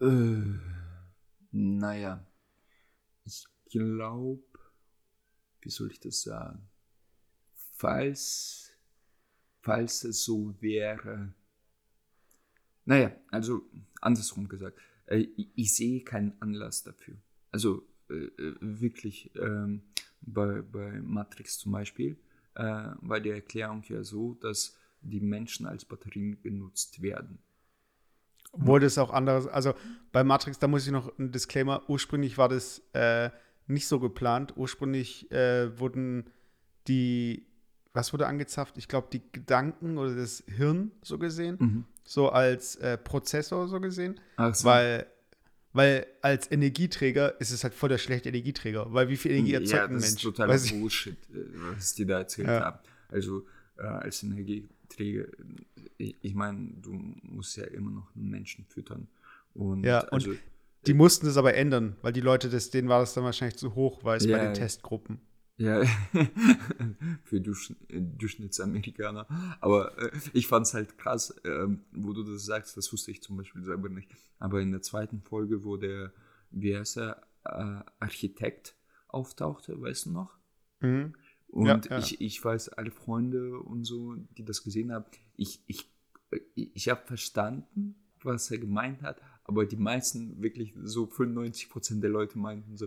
Äh, 0.00 0.42
naja, 1.52 2.26
ich 3.26 3.44
glaube, 3.70 4.42
wie 5.60 5.68
soll 5.68 5.90
ich 5.90 6.00
das 6.00 6.22
sagen? 6.22 6.66
Falls, 7.74 8.70
falls 9.60 10.04
es 10.04 10.24
so 10.24 10.54
wäre, 10.62 11.34
naja, 12.86 13.14
also 13.30 13.68
andersrum 14.00 14.48
gesagt, 14.48 14.78
äh, 15.04 15.18
ich, 15.18 15.50
ich, 15.54 15.74
sehe 15.76 16.02
keinen 16.02 16.40
Anlass 16.40 16.82
dafür. 16.82 17.18
Also 17.50 17.86
äh, 18.08 18.14
äh 18.14 18.56
wirklich, 18.60 19.30
ähm, 19.36 19.82
bei, 20.22 20.62
bei 20.62 21.00
Matrix 21.02 21.58
zum 21.58 21.72
Beispiel, 21.72 22.16
äh, 22.54 22.62
war 23.00 23.20
die 23.20 23.30
Erklärung 23.30 23.82
ja 23.88 24.02
so, 24.02 24.34
dass 24.34 24.76
die 25.02 25.20
Menschen 25.20 25.66
als 25.66 25.84
Batterien 25.84 26.40
genutzt 26.42 27.00
werden. 27.02 27.38
Wurde 28.52 28.86
es 28.86 28.98
auch 28.98 29.10
anderes, 29.10 29.46
also 29.46 29.74
bei 30.12 30.24
Matrix, 30.24 30.58
da 30.58 30.66
muss 30.66 30.84
ich 30.84 30.92
noch 30.92 31.16
ein 31.18 31.30
Disclaimer, 31.30 31.82
ursprünglich 31.88 32.36
war 32.36 32.48
das 32.48 32.82
äh, 32.92 33.30
nicht 33.70 33.86
so 33.86 34.00
geplant. 34.00 34.54
Ursprünglich 34.56 35.30
äh, 35.30 35.78
wurden 35.78 36.28
die, 36.88 37.46
was 37.92 38.12
wurde 38.12 38.26
angezapft? 38.26 38.76
Ich 38.76 38.88
glaube, 38.88 39.08
die 39.12 39.22
Gedanken 39.32 39.96
oder 39.96 40.14
das 40.14 40.42
Hirn 40.46 40.90
so 41.02 41.18
gesehen, 41.18 41.56
mhm. 41.58 41.84
so 42.04 42.30
als 42.30 42.76
äh, 42.76 42.98
Prozessor 42.98 43.68
so 43.68 43.80
gesehen, 43.80 44.20
so. 44.52 44.64
weil 44.64 45.06
weil 45.72 46.06
als 46.20 46.50
Energieträger 46.50 47.40
ist 47.40 47.50
es 47.52 47.62
halt 47.62 47.74
voll 47.74 47.88
der 47.88 47.98
schlechte 47.98 48.28
Energieträger. 48.28 48.92
Weil 48.92 49.08
wie 49.08 49.16
viel 49.16 49.32
Energie 49.32 49.54
erzeugt 49.54 49.72
ja, 49.72 49.84
ein 49.84 49.90
Mensch? 49.92 50.04
Das 50.04 50.12
ist 50.14 50.22
totaler 50.22 50.58
Bullshit, 50.58 51.16
äh, 51.32 51.36
was 51.76 51.94
die 51.94 52.06
da 52.06 52.18
erzählt 52.18 52.48
ja. 52.48 52.60
haben. 52.60 52.78
Also 53.08 53.46
äh, 53.78 53.82
als 53.82 54.22
Energieträger, 54.22 55.26
ich, 55.96 56.16
ich 56.20 56.34
meine, 56.34 56.70
du 56.80 56.92
musst 57.22 57.56
ja 57.56 57.64
immer 57.64 57.90
noch 57.90 58.14
einen 58.16 58.30
Menschen 58.30 58.64
füttern. 58.66 59.06
Und 59.54 59.84
ja, 59.84 60.00
also, 60.00 60.30
und 60.30 60.38
die 60.86 60.94
mussten 60.94 61.26
das 61.26 61.36
aber 61.36 61.54
ändern, 61.54 61.96
weil 62.02 62.12
die 62.12 62.20
Leute, 62.20 62.48
das, 62.48 62.70
denen 62.70 62.88
war 62.88 63.00
das 63.00 63.14
dann 63.14 63.24
wahrscheinlich 63.24 63.56
zu 63.56 63.74
hoch, 63.74 64.02
weil 64.02 64.16
es 64.16 64.24
ja, 64.24 64.36
bei 64.36 64.44
den 64.44 64.54
Testgruppen. 64.54 65.20
Ja, 65.60 65.84
für 67.24 67.38
Durchsch 67.38 67.74
Durchschnittsamerikaner. 67.90 69.26
Aber 69.60 69.96
äh, 69.98 70.10
ich 70.32 70.46
fand 70.46 70.66
es 70.66 70.72
halt 70.72 70.96
krass, 70.96 71.36
äh, 71.44 71.68
wo 71.92 72.14
du 72.14 72.22
das 72.22 72.46
sagst, 72.46 72.78
das 72.78 72.90
wusste 72.90 73.10
ich 73.10 73.22
zum 73.22 73.36
Beispiel 73.36 73.62
selber 73.62 73.90
nicht. 73.90 74.10
Aber 74.38 74.62
in 74.62 74.72
der 74.72 74.80
zweiten 74.80 75.20
Folge, 75.20 75.62
wo 75.62 75.76
der, 75.76 76.14
wie 76.50 76.74
heißt 76.74 76.96
er, 76.96 77.22
äh, 77.44 77.84
Architekt 77.98 78.74
auftauchte, 79.08 79.78
weißt 79.78 80.06
du 80.06 80.12
noch? 80.12 80.38
Mhm. 80.80 81.14
Und 81.48 81.66
ja, 81.66 81.90
ja. 81.90 81.98
Ich, 81.98 82.22
ich 82.22 82.42
weiß, 82.42 82.70
alle 82.70 82.90
Freunde 82.90 83.58
und 83.58 83.84
so, 83.84 84.14
die 84.14 84.46
das 84.46 84.62
gesehen 84.62 84.92
haben, 84.92 85.04
ich, 85.36 85.62
ich, 85.66 85.90
ich 86.54 86.88
habe 86.88 87.02
verstanden, 87.04 87.96
was 88.22 88.50
er 88.50 88.58
gemeint 88.58 89.02
hat, 89.02 89.20
aber 89.44 89.66
die 89.66 89.76
meisten, 89.76 90.40
wirklich 90.42 90.72
so 90.82 91.04
95% 91.04 92.00
der 92.00 92.10
Leute 92.10 92.38
meinten 92.38 92.78
so, 92.78 92.86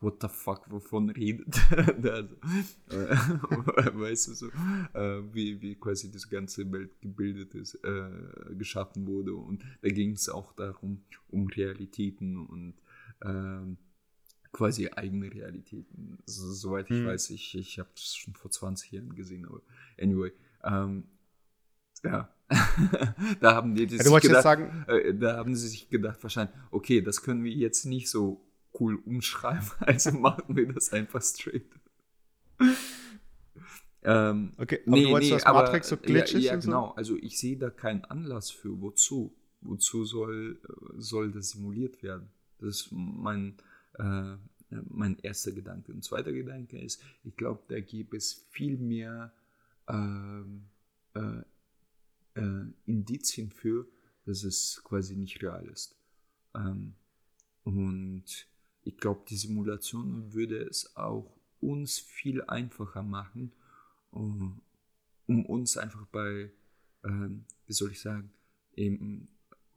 what 0.00 0.20
the 0.22 0.28
fuck, 0.28 0.70
wovon 0.70 1.10
redet 1.10 1.54
der? 1.70 2.28
äh, 2.90 3.16
weißt 3.94 4.28
du 4.28 4.34
so, 4.34 4.46
äh, 4.94 5.22
wie, 5.32 5.60
wie 5.60 5.74
quasi 5.76 6.10
das 6.10 6.28
ganze 6.28 6.70
Welt 6.72 7.00
gebildet 7.00 7.54
ist, 7.54 7.74
äh, 7.84 8.10
geschaffen 8.54 9.06
wurde. 9.06 9.34
Und 9.34 9.62
da 9.82 9.88
ging 9.88 10.12
es 10.12 10.28
auch 10.28 10.52
darum, 10.52 11.02
um 11.28 11.46
Realitäten 11.48 12.38
und 12.38 12.74
ähm, 13.22 13.76
quasi 14.52 14.88
eigene 14.88 15.32
Realitäten. 15.32 16.18
So, 16.24 16.50
soweit 16.52 16.90
ich 16.90 16.98
hm. 16.98 17.06
weiß, 17.06 17.30
ich, 17.30 17.56
ich 17.56 17.78
habe 17.78 17.90
das 17.94 18.16
schon 18.16 18.34
vor 18.34 18.50
20 18.50 18.90
Jahren 18.92 19.14
gesehen, 19.14 19.46
aber 19.46 19.60
anyway. 20.00 20.32
Ähm, 20.64 21.04
Ja. 22.02 22.34
da 23.40 23.54
haben 23.54 23.74
die, 23.76 23.86
die 23.86 23.96
Ja, 23.96 24.10
jetzt 24.10 24.22
gedacht, 24.22 24.42
sagen, 24.42 24.84
äh, 24.88 25.14
da 25.14 25.36
haben 25.36 25.54
sie 25.54 25.68
sich 25.68 25.88
gedacht 25.88 26.20
wahrscheinlich, 26.22 26.54
okay, 26.72 27.00
das 27.00 27.22
können 27.22 27.44
wir 27.44 27.52
jetzt 27.52 27.84
nicht 27.84 28.10
so 28.10 28.44
cool 28.80 28.96
umschreiben, 29.04 29.70
also 29.80 30.12
machen 30.12 30.56
wir 30.56 30.72
das 30.72 30.92
einfach 30.92 31.22
straight. 31.22 31.66
ähm, 34.02 34.54
okay, 34.56 34.80
aber 34.86 34.96
du 34.96 35.10
wolltest 35.10 35.32
das 35.32 35.44
Matrix 35.44 35.88
so 35.88 35.96
glitches 35.96 36.42
ja, 36.42 36.50
ja, 36.50 36.54
und 36.54 36.62
so? 36.62 36.70
genau. 36.70 36.90
Also 36.92 37.16
ich 37.16 37.38
sehe 37.38 37.56
da 37.56 37.70
keinen 37.70 38.04
Anlass 38.06 38.50
für. 38.50 38.80
Wozu? 38.80 39.34
Wozu 39.60 40.04
soll, 40.04 40.58
äh, 40.64 40.72
soll 40.96 41.30
das 41.30 41.50
simuliert 41.50 42.02
werden? 42.02 42.30
Das 42.58 42.76
ist 42.76 42.88
mein, 42.90 43.56
äh, 43.98 44.36
mein 44.70 45.18
erster 45.18 45.52
Gedanke. 45.52 45.92
Und 45.92 46.02
zweiter 46.02 46.32
Gedanke 46.32 46.78
ist, 46.78 47.02
ich 47.24 47.36
glaube, 47.36 47.62
da 47.68 47.80
gibt 47.80 48.14
es 48.14 48.46
viel 48.50 48.78
mehr 48.78 49.32
ähm, 49.88 50.64
äh, 51.14 51.42
äh, 52.34 52.64
Indizien 52.86 53.50
für, 53.50 53.86
dass 54.26 54.44
es 54.44 54.80
quasi 54.84 55.16
nicht 55.16 55.42
real 55.42 55.66
ist. 55.66 55.96
Ähm, 56.54 56.94
und 57.64 58.24
ich 58.84 58.96
glaube, 58.96 59.22
die 59.28 59.36
Simulation 59.36 60.32
würde 60.32 60.58
es 60.62 60.96
auch 60.96 61.30
uns 61.60 61.98
viel 61.98 62.42
einfacher 62.42 63.02
machen, 63.02 63.52
um, 64.10 64.62
um 65.26 65.44
uns 65.46 65.76
einfach 65.76 66.06
bei, 66.06 66.50
ähm, 67.04 67.44
wie 67.66 67.72
soll 67.72 67.92
ich 67.92 68.00
sagen, 68.00 68.30
im 68.74 69.28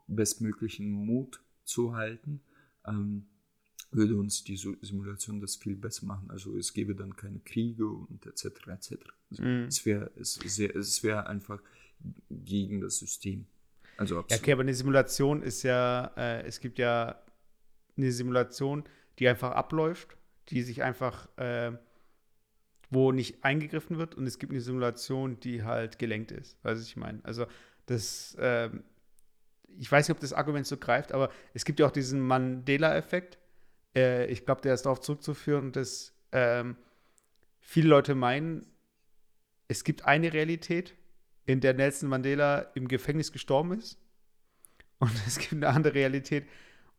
bestmöglichen 0.08 0.92
Mut 0.92 1.42
zu 1.66 1.96
halten, 1.96 2.42
ähm, 2.86 3.26
würde 3.92 4.16
uns 4.16 4.44
die 4.44 4.58
Simulation 4.58 5.40
das 5.40 5.56
viel 5.56 5.76
besser 5.76 6.06
machen. 6.06 6.32
Also 6.32 6.58
es 6.58 6.74
gäbe 6.74 6.96
dann 6.96 7.16
keine 7.16 7.40
Kriege 7.40 7.88
und 7.88 8.26
etc. 8.26 8.46
etc. 8.68 8.96
Also 9.30 9.44
Mhm. 9.44 9.66
Es 9.68 9.86
wäre 9.86 10.12
es 10.16 10.38
es 10.38 11.04
wär 11.04 11.28
einfach 11.28 11.62
gegen 12.30 12.82
das 12.82 12.98
System. 12.98 13.46
Also 13.98 14.16
Ja, 14.16 14.22
absolut. 14.22 14.42
okay, 14.42 14.52
aber 14.54 14.62
eine 14.62 14.74
Simulation 14.74 15.44
ist 15.44 15.64
ja, 15.64 16.12
äh, 16.18 16.44
es 16.44 16.60
gibt 16.60 16.80
ja 16.80 17.23
eine 17.98 18.12
Simulation, 18.12 18.84
die 19.20 19.28
einfach 19.28 19.52
abläuft, 19.52 20.18
die 20.50 20.62
sich 20.62 20.84
einfach, 20.84 21.28
äh, 21.38 21.72
wo 22.90 23.12
nicht 23.12 23.44
eingegriffen 23.44 23.98
wird 23.98 24.16
und 24.16 24.28
es 24.28 24.40
gibt 24.40 24.52
eine 24.52 24.62
Simulation, 24.62 25.40
die 25.40 25.64
halt 25.64 26.00
gelenkt 26.00 26.32
ist. 26.32 26.58
Weißt 26.64 26.76
du, 26.76 26.82
was 26.82 26.88
ich 26.88 26.96
meine? 26.96 27.20
Also 27.24 27.46
das, 27.86 28.36
ähm, 28.40 28.84
ich 29.80 29.92
weiß 29.92 30.08
nicht, 30.08 30.16
ob 30.16 30.22
das 30.22 30.34
Argument 30.34 30.68
so 30.68 30.78
greift, 30.78 31.12
aber 31.12 31.30
es 31.54 31.66
gibt 31.66 31.80
ja 31.80 31.88
auch 31.88 31.92
diesen 31.92 32.22
Mandela-Effekt. 32.22 33.38
Äh, 33.96 34.28
ich 34.28 34.46
glaube, 34.46 34.62
der 34.62 34.74
ist 34.74 34.86
darauf 34.86 35.02
zurückzuführen, 35.02 35.72
dass 35.72 36.14
ähm, 36.32 36.78
viele 37.60 37.90
Leute 37.90 38.16
meinen, 38.16 38.66
es 39.68 39.84
gibt 39.84 40.06
eine 40.06 40.34
Realität, 40.34 40.96
in 41.46 41.60
der 41.60 41.74
Nelson 41.74 42.10
Mandela 42.10 42.60
im 42.74 42.88
Gefängnis 42.88 43.32
gestorben 43.32 43.74
ist. 43.74 43.98
Und 45.00 45.12
es 45.28 45.38
gibt 45.38 45.54
eine 45.54 45.70
andere 45.70 45.94
Realität, 45.94 46.48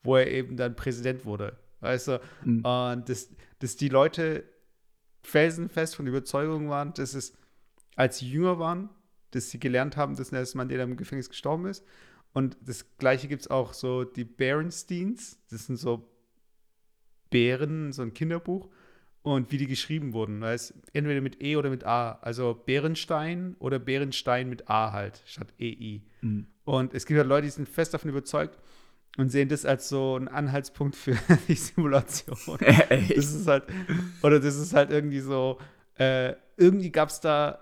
wo 0.04 0.16
er 0.16 0.30
eben 0.30 0.56
dann 0.56 0.76
Präsident 0.76 1.24
wurde. 1.24 1.58
Weißt 1.80 2.08
du? 2.08 2.20
Mhm. 2.44 2.64
Und 2.64 3.08
dass, 3.08 3.28
dass 3.58 3.76
die 3.76 3.88
Leute 3.88 4.44
felsenfest 5.22 5.96
von 5.96 6.06
Überzeugung 6.06 6.68
waren, 6.68 6.94
dass 6.94 7.14
es, 7.14 7.34
als 7.96 8.18
sie 8.18 8.30
jünger 8.30 8.58
waren, 8.58 8.90
dass 9.32 9.50
sie 9.50 9.58
gelernt 9.58 9.96
haben, 9.96 10.14
dass 10.14 10.30
Nelson 10.30 10.58
Mandela 10.58 10.84
im 10.84 10.96
Gefängnis 10.96 11.28
gestorben 11.28 11.66
ist. 11.66 11.84
Und 12.32 12.56
das 12.62 12.96
gleiche 12.98 13.26
gibt 13.26 13.42
es 13.42 13.50
auch 13.50 13.72
so 13.72 14.04
die 14.04 14.24
Berensteins, 14.24 15.38
das 15.50 15.66
sind 15.66 15.76
so 15.76 16.08
Bären, 17.30 17.92
so 17.92 18.02
ein 18.02 18.14
Kinderbuch. 18.14 18.68
Und 19.22 19.50
wie 19.50 19.56
die 19.56 19.66
geschrieben 19.66 20.12
wurden, 20.12 20.42
weißt 20.42 20.74
entweder 20.92 21.22
mit 21.22 21.42
E 21.42 21.56
oder 21.56 21.70
mit 21.70 21.84
A. 21.84 22.18
Also 22.20 22.52
Bärenstein 22.66 23.56
oder 23.58 23.78
Bärenstein 23.78 24.50
mit 24.50 24.68
A 24.68 24.92
halt, 24.92 25.22
statt 25.24 25.54
EI. 25.58 26.02
Mhm. 26.20 26.46
Und 26.64 26.92
es 26.92 27.06
gibt 27.06 27.16
halt 27.16 27.28
Leute, 27.28 27.46
die 27.46 27.50
sind 27.50 27.66
fest 27.66 27.94
davon 27.94 28.10
überzeugt 28.10 28.58
und 29.16 29.30
sehen 29.30 29.48
das 29.48 29.64
als 29.64 29.88
so 29.88 30.16
einen 30.16 30.28
Anhaltspunkt 30.28 30.96
für 30.96 31.16
die 31.48 31.54
Simulation. 31.54 32.60
Echt? 32.60 33.16
Das 33.16 33.32
ist 33.32 33.46
halt, 33.46 33.64
oder 34.22 34.40
das 34.40 34.56
ist 34.56 34.74
halt 34.74 34.90
irgendwie 34.90 35.20
so, 35.20 35.58
äh, 35.98 36.34
irgendwie 36.56 36.90
gab 36.90 37.08
es 37.08 37.20
da 37.20 37.60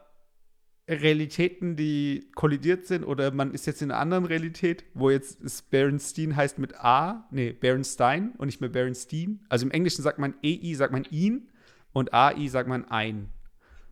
Realitäten, 0.88 1.76
die 1.76 2.30
kollidiert 2.34 2.86
sind, 2.86 3.04
oder 3.04 3.30
man 3.30 3.54
ist 3.54 3.66
jetzt 3.66 3.82
in 3.82 3.90
einer 3.90 4.00
anderen 4.00 4.24
Realität, 4.24 4.84
wo 4.94 5.10
jetzt 5.10 5.42
das 5.42 5.62
Berenstein 5.62 6.34
heißt 6.34 6.58
mit 6.58 6.74
A, 6.76 7.28
nee, 7.30 7.52
Berenstein 7.52 8.32
und 8.38 8.46
nicht 8.46 8.60
mehr 8.60 8.70
Berenstein. 8.70 9.40
Also 9.48 9.64
im 9.64 9.70
Englischen 9.70 10.02
sagt 10.02 10.18
man 10.18 10.34
EI, 10.42 10.74
sagt 10.74 10.92
man 10.92 11.06
ihn 11.10 11.48
und 11.92 12.12
AI 12.12 12.48
sagt 12.48 12.68
man 12.68 12.84
ein. 12.90 13.28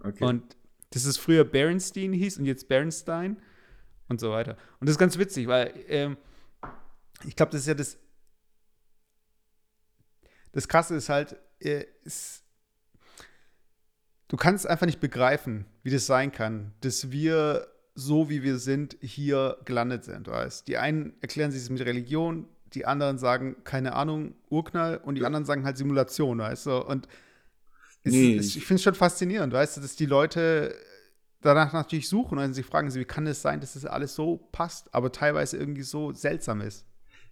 Okay. 0.02 0.24
Und 0.24 0.56
das 0.90 1.04
ist 1.04 1.18
früher 1.18 1.44
Berenstein 1.44 2.12
hieß 2.12 2.38
und 2.38 2.46
jetzt 2.46 2.68
Bernstein 2.68 3.36
und 4.08 4.18
so 4.18 4.32
weiter. 4.32 4.56
Und 4.80 4.88
das 4.88 4.94
ist 4.94 4.98
ganz 4.98 5.16
witzig, 5.18 5.46
weil 5.46 5.72
ähm, 5.88 6.16
ich 7.24 7.36
glaube, 7.36 7.52
das 7.52 7.62
ist 7.62 7.66
ja 7.68 7.74
das. 7.74 7.98
Das 10.52 10.68
Krasse 10.68 10.96
ist 10.96 11.08
halt, 11.08 11.36
äh, 11.60 11.84
ist, 12.04 12.42
du 14.28 14.36
kannst 14.36 14.66
einfach 14.66 14.86
nicht 14.86 15.00
begreifen, 15.00 15.66
wie 15.82 15.90
das 15.90 16.06
sein 16.06 16.32
kann, 16.32 16.72
dass 16.80 17.10
wir 17.10 17.66
so 17.94 18.30
wie 18.30 18.42
wir 18.42 18.58
sind 18.58 18.96
hier 19.00 19.58
gelandet 19.64 20.04
sind, 20.04 20.28
weißt? 20.28 20.66
Die 20.68 20.78
einen 20.78 21.14
erklären 21.20 21.50
sich 21.50 21.60
es 21.62 21.70
mit 21.70 21.80
Religion, 21.84 22.48
die 22.72 22.86
anderen 22.86 23.18
sagen 23.18 23.56
keine 23.64 23.94
Ahnung 23.94 24.34
Urknall 24.48 24.98
und 24.98 25.16
die 25.16 25.24
anderen 25.24 25.44
sagen 25.44 25.64
halt 25.64 25.76
Simulation, 25.76 26.38
weißt 26.38 26.66
du? 26.66 26.76
Und 26.86 27.08
es, 28.04 28.12
Nee, 28.12 28.36
es, 28.36 28.56
ich- 28.56 28.64
finde 28.64 28.76
es 28.76 28.82
schon 28.84 28.94
faszinierend, 28.94 29.52
weißt 29.52 29.76
du, 29.76 29.80
dass 29.82 29.96
die 29.96 30.06
Leute 30.06 30.74
danach 31.42 31.72
natürlich 31.72 32.08
suchen 32.08 32.38
und 32.38 32.54
sich 32.54 32.66
fragen, 32.66 32.90
so, 32.90 33.00
wie 33.00 33.04
kann 33.04 33.26
es 33.26 33.42
sein, 33.42 33.60
dass 33.60 33.74
das 33.74 33.84
alles 33.86 34.14
so 34.14 34.38
passt, 34.52 34.94
aber 34.94 35.12
teilweise 35.12 35.56
irgendwie 35.58 35.82
so 35.82 36.12
seltsam 36.12 36.60
ist. 36.60 36.86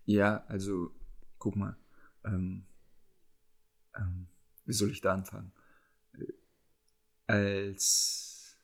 Ja, 0.09 0.42
also, 0.49 0.90
guck 1.38 1.55
mal. 1.55 1.77
Ähm, 2.25 2.64
ähm, 3.94 4.27
wie 4.64 4.73
soll 4.73 4.90
ich 4.90 5.03
da 5.03 5.12
anfangen? 5.12 5.53
Äh, 6.14 6.33
Als, 7.27 8.57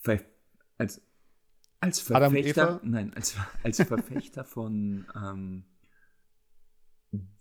Ver 0.00 0.24
als, 0.78 1.02
als 1.80 2.00
Verfechter, 2.00 2.80
nein, 2.82 3.12
als, 3.12 3.36
als 3.62 3.76
Verfechter 3.86 4.46
von 4.46 5.06
ähm, 5.14 5.66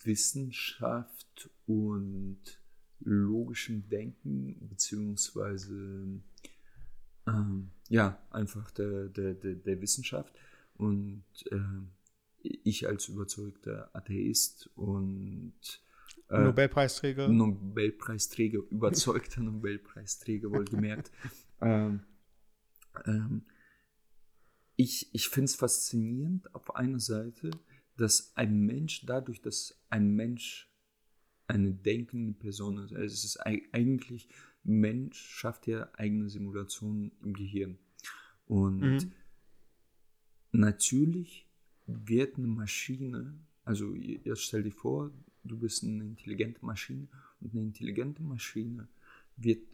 Wissenschaft 0.03 1.49
und 1.65 2.41
logischem 2.99 3.87
Denken, 3.87 4.67
beziehungsweise 4.67 6.21
ähm, 7.25 7.71
ja, 7.87 8.21
einfach 8.31 8.69
der, 8.71 9.07
der, 9.07 9.33
der, 9.33 9.55
der 9.55 9.81
Wissenschaft 9.81 10.37
und 10.75 11.23
ähm, 11.49 11.93
ich 12.43 12.87
als 12.87 13.07
überzeugter 13.07 13.89
Atheist 13.93 14.69
und 14.75 15.53
äh, 16.29 16.39
Nobelpreisträger. 16.39 17.27
Nobelpreisträger, 17.29 18.59
überzeugter 18.69 19.41
Nobelpreisträger, 19.41 20.51
wohlgemerkt. 20.51 21.11
ähm, 21.61 22.01
ähm, 23.05 23.43
ich 24.75 25.13
ich 25.13 25.29
finde 25.29 25.45
es 25.45 25.55
faszinierend 25.55 26.53
auf 26.55 26.75
einer 26.75 26.99
Seite, 26.99 27.51
dass 27.97 28.35
ein 28.35 28.65
Mensch 28.65 29.05
dadurch, 29.05 29.41
dass 29.41 29.79
ein 29.89 30.15
Mensch 30.15 30.69
eine 31.47 31.73
denkende 31.73 32.33
Person 32.33 32.77
ist, 32.79 32.93
also 32.93 33.05
es 33.05 33.23
ist 33.23 33.45
ei- 33.45 33.67
eigentlich, 33.71 34.27
Mensch 34.63 35.19
schafft 35.19 35.67
ja 35.67 35.89
eigene 35.93 36.29
Simulationen 36.29 37.11
im 37.21 37.33
Gehirn. 37.33 37.77
Und 38.45 38.81
Mhm. 38.81 39.11
natürlich 40.51 41.47
wird 41.85 42.37
eine 42.37 42.47
Maschine, 42.47 43.33
also 43.63 43.93
jetzt 43.95 44.43
stell 44.43 44.63
dir 44.63 44.71
vor, 44.71 45.11
du 45.43 45.57
bist 45.57 45.83
eine 45.83 46.03
intelligente 46.03 46.65
Maschine 46.65 47.07
und 47.41 47.53
eine 47.53 47.63
intelligente 47.63 48.23
Maschine 48.23 48.87
wird 49.35 49.65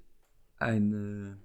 eine, 0.58 1.38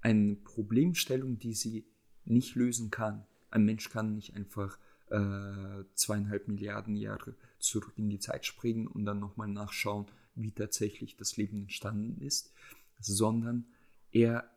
eine 0.00 0.36
Problemstellung, 0.36 1.38
die 1.38 1.54
sie 1.54 1.84
nicht 2.24 2.54
lösen 2.54 2.90
kann. 2.90 3.26
Ein 3.50 3.64
Mensch 3.64 3.88
kann 3.90 4.14
nicht 4.14 4.34
einfach 4.34 4.78
äh, 5.10 5.84
zweieinhalb 5.94 6.48
Milliarden 6.48 6.94
Jahre 6.96 7.34
zurück 7.58 7.94
in 7.96 8.10
die 8.10 8.18
Zeit 8.18 8.44
springen 8.46 8.86
und 8.86 9.04
dann 9.04 9.18
nochmal 9.18 9.48
nachschauen, 9.48 10.06
wie 10.34 10.52
tatsächlich 10.52 11.16
das 11.16 11.36
Leben 11.36 11.62
entstanden 11.62 12.20
ist, 12.20 12.52
sondern 13.00 13.66
er, 14.12 14.50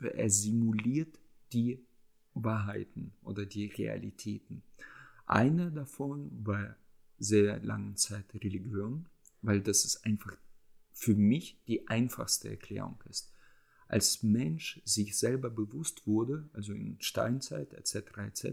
er 0.00 0.30
simuliert 0.30 1.18
die 1.52 1.84
Wahrheiten 2.34 3.12
oder 3.22 3.46
die 3.46 3.66
Realitäten. 3.66 4.62
Eine 5.26 5.70
davon 5.70 6.30
war 6.44 6.76
sehr 7.18 7.60
lange 7.60 7.94
Zeit 7.94 8.24
Religion, 8.34 9.08
weil 9.42 9.60
das 9.60 9.84
ist 9.84 10.04
einfach 10.04 10.36
für 10.92 11.14
mich 11.14 11.58
die 11.66 11.88
einfachste 11.88 12.50
Erklärung 12.50 13.02
ist. 13.08 13.32
Als 13.88 14.22
Mensch 14.22 14.80
sich 14.84 15.18
selber 15.18 15.50
bewusst 15.50 16.06
wurde, 16.06 16.48
also 16.52 16.72
in 16.72 16.96
Steinzeit 17.00 17.72
etc. 17.74 17.96
etc. 18.18 18.44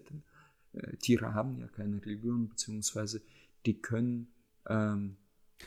Äh, 0.73 0.97
Tiere 0.97 1.33
haben 1.33 1.59
ja 1.59 1.67
keine 1.67 2.01
Religion, 2.03 2.49
beziehungsweise 2.49 3.21
die 3.65 3.79
können 3.81 4.27
ähm, 4.67 5.17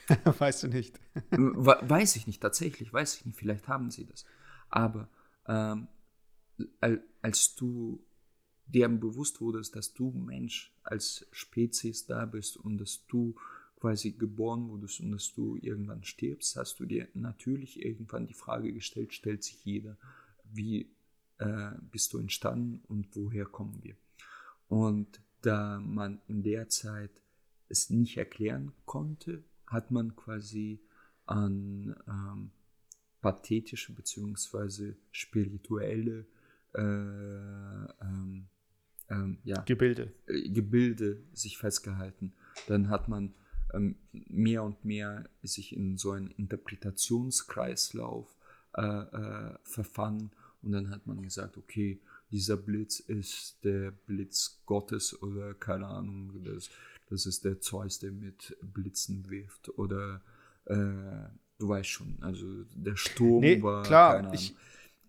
weißt 0.24 0.64
du 0.64 0.68
nicht. 0.68 1.00
We- 1.30 1.78
Weiß 1.82 2.16
ich 2.16 2.26
nicht, 2.26 2.40
tatsächlich, 2.40 2.92
weiß 2.92 3.16
ich 3.16 3.26
nicht, 3.26 3.38
vielleicht 3.38 3.66
haben 3.68 3.90
sie 3.90 4.06
das. 4.06 4.24
Aber 4.68 5.08
ähm, 5.46 5.88
als 7.22 7.54
du 7.54 8.02
dir 8.66 8.88
bewusst 8.88 9.40
wurdest, 9.40 9.74
dass 9.76 9.92
du 9.92 10.10
Mensch 10.10 10.72
als 10.82 11.26
Spezies 11.32 12.06
da 12.06 12.24
bist 12.24 12.56
und 12.56 12.78
dass 12.78 13.04
du 13.08 13.34
quasi 13.80 14.12
geboren 14.12 14.68
wurdest 14.68 15.00
und 15.00 15.12
dass 15.12 15.32
du 15.34 15.56
irgendwann 15.56 16.04
stirbst, 16.04 16.56
hast 16.56 16.78
du 16.80 16.84
dir 16.84 17.08
natürlich 17.14 17.82
irgendwann 17.82 18.26
die 18.26 18.34
Frage 18.34 18.72
gestellt, 18.72 19.14
stellt 19.14 19.42
sich 19.42 19.64
jeder, 19.64 19.96
wie 20.44 20.90
äh, 21.38 21.70
bist 21.90 22.12
du 22.12 22.18
entstanden 22.18 22.82
und 22.88 23.08
woher 23.16 23.46
kommen 23.46 23.82
wir? 23.82 23.96
Und 24.68 25.20
da 25.40 25.80
man 25.80 26.20
in 26.28 26.42
der 26.42 26.68
Zeit 26.68 27.10
es 27.68 27.88
nicht 27.88 28.18
erklären 28.18 28.72
konnte, 28.84 29.42
hat 29.66 29.90
man 29.90 30.14
quasi 30.14 30.80
an 31.26 31.96
ähm, 32.06 32.50
pathetische 33.20 33.94
bzw. 33.94 34.94
spirituelle 35.12 36.26
äh, 36.74 36.80
ähm, 36.80 38.46
ähm, 39.08 39.38
ja, 39.44 39.60
Gebilde. 39.62 40.12
Äh, 40.26 40.50
Gebilde 40.50 41.22
sich 41.32 41.58
festgehalten. 41.58 42.32
Dann 42.68 42.88
hat 42.88 43.08
man 43.08 43.34
ähm, 43.74 43.96
mehr 44.12 44.62
und 44.62 44.84
mehr 44.84 45.28
sich 45.42 45.74
in 45.74 45.96
so 45.96 46.12
einen 46.12 46.30
Interpretationskreislauf 46.30 48.36
äh, 48.76 48.82
äh, 48.82 49.54
verfangen 49.64 50.30
und 50.62 50.70
dann 50.72 50.90
hat 50.90 51.06
man 51.06 51.22
gesagt, 51.22 51.56
okay, 51.56 52.00
dieser 52.30 52.56
Blitz 52.56 53.00
ist 53.00 53.64
der 53.64 53.90
Blitz 53.90 54.60
Gottes 54.66 55.20
oder 55.22 55.54
keine 55.54 55.88
Ahnung, 55.88 56.44
das, 56.44 56.70
das 57.08 57.26
ist 57.26 57.44
der 57.44 57.60
Zeus, 57.60 57.98
der 57.98 58.12
mit 58.12 58.56
Blitzen 58.62 59.28
wirft 59.28 59.76
oder 59.76 60.22
du 61.60 61.68
weißt 61.68 61.88
schon, 61.88 62.16
also 62.20 62.46
der 62.74 62.96
Sturm 62.96 63.40
nee, 63.40 63.62
war 63.62 63.82
klar, 63.82 64.16
keine 64.16 64.28
Ahnung. 64.28 64.40
Ich, 64.40 64.54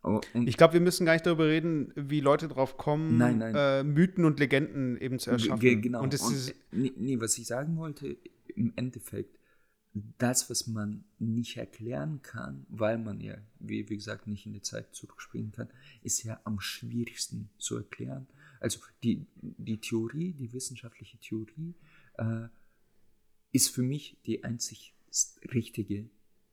und 0.02 0.48
ich 0.48 0.58
glaube, 0.58 0.74
wir 0.74 0.82
müssen 0.82 1.06
gar 1.06 1.14
nicht 1.14 1.26
darüber 1.26 1.48
reden, 1.48 1.94
wie 1.96 2.22
Leute 2.22 2.48
drauf 2.48 2.78
kommen, 2.78 3.18
nein, 3.18 3.38
nein. 3.38 3.56
Äh, 3.56 3.84
Mythen 3.84 4.26
und 4.26 4.40
Legenden 4.40 4.98
eben 4.98 5.20
zu 5.20 5.30
erschaffen. 5.30 5.82
Genau. 5.82 6.02
Und, 6.02 6.20
und 6.20 6.56
nee, 6.72 6.92
nee, 6.98 7.20
was 7.20 7.38
ich 7.38 7.46
sagen 7.46 7.78
wollte, 7.78 8.18
im 8.56 8.74
Endeffekt, 8.76 9.38
das, 10.18 10.50
was 10.50 10.68
man 10.68 11.04
nicht 11.20 11.58
erklären 11.58 12.22
kann, 12.22 12.66
weil 12.70 12.98
man 12.98 13.20
ja, 13.20 13.38
wie, 13.60 13.90
wie 13.90 13.98
gesagt, 13.98 14.26
nicht 14.26 14.46
in 14.46 14.54
die 14.54 14.62
Zeit 14.62 14.96
zurückspringen 14.96 15.52
kann, 15.52 15.68
ist 16.02 16.24
ja 16.24 16.40
am 16.46 16.62
schwierigsten 16.62 17.50
zu 17.58 17.76
erklären. 17.76 18.28
Also 18.62 18.80
die, 19.04 19.26
die 19.36 19.80
Theorie, 19.80 20.34
die 20.34 20.54
wissenschaftliche 20.54 21.18
Theorie, 21.18 21.76
äh, 22.18 22.48
ist 23.52 23.70
für 23.70 23.84
mich 23.84 24.18
die 24.26 24.44
einzig 24.44 24.94
richtige 25.54 26.10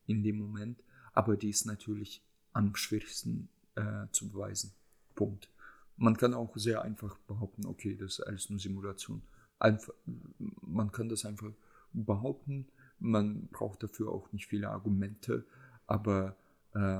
in 0.07 0.25
dem 0.25 0.39
Moment, 0.39 0.83
aber 1.13 1.37
die 1.37 1.51
ist 1.51 1.65
natürlich 1.65 2.23
am 2.59 2.75
schwierigsten 2.75 3.49
äh, 3.77 4.07
zu 4.11 4.29
beweisen. 4.29 4.73
Punkt. 5.15 5.49
Man 5.97 6.17
kann 6.17 6.35
auch 6.35 6.57
sehr 6.57 6.83
einfach 6.83 7.17
behaupten, 7.29 7.67
okay, 7.67 7.97
das 7.97 8.19
ist 8.19 8.21
alles 8.21 8.51
nur 8.51 8.59
Simulation. 8.59 9.23
Einfach, 9.61 9.95
man 10.61 10.91
kann 10.91 11.09
das 11.09 11.25
einfach 11.25 11.53
behaupten. 11.93 12.67
Man 12.99 13.47
braucht 13.49 13.83
dafür 13.85 14.11
auch 14.11 14.33
nicht 14.33 14.47
viele 14.47 14.69
Argumente, 14.69 15.45
aber 15.87 16.37
äh, 16.75 16.99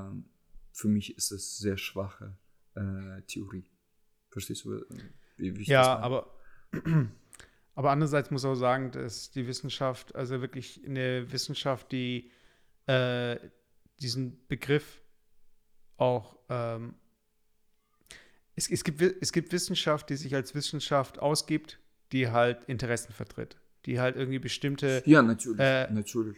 für 0.71 0.87
mich 0.87 1.17
ist 1.17 1.31
es 1.31 1.57
sehr 1.57 1.77
schwache 1.77 2.37
äh, 2.75 3.21
Theorie. 3.27 3.65
Verstehst 4.29 4.63
du, 4.63 4.85
wie, 5.35 5.57
wie 5.57 5.61
ich 5.61 5.67
ja, 5.67 5.81
das 5.81 6.01
meine? 6.01 6.03
aber 6.05 6.35
aber 7.75 7.91
andererseits 7.91 8.31
muss 8.31 8.43
man 8.43 8.53
auch 8.53 8.55
sagen, 8.55 8.91
dass 8.91 9.31
die 9.31 9.45
Wissenschaft, 9.45 10.15
also 10.15 10.39
wirklich 10.39 10.85
eine 10.85 11.29
Wissenschaft, 11.33 11.91
die 11.91 12.31
äh, 12.85 13.37
diesen 13.99 14.47
Begriff 14.47 15.01
auch 15.99 16.37
ähm, 16.49 16.95
es, 18.55 18.69
es, 18.69 18.83
gibt, 18.83 19.01
es 19.01 19.31
gibt 19.31 19.51
Wissenschaft, 19.51 20.09
die 20.09 20.15
sich 20.15 20.35
als 20.35 20.53
Wissenschaft 20.53 21.19
ausgibt, 21.19 21.79
die 22.11 22.29
halt 22.29 22.65
Interessen 22.65 23.13
vertritt 23.13 23.57
die 23.85 23.99
halt 23.99 24.15
irgendwie 24.15 24.39
bestimmte. 24.39 25.03
Ja, 25.05 25.21
natürlich. 25.21 25.59
Äh, 25.59 25.91
natürlich. 25.91 26.37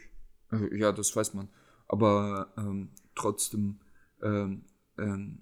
Äh, 0.51 0.77
ja, 0.77 0.91
das 0.91 1.15
weiß 1.15 1.33
man. 1.33 1.49
Aber 1.87 2.53
ähm, 2.57 2.89
trotzdem, 3.15 3.79
ähm, 4.21 4.63
ähm, 4.97 5.41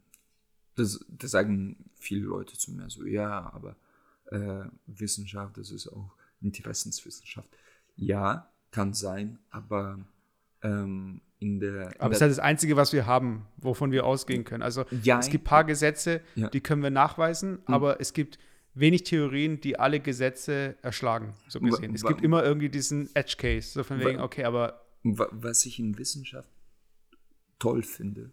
das, 0.75 1.05
das 1.09 1.31
sagen 1.31 1.91
viele 1.95 2.25
Leute 2.25 2.57
zu 2.57 2.71
mir 2.71 2.89
so, 2.89 3.05
ja, 3.05 3.51
aber 3.53 3.75
äh, 4.31 4.65
Wissenschaft, 4.87 5.57
das 5.57 5.71
ist 5.71 5.87
auch 5.87 6.15
Interessenswissenschaft. 6.41 7.49
Ja, 7.95 8.51
kann 8.71 8.93
sein, 8.93 9.39
aber 9.49 9.99
ähm, 10.61 11.21
in 11.39 11.59
der. 11.59 11.93
Aber 11.99 12.11
es 12.11 12.17
ist 12.17 12.21
halt 12.21 12.31
das 12.31 12.39
Einzige, 12.39 12.75
was 12.75 12.93
wir 12.93 13.05
haben, 13.05 13.47
wovon 13.57 13.91
wir 13.91 14.05
ausgehen 14.05 14.43
können. 14.43 14.63
Also 14.63 14.85
ja, 15.03 15.19
es 15.19 15.29
gibt 15.29 15.43
ein 15.43 15.49
paar 15.49 15.63
Gesetze, 15.63 16.21
ja. 16.35 16.49
die 16.49 16.61
können 16.61 16.83
wir 16.83 16.89
nachweisen, 16.89 17.51
mhm. 17.51 17.73
aber 17.73 18.01
es 18.01 18.13
gibt 18.13 18.39
wenig 18.73 19.03
Theorien, 19.03 19.59
die 19.61 19.79
alle 19.79 19.99
Gesetze 19.99 20.75
erschlagen, 20.81 21.33
so 21.47 21.59
gesehen. 21.59 21.95
Es 21.95 22.03
gibt 22.03 22.21
immer 22.21 22.43
irgendwie 22.43 22.69
diesen 22.69 23.13
Edge 23.15 23.35
Case, 23.37 23.69
so 23.69 23.83
von 23.83 23.99
wegen, 23.99 24.19
okay, 24.19 24.43
aber. 24.43 24.85
Was 25.03 25.65
ich 25.65 25.79
in 25.79 25.97
Wissenschaft 25.97 26.51
toll 27.57 27.83
finde, 27.83 28.31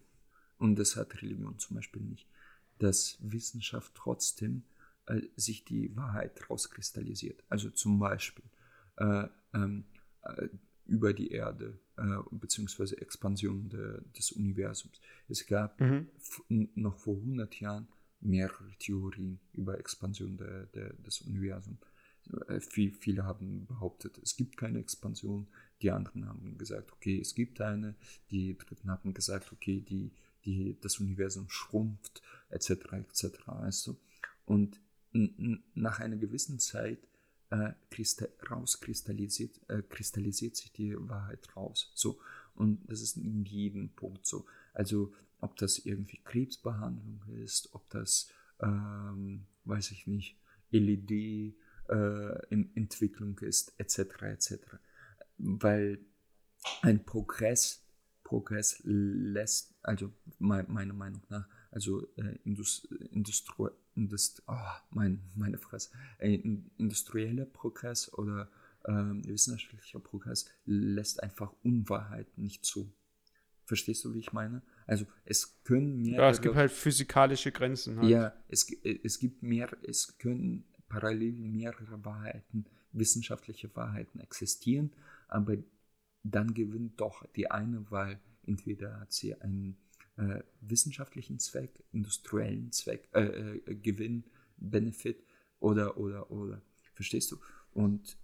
und 0.57 0.77
das 0.77 0.95
hat 0.95 1.21
Religion 1.21 1.57
zum 1.59 1.77
Beispiel 1.77 2.01
nicht, 2.01 2.27
dass 2.79 3.17
Wissenschaft 3.21 3.93
trotzdem 3.95 4.63
äh, 5.07 5.21
sich 5.35 5.65
die 5.65 5.95
Wahrheit 5.95 6.49
rauskristallisiert. 6.49 7.43
Also 7.49 7.69
zum 7.69 7.99
Beispiel 7.99 8.45
äh, 8.97 9.27
ähm, 9.53 9.85
äh, 10.23 10.49
über 10.85 11.13
die 11.13 11.31
Erde 11.31 11.79
äh, 11.97 12.17
beziehungsweise 12.31 12.99
Expansion 13.01 13.69
de, 13.69 14.01
des 14.15 14.31
Universums. 14.31 15.01
Es 15.27 15.45
gab 15.45 15.79
mhm. 15.79 16.07
noch 16.75 16.97
vor 16.97 17.15
100 17.15 17.59
Jahren 17.59 17.87
mehrere 18.21 18.71
Theorien 18.79 19.39
über 19.53 19.79
Expansion 19.79 20.37
der, 20.37 20.67
der, 20.67 20.93
des 20.93 21.21
Universums. 21.21 21.79
Äh, 22.47 22.59
viele 22.59 23.23
haben 23.23 23.65
behauptet, 23.65 24.17
es 24.19 24.35
gibt 24.35 24.57
keine 24.57 24.79
Expansion. 24.79 25.47
Die 25.81 25.91
anderen 25.91 26.27
haben 26.27 26.57
gesagt, 26.57 26.91
okay, 26.93 27.19
es 27.19 27.35
gibt 27.35 27.61
eine. 27.61 27.95
Die 28.31 28.57
dritten 28.57 28.89
haben 28.89 29.13
gesagt, 29.13 29.51
okay, 29.51 29.81
die, 29.81 30.11
die, 30.45 30.77
das 30.81 30.99
Universum 30.99 31.49
schrumpft, 31.49 32.21
etc., 32.49 32.71
etc., 32.93 33.47
weißt 33.47 33.87
du? 33.87 33.97
Und 34.45 34.79
nach 35.73 35.99
einer 35.99 36.17
gewissen 36.17 36.59
Zeit 36.59 36.99
äh, 37.49 37.71
rauskristallisiert 38.49 39.59
äh, 39.69 39.81
kristallisiert 39.81 40.55
sich 40.55 40.71
die 40.71 40.95
Wahrheit 40.97 41.55
raus. 41.55 41.91
So. 41.95 42.19
Und 42.55 42.89
das 42.89 43.01
ist 43.01 43.17
in 43.17 43.45
jedem 43.45 43.89
Punkt 43.89 44.25
so. 44.25 44.45
Also 44.73 45.13
ob 45.39 45.55
das 45.57 45.79
irgendwie 45.79 46.19
Krebsbehandlung 46.23 47.21
ist, 47.43 47.73
ob 47.73 47.89
das, 47.89 48.29
ähm, 48.59 49.45
weiß 49.65 49.91
ich 49.91 50.07
nicht, 50.07 50.37
LED 50.71 51.55
äh, 51.89 52.45
in 52.49 52.75
Entwicklung 52.75 53.37
ist, 53.39 53.73
etc., 53.79 53.99
etc. 54.23 54.55
Weil 55.37 55.99
ein 56.81 57.05
Progress, 57.05 57.83
Progress 58.23 58.81
lässt, 58.83 59.75
also 59.83 60.11
me 60.39 60.65
meiner 60.67 60.93
Meinung 60.93 61.21
nach, 61.29 61.47
also 61.77 62.07
äh, 62.17 62.39
Indust 62.43 62.85
Industri 63.11 63.69
Indust 63.93 64.41
oh, 64.47 64.55
mein, 64.89 65.21
meine 65.35 65.59
Fresse, 65.59 65.91
äh, 66.17 66.33
industrieller 66.77 67.45
Progress 67.45 68.11
oder 68.13 68.49
äh, 68.83 68.91
wissenschaftlicher 68.91 69.99
Progress 69.99 70.49
lässt 70.65 71.21
einfach 71.21 71.53
Unwahrheit 71.63 72.35
nicht 72.35 72.65
zu. 72.65 72.91
Verstehst 73.65 74.03
du, 74.05 74.15
wie 74.15 74.19
ich 74.19 74.33
meine? 74.33 74.63
Also 74.87 75.05
es 75.23 75.61
können 75.65 76.01
mehrere. 76.01 76.23
Ja, 76.23 76.29
es 76.31 76.41
gibt 76.41 76.55
halt 76.55 76.71
physikalische 76.71 77.51
Grenzen. 77.51 77.99
Halt. 77.99 78.09
Ja, 78.09 78.33
es, 78.47 78.67
es 79.03 79.19
gibt 79.19 79.43
mehr, 79.43 79.69
es 79.83 80.17
können 80.17 80.65
parallel 80.89 81.33
mehrere 81.33 82.03
Wahrheiten, 82.03 82.65
wissenschaftliche 82.91 83.75
Wahrheiten 83.75 84.19
existieren, 84.19 84.93
aber 85.27 85.57
dann 86.23 86.55
gewinnt 86.55 86.99
doch 86.99 87.23
die 87.35 87.51
eine, 87.51 87.85
weil 87.91 88.19
entweder 88.47 88.99
hat 88.99 89.13
sie 89.13 89.35
einen 89.35 89.77
äh, 90.17 90.43
wissenschaftlichen 90.61 91.39
Zweck, 91.39 91.83
industriellen 91.91 92.71
Zweck, 92.71 93.07
äh, 93.13 93.21
äh, 93.21 93.75
Gewinn, 93.75 94.23
Benefit 94.57 95.23
oder, 95.59 95.97
oder, 95.97 96.29
oder. 96.31 96.61
Verstehst 96.93 97.31
du? 97.31 97.37
Und 97.73 98.17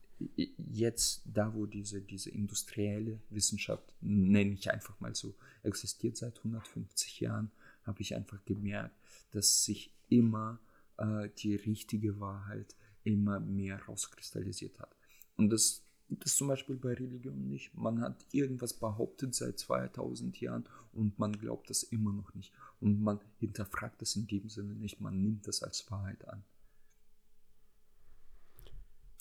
jetzt, 0.58 1.22
da 1.26 1.54
wo 1.54 1.66
diese, 1.66 2.02
diese 2.02 2.30
industrielle 2.30 3.20
Wissenschaft, 3.30 3.94
nenne 4.02 4.54
ich 4.54 4.72
einfach 4.72 5.00
mal 5.00 5.16
so, 5.16 5.36
existiert 5.64 6.18
seit 6.18 6.38
150 6.40 7.20
Jahren, 7.20 7.52
habe 7.84 8.02
ich 8.02 8.16
einfach 8.16 8.44
gemerkt, 8.46 8.96
dass 9.32 9.64
sich 9.64 9.92
immer 10.10 10.60
äh, 10.98 11.30
die 11.38 11.56
richtige 11.56 12.20
Wahrheit 12.20 12.76
immer 13.04 13.40
mehr 13.40 13.84
rauskristallisiert 13.84 14.80
hat. 14.80 14.96
Und 15.36 15.50
das, 15.50 15.84
das 16.20 16.36
zum 16.36 16.48
Beispiel 16.48 16.76
bei 16.76 16.94
Religion 16.94 17.48
nicht. 17.48 17.76
Man 17.76 18.02
hat 18.02 18.26
irgendwas 18.32 18.74
behauptet 18.74 19.34
seit 19.34 19.60
2000 19.60 20.40
Jahren 20.42 20.66
und 20.94 21.18
man 21.20 21.38
glaubt 21.38 21.70
das 21.70 21.84
immer 21.84 22.12
noch 22.12 22.34
nicht. 22.34 22.54
Und 22.80 23.02
man 23.02 23.20
hinterfragt 23.40 24.02
das 24.02 24.16
in 24.16 24.28
dem 24.28 24.50
Sinne 24.50 24.74
nicht, 24.74 25.00
man 25.02 25.22
nimmt 25.22 25.48
das 25.48 25.64
als 25.64 25.90
Wahrheit 25.90 26.28
an. 26.28 26.44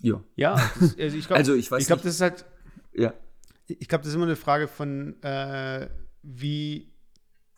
Ja. 0.02 0.22
Ja, 0.36 0.54
das, 0.80 0.98
also 0.98 1.16
ich 1.16 1.26
glaube, 1.26 1.38
also 1.38 1.54
ich 1.54 1.70
ich 1.70 1.86
glaube, 1.86 2.02
das 2.02 2.14
ist 2.14 2.20
halt. 2.20 2.44
Ja. 2.92 3.14
Ich 3.66 3.88
glaube, 3.88 4.02
das 4.02 4.08
ist 4.08 4.16
immer 4.16 4.26
eine 4.26 4.36
Frage 4.36 4.68
von, 4.68 5.22
äh, 5.22 5.88
wie 6.22 6.92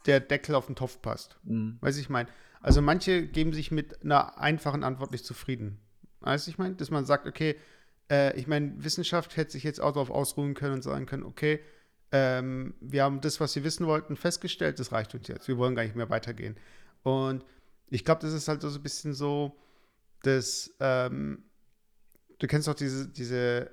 der 0.06 0.20
Deckel 0.20 0.54
auf 0.54 0.66
den 0.66 0.76
Topf 0.76 1.00
passt. 1.00 1.38
Mhm. 1.44 1.78
Weiß 1.80 1.96
ich 1.96 2.08
meine. 2.08 2.28
Also 2.60 2.82
manche 2.82 3.26
geben 3.26 3.52
sich 3.52 3.70
mit 3.70 4.02
einer 4.02 4.38
einfachen 4.38 4.84
Antwort 4.84 5.10
nicht 5.12 5.24
zufrieden. 5.24 5.80
Weißt 6.20 6.46
du, 6.46 6.50
ich 6.50 6.58
meine, 6.58 6.74
dass 6.74 6.90
man 6.90 7.04
sagt, 7.04 7.26
okay, 7.26 7.56
äh, 8.10 8.36
ich 8.38 8.46
meine, 8.46 8.72
Wissenschaft 8.82 9.36
hätte 9.36 9.52
sich 9.52 9.64
jetzt 9.64 9.80
auch 9.80 9.92
darauf 9.92 10.10
ausruhen 10.10 10.54
können 10.54 10.74
und 10.74 10.82
sagen 10.82 11.06
können, 11.06 11.22
okay, 11.22 11.60
ähm, 12.12 12.74
wir 12.80 13.02
haben 13.02 13.20
das, 13.20 13.40
was 13.40 13.56
wir 13.56 13.64
wissen 13.64 13.86
wollten, 13.86 14.16
festgestellt, 14.16 14.78
das 14.78 14.92
reicht 14.92 15.14
uns 15.14 15.28
jetzt. 15.28 15.48
Wir 15.48 15.58
wollen 15.58 15.74
gar 15.74 15.82
nicht 15.82 15.96
mehr 15.96 16.10
weitergehen. 16.10 16.56
Und 17.02 17.44
ich 17.88 18.04
glaube, 18.04 18.20
das 18.22 18.32
ist 18.32 18.48
halt 18.48 18.62
so 18.62 18.68
ein 18.68 18.82
bisschen 18.82 19.14
so, 19.14 19.56
dass 20.22 20.74
ähm, 20.80 21.44
du 22.38 22.46
kennst 22.46 22.68
doch 22.68 22.74
diese, 22.74 23.08
diese 23.08 23.70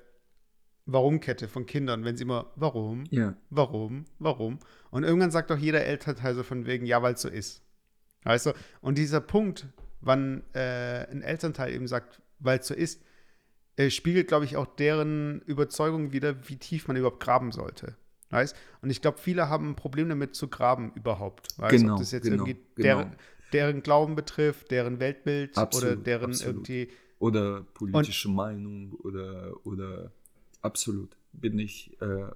Warum-Kette 0.86 1.48
von 1.48 1.66
Kindern, 1.66 2.04
wenn 2.04 2.16
sie 2.16 2.24
immer 2.24 2.52
Warum, 2.56 3.04
Ja. 3.10 3.36
Warum, 3.50 4.04
Warum. 4.18 4.58
Und 4.90 5.04
irgendwann 5.04 5.30
sagt 5.30 5.50
doch 5.50 5.58
jeder 5.58 5.84
Elternteil 5.84 6.34
so 6.34 6.42
von 6.42 6.66
wegen, 6.66 6.84
ja, 6.86 7.02
weil 7.02 7.14
es 7.14 7.22
so 7.22 7.28
ist. 7.28 7.62
Weißt 8.24 8.46
du? 8.46 8.52
Und 8.80 8.98
dieser 8.98 9.20
Punkt, 9.20 9.66
wann 10.00 10.42
äh, 10.54 11.06
ein 11.10 11.22
Elternteil 11.22 11.72
eben 11.72 11.86
sagt, 11.86 12.20
weil 12.38 12.58
es 12.58 12.66
so 12.66 12.74
ist, 12.74 13.02
äh, 13.76 13.90
spiegelt, 13.90 14.28
glaube 14.28 14.44
ich, 14.44 14.56
auch 14.56 14.66
deren 14.66 15.40
Überzeugung 15.42 16.12
wieder, 16.12 16.48
wie 16.48 16.56
tief 16.56 16.88
man 16.88 16.96
überhaupt 16.96 17.20
graben 17.20 17.52
sollte. 17.52 17.96
Weißt? 18.30 18.56
Und 18.80 18.90
ich 18.90 19.02
glaube, 19.02 19.18
viele 19.18 19.48
haben 19.48 19.70
ein 19.70 19.76
Problem 19.76 20.08
damit 20.08 20.34
zu 20.34 20.48
graben 20.48 20.92
überhaupt. 20.94 21.58
Weißt? 21.58 21.76
Genau, 21.76 21.94
Ob 21.94 22.00
das 22.00 22.12
jetzt 22.12 22.24
genau, 22.24 22.46
irgendwie 22.46 22.60
genau. 22.74 22.82
deren, 22.82 23.16
deren 23.52 23.82
Glauben 23.82 24.14
betrifft, 24.14 24.70
deren 24.70 25.00
Weltbild 25.00 25.52
oder 25.52 25.62
Absolut, 25.62 26.06
deren 26.06 26.30
absolut. 26.30 26.68
irgendwie. 26.68 26.88
Oder 27.18 27.62
politische 27.74 28.30
Meinung 28.30 28.94
oder, 28.94 29.52
oder 29.64 30.10
absolut 30.60 31.16
bin 31.32 31.58
ich 31.58 32.00
äh, 32.00 32.26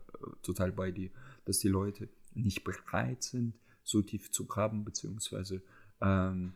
total 0.42 0.72
bei 0.72 0.90
dir, 0.90 1.10
dass 1.44 1.58
die 1.58 1.68
Leute 1.68 2.08
nicht 2.34 2.64
bereit 2.64 3.22
sind, 3.22 3.54
so 3.82 4.02
tief 4.02 4.30
zu 4.30 4.46
graben, 4.46 4.84
beziehungsweise 4.84 5.62
ähm, 6.00 6.54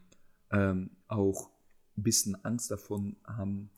ähm, 0.50 0.90
auch 1.08 1.50
ein 1.96 2.02
bisschen 2.02 2.44
Angst 2.44 2.70
davon 2.70 3.16
haben, 3.24 3.70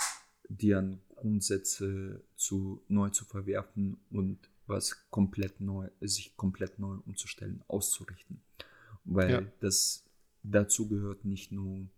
deren 0.49 1.01
Grundsätze 1.17 2.23
zu 2.37 2.83
neu 2.89 3.11
zu 3.11 3.25
verwerfen 3.25 3.99
und 4.11 4.39
was 4.67 5.09
komplett 5.11 5.61
neu, 5.61 5.89
sich 6.01 6.37
komplett 6.37 6.79
neu 6.79 6.97
umzustellen, 7.07 7.63
auszurichten. 7.69 8.41
Weil 9.05 9.31
Ja. 9.31 9.43
das 9.61 10.05
dazu 10.43 10.89
gehört 10.89 11.25
nicht 11.25 11.53
nur 11.53 11.89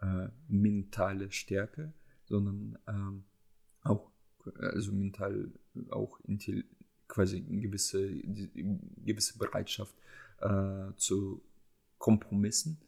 äh, 0.00 0.28
mentale 0.48 1.30
Stärke, 1.30 1.92
sondern 2.24 2.78
ähm, 2.86 3.24
auch 3.82 4.10
also 4.58 4.92
mental 4.92 5.50
auch 5.90 6.18
intel 6.20 6.64
quasi 7.08 7.44
eine 7.46 7.60
gewisse 7.60 8.08
die, 8.08 8.50
gewisse 9.04 9.36
Bereitschaft 9.36 9.94
äh, 10.40 10.92
zu 10.96 11.42
Kompromissen, 11.98 12.78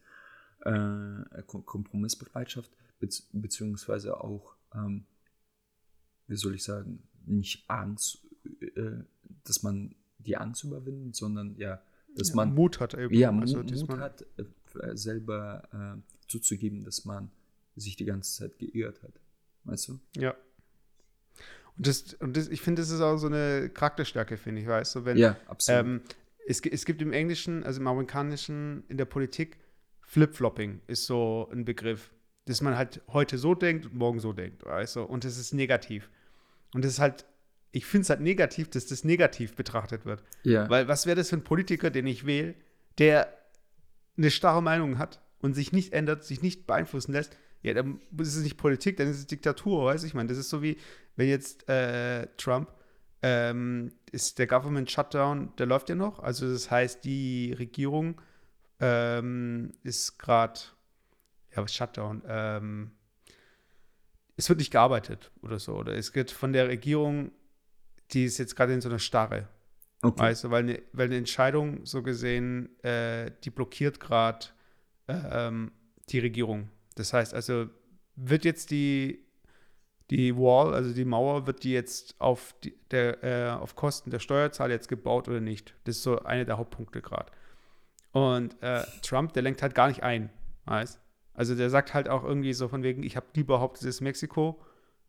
äh, 0.60 0.70
Kom- 0.70 1.64
Kompromissbereitschaft 1.64 2.70
bezieh- 3.00 3.24
beziehungsweise 3.32 4.18
auch 4.22 4.54
ähm, 4.74 5.04
wie 6.26 6.36
soll 6.36 6.54
ich 6.54 6.64
sagen 6.64 7.02
nicht 7.26 7.64
Angst, 7.68 8.22
äh, 8.60 9.04
dass 9.44 9.62
man 9.62 9.94
die 10.18 10.36
Angst 10.36 10.64
überwindet, 10.64 11.16
sondern 11.16 11.56
ja, 11.56 11.82
dass 12.16 12.34
man 12.34 12.54
Mut 12.54 12.80
hat 12.80 12.94
eben. 12.94 13.14
ja, 13.14 13.30
also, 13.30 13.58
Mut, 13.58 13.88
Mut 13.88 13.98
hat, 13.98 14.26
äh, 14.36 14.96
selber 14.96 15.62
äh, 15.72 16.28
zuzugeben, 16.28 16.84
dass 16.84 17.04
man 17.04 17.30
sich 17.76 17.96
die 17.96 18.04
ganze 18.04 18.32
Zeit 18.32 18.58
geirrt 18.58 19.02
hat. 19.02 19.20
Weißt 19.64 19.88
du? 19.88 20.00
Ja. 20.16 20.34
Und, 21.76 21.86
das, 21.86 22.14
und 22.14 22.36
das, 22.36 22.48
ich 22.48 22.60
finde, 22.60 22.82
das 22.82 22.90
ist 22.90 23.00
auch 23.00 23.16
so 23.16 23.28
eine 23.28 23.70
Charakterstärke, 23.70 24.36
finde 24.36 24.60
ich, 24.60 24.66
weißt 24.66 24.94
du, 24.96 25.04
wenn 25.04 25.16
Ja, 25.16 25.36
absolut. 25.46 25.84
ähm, 25.84 26.00
es, 26.46 26.60
es 26.60 26.84
gibt 26.84 27.00
im 27.00 27.12
Englischen, 27.12 27.64
also 27.64 27.80
im 27.80 27.86
Amerikanischen, 27.86 28.84
in 28.88 28.96
der 28.96 29.04
Politik, 29.04 29.58
Flip-Flopping 30.02 30.82
ist 30.86 31.06
so 31.06 31.48
ein 31.50 31.64
Begriff, 31.64 32.12
dass 32.46 32.60
man 32.60 32.76
halt 32.76 33.00
heute 33.08 33.38
so 33.38 33.54
denkt 33.54 33.86
und 33.86 33.94
morgen 33.94 34.20
so 34.20 34.32
denkt, 34.32 34.64
weißt 34.64 34.96
du, 34.96 35.02
und 35.02 35.24
das 35.24 35.38
ist 35.38 35.52
negativ. 35.54 36.10
Und 36.74 36.84
das 36.84 36.92
ist 36.92 36.98
halt, 36.98 37.24
ich 37.70 37.86
finde 37.86 38.02
es 38.02 38.10
halt 38.10 38.20
negativ, 38.20 38.70
dass 38.70 38.86
das 38.86 39.04
negativ 39.04 39.54
betrachtet 39.54 40.04
wird. 40.04 40.22
ja, 40.42 40.68
Weil 40.68 40.88
was 40.88 41.06
wäre 41.06 41.16
das 41.16 41.30
für 41.30 41.36
ein 41.36 41.44
Politiker, 41.44 41.90
den 41.90 42.06
ich 42.06 42.26
wähle, 42.26 42.54
der 42.98 43.32
eine 44.16 44.30
starre 44.30 44.62
Meinung 44.62 44.98
hat 44.98 45.20
und 45.40 45.54
sich 45.54 45.72
nicht 45.72 45.92
ändert, 45.92 46.24
sich 46.24 46.42
nicht 46.42 46.66
beeinflussen 46.66 47.12
lässt? 47.12 47.36
Ja, 47.62 47.74
dann 47.74 48.00
ist 48.18 48.34
es 48.34 48.42
nicht 48.42 48.56
Politik, 48.56 48.96
dann 48.96 49.08
ist 49.08 49.18
es 49.18 49.26
Diktatur, 49.26 49.84
weiß 49.84 50.02
ich 50.04 50.14
meine. 50.14 50.28
Das 50.28 50.38
ist 50.38 50.50
so 50.50 50.62
wie, 50.62 50.78
wenn 51.16 51.28
jetzt 51.28 51.68
äh, 51.68 52.26
Trump 52.36 52.72
ähm, 53.22 53.92
ist 54.10 54.40
der 54.40 54.48
Government 54.48 54.90
Shutdown, 54.90 55.52
der 55.56 55.66
läuft 55.66 55.88
ja 55.88 55.94
noch. 55.94 56.18
Also 56.18 56.50
das 56.50 56.70
heißt, 56.72 57.04
die 57.04 57.52
Regierung 57.52 58.20
ähm, 58.80 59.72
ist 59.84 60.18
gerade, 60.18 60.58
ja, 61.54 61.62
was 61.62 61.74
Shutdown? 61.74 62.22
Ähm, 62.26 62.92
es 64.36 64.48
wird 64.48 64.58
nicht 64.58 64.72
gearbeitet 64.72 65.30
oder 65.42 65.58
so. 65.58 65.74
Oder 65.74 65.94
es 65.94 66.14
wird 66.14 66.30
von 66.30 66.52
der 66.52 66.68
Regierung, 66.68 67.32
die 68.12 68.24
ist 68.24 68.38
jetzt 68.38 68.56
gerade 68.56 68.74
in 68.74 68.80
so 68.80 68.88
einer 68.88 68.98
Starre. 68.98 69.48
okay. 70.02 70.22
Weißt 70.22 70.44
du, 70.44 70.50
weil 70.50 70.64
eine, 70.64 70.82
weil 70.92 71.06
eine 71.06 71.16
Entscheidung 71.16 71.84
so 71.84 72.02
gesehen, 72.02 72.82
äh, 72.82 73.30
die 73.44 73.50
blockiert 73.50 74.00
gerade 74.00 74.46
ähm, 75.08 75.72
die 76.08 76.18
Regierung. 76.18 76.68
Das 76.94 77.12
heißt 77.12 77.34
also, 77.34 77.66
wird 78.16 78.44
jetzt 78.44 78.70
die, 78.70 79.24
die 80.10 80.36
Wall, 80.36 80.74
also 80.74 80.92
die 80.92 81.04
Mauer, 81.04 81.46
wird 81.46 81.64
die 81.64 81.72
jetzt 81.72 82.20
auf, 82.20 82.54
die, 82.64 82.74
der, 82.90 83.22
äh, 83.24 83.50
auf 83.50 83.76
Kosten 83.76 84.10
der 84.10 84.18
Steuerzahler 84.18 84.74
jetzt 84.74 84.88
gebaut 84.88 85.28
oder 85.28 85.40
nicht? 85.40 85.74
Das 85.84 85.96
ist 85.96 86.02
so 86.02 86.18
einer 86.20 86.44
der 86.44 86.58
Hauptpunkte 86.58 87.00
gerade. 87.00 87.32
Und 88.12 88.60
äh, 88.62 88.82
Trump, 89.02 89.32
der 89.32 89.42
lenkt 89.42 89.62
halt 89.62 89.74
gar 89.74 89.88
nicht 89.88 90.02
ein, 90.02 90.30
weißt 90.66 91.01
Also 91.34 91.54
der 91.54 91.70
sagt 91.70 91.94
halt 91.94 92.08
auch 92.08 92.24
irgendwie 92.24 92.52
so 92.52 92.68
von 92.68 92.82
wegen, 92.82 93.02
ich 93.02 93.16
habe 93.16 93.26
nie 93.34 93.42
behauptet, 93.42 93.86
dass 93.88 94.00
Mexiko 94.00 94.60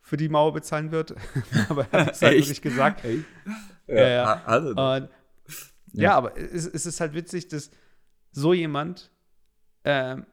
für 0.01 0.17
die 0.17 0.29
Mauer 0.29 0.53
bezahlen 0.53 0.91
wird. 0.91 1.15
Aber 1.69 1.87
er 1.91 2.05
hat 2.05 2.13
es 2.13 2.21
halt 2.21 2.37
wirklich 2.37 2.61
gesagt. 2.61 3.03
Ja, 3.87 4.07
ja. 4.07 4.43
das. 4.45 4.65
Und, 4.65 5.09
ja. 5.93 6.15
aber 6.15 6.35
es, 6.37 6.65
es 6.65 6.85
ist 6.85 6.99
halt 6.99 7.13
witzig, 7.13 7.49
dass 7.49 7.69
so 8.31 8.53
jemand 8.53 9.11
ähm, 9.83 10.25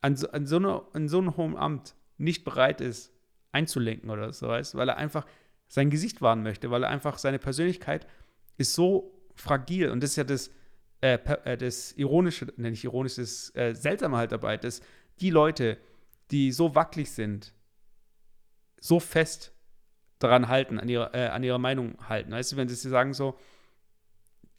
an, 0.00 0.16
so, 0.16 0.30
an, 0.30 0.46
so 0.46 0.56
eine, 0.56 0.82
an 0.92 1.08
so 1.08 1.18
einem 1.18 1.36
hohen 1.36 1.56
Amt 1.56 1.94
nicht 2.18 2.44
bereit 2.44 2.80
ist, 2.80 3.12
einzulenken 3.52 4.10
oder 4.10 4.32
so, 4.32 4.48
weißt, 4.48 4.74
weil 4.76 4.88
er 4.88 4.96
einfach 4.96 5.26
sein 5.66 5.90
Gesicht 5.90 6.22
wahren 6.22 6.42
möchte, 6.42 6.70
weil 6.70 6.84
er 6.84 6.90
einfach 6.90 7.18
seine 7.18 7.38
Persönlichkeit 7.38 8.06
ist 8.56 8.74
so 8.74 9.12
fragil 9.34 9.90
und 9.90 10.02
das 10.02 10.10
ist 10.10 10.16
ja 10.16 10.24
das, 10.24 10.50
äh, 11.00 11.18
äh, 11.44 11.56
das 11.56 11.92
Ironische, 11.92 12.46
nenne 12.56 12.74
ich 12.74 12.84
ironisch, 12.84 13.16
das 13.16 13.54
äh, 13.54 13.74
Seltsame 13.74 14.16
halt 14.16 14.32
dabei, 14.32 14.56
dass 14.56 14.80
die 15.20 15.30
Leute, 15.30 15.78
die 16.30 16.52
so 16.52 16.74
wackelig 16.74 17.10
sind, 17.10 17.54
so 18.80 19.00
fest 19.00 19.52
daran 20.18 20.48
halten, 20.48 20.78
an 20.78 20.88
ihrer, 20.88 21.14
äh, 21.14 21.28
an 21.28 21.42
ihrer 21.42 21.58
Meinung 21.58 21.96
halten. 22.08 22.32
Weißt 22.32 22.52
du, 22.52 22.56
wenn 22.56 22.68
sie 22.68 22.88
sagen 22.88 23.14
so, 23.14 23.38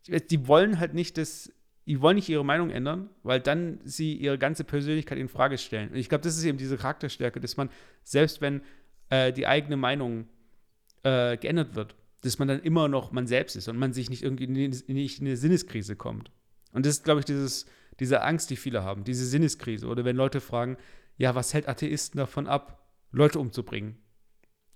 die 0.08 0.48
wollen 0.48 0.80
halt 0.80 0.93
nicht 0.93 1.17
das, 1.17 1.52
die 1.86 2.02
wollen 2.02 2.15
nicht 2.15 2.30
ihre 2.30 2.45
Meinung 2.45 2.69
ändern, 2.69 3.10
weil 3.24 3.39
dann 3.39 3.80
sie 3.84 4.15
ihre 4.15 4.38
ganze 4.38 4.63
Persönlichkeit 4.63 5.17
in 5.17 5.28
Frage 5.28 5.58
stellen. 5.58 5.89
Und 5.89 5.98
ich 5.98 6.10
glaube, 6.10 6.24
das 6.24 6.38
ist 6.38 6.43
eben 6.43 6.58
diese 6.58 6.78
Charakterstärke, 6.78 7.39
dass 7.39 7.58
man, 7.58 7.69
selbst 8.04 8.41
wenn 8.41 8.62
äh, 9.10 9.34
die 9.34 9.48
eigene 9.48 9.78
Meinung 9.78 10.28
äh, 11.04 11.38
geändert 11.38 11.76
wird, 11.76 11.95
dass 12.22 12.39
man 12.39 12.48
dann 12.48 12.62
immer 12.62 12.88
noch 12.88 13.12
man 13.12 13.28
selbst 13.28 13.56
ist 13.56 13.67
und 13.67 13.78
man 13.78 13.93
sich 13.93 14.10
nicht 14.10 14.24
irgendwie 14.24 14.45
in, 14.45 14.54
nicht 14.88 15.19
in 15.19 15.28
eine 15.28 15.38
Sinneskrise 15.38 15.95
kommt. 15.95 16.32
Und 16.72 16.86
das 16.86 16.98
ist, 16.98 17.04
glaube 17.04 17.19
ich, 17.19 17.26
dieses, 17.26 17.65
diese 17.99 18.21
Angst, 18.21 18.49
die 18.49 18.55
viele 18.55 18.83
haben, 18.83 19.03
diese 19.03 19.25
Sinneskrise. 19.25 19.88
Oder 19.88 20.05
wenn 20.05 20.15
Leute 20.15 20.41
fragen, 20.41 20.77
ja, 21.17 21.35
was 21.35 21.53
hält 21.53 21.67
Atheisten 21.67 22.17
davon 22.17 22.47
ab, 22.47 22.88
Leute 23.12 23.39
umzubringen? 23.39 23.97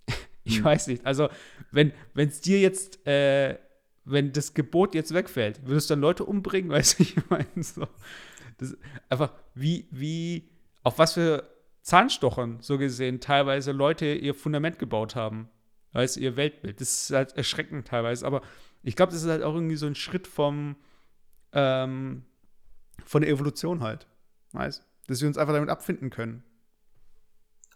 ich 0.44 0.58
Hm. 0.58 0.66
weiß 0.66 0.88
nicht. 0.88 1.06
Also, 1.06 1.30
wenn 1.72 1.94
es 2.16 2.42
dir 2.42 2.60
jetzt, 2.60 3.06
äh, 3.08 3.58
wenn 4.06 4.34
das 4.34 4.54
Gebot 4.54 4.96
jetzt 4.96 5.14
wegfällt, 5.14 5.66
würdest 5.66 5.90
du 5.90 5.94
dann 5.94 6.02
Leute 6.02 6.26
umbringen? 6.26 6.70
Weißt 6.72 7.00
du, 7.00 7.04
ich 7.04 7.16
meine, 7.30 7.48
so. 7.56 7.88
Das, 8.58 8.78
einfach, 9.10 9.32
wie, 9.56 9.88
wie, 9.92 10.50
auf 10.84 11.00
was 11.00 11.14
für 11.14 11.50
Zahnstochern, 11.82 12.60
so 12.62 12.78
gesehen, 12.78 13.20
teilweise 13.20 13.72
Leute 13.72 14.14
ihr 14.14 14.34
Fundament 14.34 14.80
gebaut 14.80 15.16
haben. 15.16 15.50
Weißt 15.94 16.16
du, 16.16 16.22
ihr 16.22 16.36
Weltbild. 16.38 16.82
Das 16.82 17.04
ist 17.04 17.12
halt 17.12 17.38
erschreckend 17.38 17.88
teilweise. 17.88 18.26
Aber 18.26 18.42
ich 18.84 18.96
glaube, 18.96 19.12
das 19.12 19.24
ist 19.24 19.30
halt 19.30 19.44
auch 19.44 19.54
irgendwie 19.54 19.76
so 19.76 19.86
ein 19.86 19.96
Schritt 19.96 20.28
vom, 20.28 20.76
ähm, 21.52 22.24
von 23.06 23.22
der 23.22 23.32
Evolution 23.32 23.82
halt. 23.82 24.08
Weißt 24.52 24.82
du? 24.82 24.84
Dass 25.08 25.22
wir 25.22 25.28
uns 25.28 25.38
einfach 25.38 25.54
damit 25.54 25.70
abfinden 25.70 26.10
können. 26.10 26.44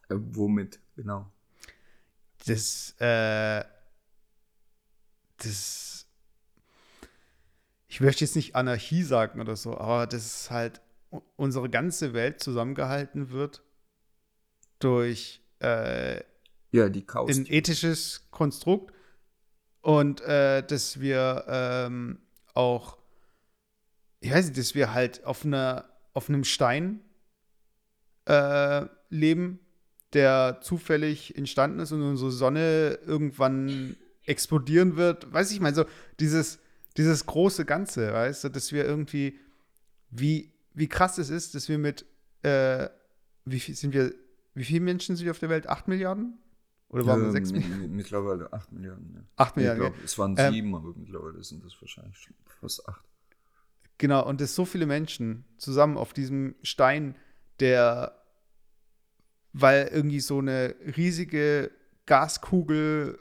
Äh, 0.09 0.15
womit, 0.17 0.79
genau. 0.95 1.31
Das, 2.45 2.91
äh, 2.99 3.63
das, 5.37 6.07
ich 7.87 7.99
möchte 7.99 8.23
jetzt 8.23 8.35
nicht 8.35 8.55
Anarchie 8.55 9.03
sagen 9.03 9.41
oder 9.41 9.55
so, 9.55 9.77
aber 9.77 10.07
das 10.07 10.25
ist 10.25 10.51
halt 10.51 10.81
unsere 11.35 11.69
ganze 11.69 12.13
Welt 12.13 12.41
zusammengehalten 12.41 13.31
wird 13.31 13.63
durch 14.79 15.41
äh, 15.61 16.17
Ja, 16.71 16.89
die 16.89 17.05
Chaos. 17.05 17.35
ein 17.35 17.45
ethisches 17.47 18.27
Konstrukt 18.31 18.93
und 19.81 20.21
äh, 20.21 20.65
dass 20.65 20.99
wir 20.99 21.45
ähm, 21.47 22.19
auch, 22.53 22.97
ich 24.19 24.31
weiß 24.31 24.45
nicht, 24.47 24.57
dass 24.57 24.75
wir 24.75 24.93
halt 24.93 25.23
auf 25.25 25.45
einer, 25.45 25.85
auf 26.13 26.29
einem 26.29 26.43
Stein 26.43 27.01
äh, 28.25 28.85
leben, 29.09 29.59
der 30.13 30.59
zufällig 30.61 31.37
entstanden 31.37 31.79
ist 31.79 31.91
und 31.91 32.01
unsere 32.01 32.31
Sonne 32.31 32.99
irgendwann 33.05 33.95
explodieren 34.25 34.95
wird. 34.95 35.31
Weiß 35.31 35.51
ich 35.51 35.59
mal, 35.59 35.73
so 35.75 35.85
dieses, 36.19 36.59
dieses 36.97 37.25
große 37.25 37.65
Ganze, 37.65 38.13
weißt 38.13 38.45
du, 38.45 38.49
dass 38.49 38.71
wir 38.71 38.85
irgendwie, 38.85 39.39
wie, 40.09 40.51
wie 40.73 40.87
krass 40.87 41.17
es 41.17 41.29
ist, 41.29 41.55
dass 41.55 41.69
wir 41.69 41.77
mit, 41.77 42.05
äh, 42.43 42.89
wie 43.45 43.59
viel 43.59 43.75
sind 43.75 43.93
wir, 43.93 44.13
wie 44.53 44.63
viele 44.63 44.81
Menschen 44.81 45.15
sind 45.15 45.25
wir 45.25 45.31
auf 45.31 45.39
der 45.39 45.49
Welt? 45.49 45.67
Acht 45.67 45.87
Milliarden? 45.87 46.37
Oder 46.89 47.05
waren 47.05 47.19
wir 47.21 47.27
Ähm, 47.27 47.31
sechs 47.33 47.51
mi- 47.51 47.59
Milliarden? 47.59 47.81
mi- 47.81 47.95
Mittlerweile 47.97 48.53
8 48.53 48.71
Milliarden. 48.71 49.13
Ja. 49.13 49.21
Acht 49.35 49.51
Ich 49.51 49.55
Milliarden, 49.57 49.81
glaub, 49.93 50.03
es 50.03 50.17
waren 50.17 50.35
Ähm, 50.37 50.53
sieben, 50.53 50.73
aber 50.75 50.93
mittlerweile 50.95 51.43
sind 51.43 51.63
das 51.65 51.73
wahrscheinlich 51.81 52.17
schon 52.17 52.33
fast 52.61 52.87
8. 52.87 53.03
Genau, 53.97 54.25
und 54.27 54.41
dass 54.41 54.53
so 54.53 54.65
viele 54.65 54.85
Menschen 54.85 55.45
zusammen 55.57 55.97
auf 55.97 56.13
diesem 56.13 56.55
Stein, 56.61 57.15
der, 57.59 58.15
weil 59.53 59.89
irgendwie 59.91 60.19
so 60.19 60.39
eine 60.39 60.75
riesige 60.95 61.71
Gaskugel 62.05 63.17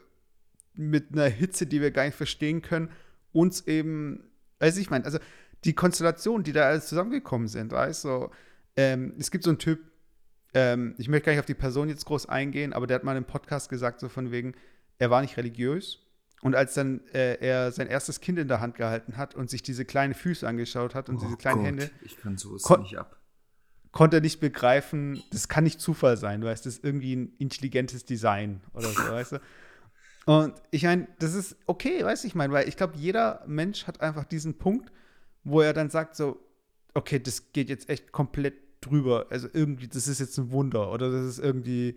mit 0.73 1.11
einer 1.11 1.27
Hitze, 1.27 1.65
die 1.65 1.81
wir 1.81 1.91
gar 1.91 2.05
nicht 2.05 2.15
verstehen 2.15 2.61
können, 2.61 2.91
uns 3.31 3.65
eben, 3.65 4.29
weiß 4.59 4.77
ich 4.77 4.89
meine, 4.89 5.05
also 5.05 5.17
die 5.63 5.73
Konstellationen, 5.73 6.43
die 6.43 6.53
da 6.53 6.67
alles 6.67 6.87
zusammengekommen 6.87 7.47
sind, 7.47 7.71
weißt 7.71 8.05
du, 8.05 8.29
ähm, 8.75 9.13
es 9.17 9.31
gibt 9.31 9.43
so 9.43 9.49
einen 9.49 9.59
Typ, 9.59 9.79
ähm, 10.53 10.93
ich 10.99 11.09
möchte 11.09 11.25
gar 11.25 11.31
nicht 11.33 11.39
auf 11.39 11.45
die 11.47 11.55
Person 11.55 11.89
jetzt 11.89 12.05
groß 12.05 12.27
eingehen, 12.27 12.73
aber 12.73 12.85
der 12.85 12.95
hat 12.95 13.03
mal 13.03 13.17
im 13.17 13.25
Podcast 13.25 13.69
gesagt, 13.69 13.99
so 13.99 14.07
von 14.07 14.31
wegen, 14.31 14.53
er 14.99 15.09
war 15.09 15.21
nicht 15.21 15.37
religiös, 15.37 16.06
und 16.41 16.55
als 16.55 16.73
dann 16.75 17.01
äh, 17.13 17.35
er 17.39 17.71
sein 17.71 17.87
erstes 17.87 18.21
Kind 18.21 18.37
in 18.39 18.47
der 18.47 18.59
Hand 18.59 18.75
gehalten 18.75 19.17
hat 19.17 19.35
und 19.35 19.49
sich 19.49 19.63
diese 19.63 19.85
kleinen 19.85 20.13
Füße 20.13 20.47
angeschaut 20.47 20.95
hat 20.95 21.09
und 21.09 21.21
diese 21.21 21.35
kleinen 21.37 21.61
Hände, 21.61 21.89
Oh 21.93 22.05
Ich 22.05 22.17
kann 22.17 22.37
sowas 22.37 22.61
Kon- 22.63 22.81
nicht 22.81 22.97
ab. 22.97 23.17
konnte 23.91 24.17
er 24.17 24.21
nicht 24.21 24.39
begreifen, 24.39 25.23
das 25.31 25.47
kann 25.47 25.63
nicht 25.63 25.81
Zufall 25.81 26.17
sein, 26.17 26.43
weißt 26.43 26.65
du, 26.65 26.69
das 26.69 26.77
ist 26.77 26.83
irgendwie 26.85 27.15
ein 27.15 27.33
intelligentes 27.39 28.05
Design 28.05 28.61
oder 28.73 28.89
so, 28.89 29.01
weißt 29.03 29.31
du. 29.33 29.39
Und 30.25 30.53
ich 30.71 30.83
meine, 30.83 31.07
das 31.19 31.33
ist 31.33 31.55
okay, 31.67 32.03
weißt 32.03 32.23
du, 32.23 32.27
ich 32.27 32.35
meine, 32.35 32.51
weil 32.53 32.67
ich 32.67 32.75
glaube, 32.77 32.97
jeder 32.97 33.43
Mensch 33.47 33.87
hat 33.87 34.01
einfach 34.01 34.25
diesen 34.25 34.57
Punkt, 34.57 34.91
wo 35.43 35.61
er 35.61 35.73
dann 35.73 35.89
sagt 35.89 36.15
so, 36.15 36.39
okay, 36.93 37.19
das 37.19 37.53
geht 37.53 37.69
jetzt 37.69 37.89
echt 37.89 38.11
komplett 38.11 38.55
drüber, 38.81 39.27
also 39.29 39.47
irgendwie, 39.53 39.87
das 39.87 40.07
ist 40.07 40.19
jetzt 40.19 40.37
ein 40.37 40.51
Wunder 40.51 40.91
oder 40.91 41.09
das 41.11 41.25
ist 41.25 41.39
irgendwie, 41.39 41.95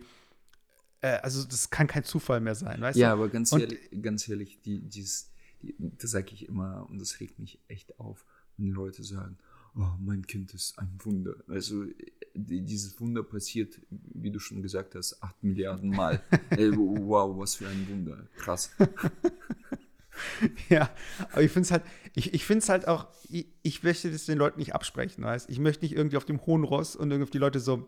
äh, 1.01 1.17
also 1.21 1.43
das 1.43 1.69
kann 1.69 1.87
kein 1.87 2.03
Zufall 2.03 2.39
mehr 2.39 2.55
sein, 2.55 2.79
weißt 2.81 2.97
Ja, 2.97 3.09
du. 3.09 3.13
aber 3.21 3.29
ganz 3.29 3.51
Und- 3.51 3.61
ehrlich, 3.61 3.79
ganz 4.01 4.27
ehrlich, 4.29 4.59
die, 4.61 4.79
dieses, 4.79 5.29
die, 5.61 5.75
das 5.79 6.11
sage 6.11 6.31
ich 6.33 6.47
immer 6.47 6.87
und 6.89 6.99
das 6.99 7.19
regt 7.19 7.39
mich 7.39 7.59
echt 7.67 7.99
auf, 7.99 8.25
wenn 8.57 8.69
Leute 8.69 9.03
sagen, 9.03 9.37
oh, 9.75 9.87
mein 9.99 10.25
Kind 10.27 10.53
ist 10.53 10.77
ein 10.79 10.89
Wunder. 11.03 11.35
Also 11.47 11.85
die, 12.33 12.61
dieses 12.61 12.99
Wunder 13.01 13.23
passiert, 13.23 13.79
wie 13.89 14.31
du 14.31 14.39
schon 14.39 14.61
gesagt 14.61 14.95
hast, 14.95 15.21
acht 15.23 15.43
Milliarden 15.43 15.89
Mal. 15.89 16.21
Ey, 16.49 16.71
wow, 16.77 17.37
was 17.37 17.55
für 17.55 17.67
ein 17.67 17.87
Wunder. 17.89 18.27
Krass. 18.37 18.71
Ja, 20.69 20.89
aber 21.31 21.41
ich 21.41 21.51
finde 21.51 21.65
es 21.65 21.71
halt, 21.71 21.83
ich, 22.13 22.33
ich 22.33 22.45
finde 22.45 22.59
es 22.61 22.69
halt 22.69 22.87
auch, 22.87 23.07
ich, 23.29 23.47
ich 23.63 23.81
möchte 23.81 24.11
das 24.11 24.25
den 24.25 24.37
Leuten 24.37 24.59
nicht 24.59 24.75
absprechen, 24.75 25.23
weißt 25.23 25.49
Ich 25.49 25.57
möchte 25.57 25.83
nicht 25.83 25.95
irgendwie 25.95 26.17
auf 26.17 26.25
dem 26.25 26.45
hohen 26.45 26.63
Ross 26.63 26.95
und 26.95 27.09
irgendwie 27.09 27.23
auf 27.23 27.31
die 27.31 27.37
Leute 27.39 27.59
so, 27.59 27.87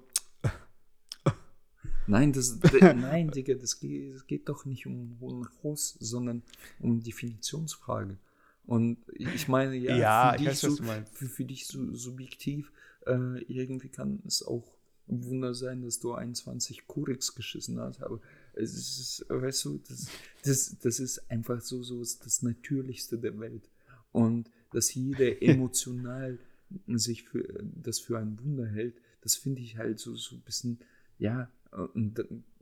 Nein, 2.07 2.33
das, 2.33 2.59
nein, 2.81 3.31
Digga, 3.31 3.55
das 3.55 3.79
geht, 3.79 4.15
das 4.15 4.27
geht 4.27 4.49
doch 4.49 4.65
nicht 4.65 4.85
um 4.85 5.17
hohen 5.19 5.47
Ross, 5.63 5.95
sondern 5.99 6.43
um 6.79 7.01
Definitionsfrage. 7.01 8.17
Und 8.65 8.97
ich 9.13 9.47
meine, 9.47 9.75
ja, 9.75 9.95
Ja, 9.95 10.29
für, 10.31 10.35
ich 10.35 10.41
dich 10.41 10.49
weiß, 10.49 10.61
so, 10.61 10.83
für, 11.11 11.25
für 11.25 11.45
dich 11.45 11.67
so 11.67 11.93
subjektiv, 11.93 12.71
äh, 13.05 13.41
irgendwie 13.43 13.89
kann 13.89 14.21
es 14.25 14.43
auch 14.43 14.77
ein 15.09 15.23
Wunder 15.25 15.53
sein, 15.53 15.81
dass 15.81 15.99
du 15.99 16.13
21 16.13 16.87
Kurix 16.87 17.35
geschissen 17.35 17.79
hast, 17.79 18.01
aber 18.01 18.21
es 18.53 18.73
ist, 18.73 19.25
weißt 19.27 19.65
du, 19.65 19.81
das, 19.87 20.07
das, 20.43 20.77
das 20.81 20.99
ist 20.99 21.29
einfach 21.29 21.59
so, 21.61 21.83
so 21.83 21.99
das 21.99 22.41
Natürlichste 22.41 23.17
der 23.17 23.37
Welt. 23.39 23.69
Und 24.11 24.49
dass 24.71 24.93
jeder 24.93 25.41
emotional 25.41 26.39
sich 26.87 27.23
für 27.23 27.43
das 27.63 27.99
für 27.99 28.17
ein 28.17 28.39
Wunder 28.39 28.67
hält, 28.67 28.95
das 29.21 29.35
finde 29.35 29.61
ich 29.61 29.77
halt 29.77 29.99
so, 29.99 30.15
so 30.15 30.35
ein 30.35 30.41
bisschen, 30.41 30.79
ja, 31.17 31.49
und 31.74 32.19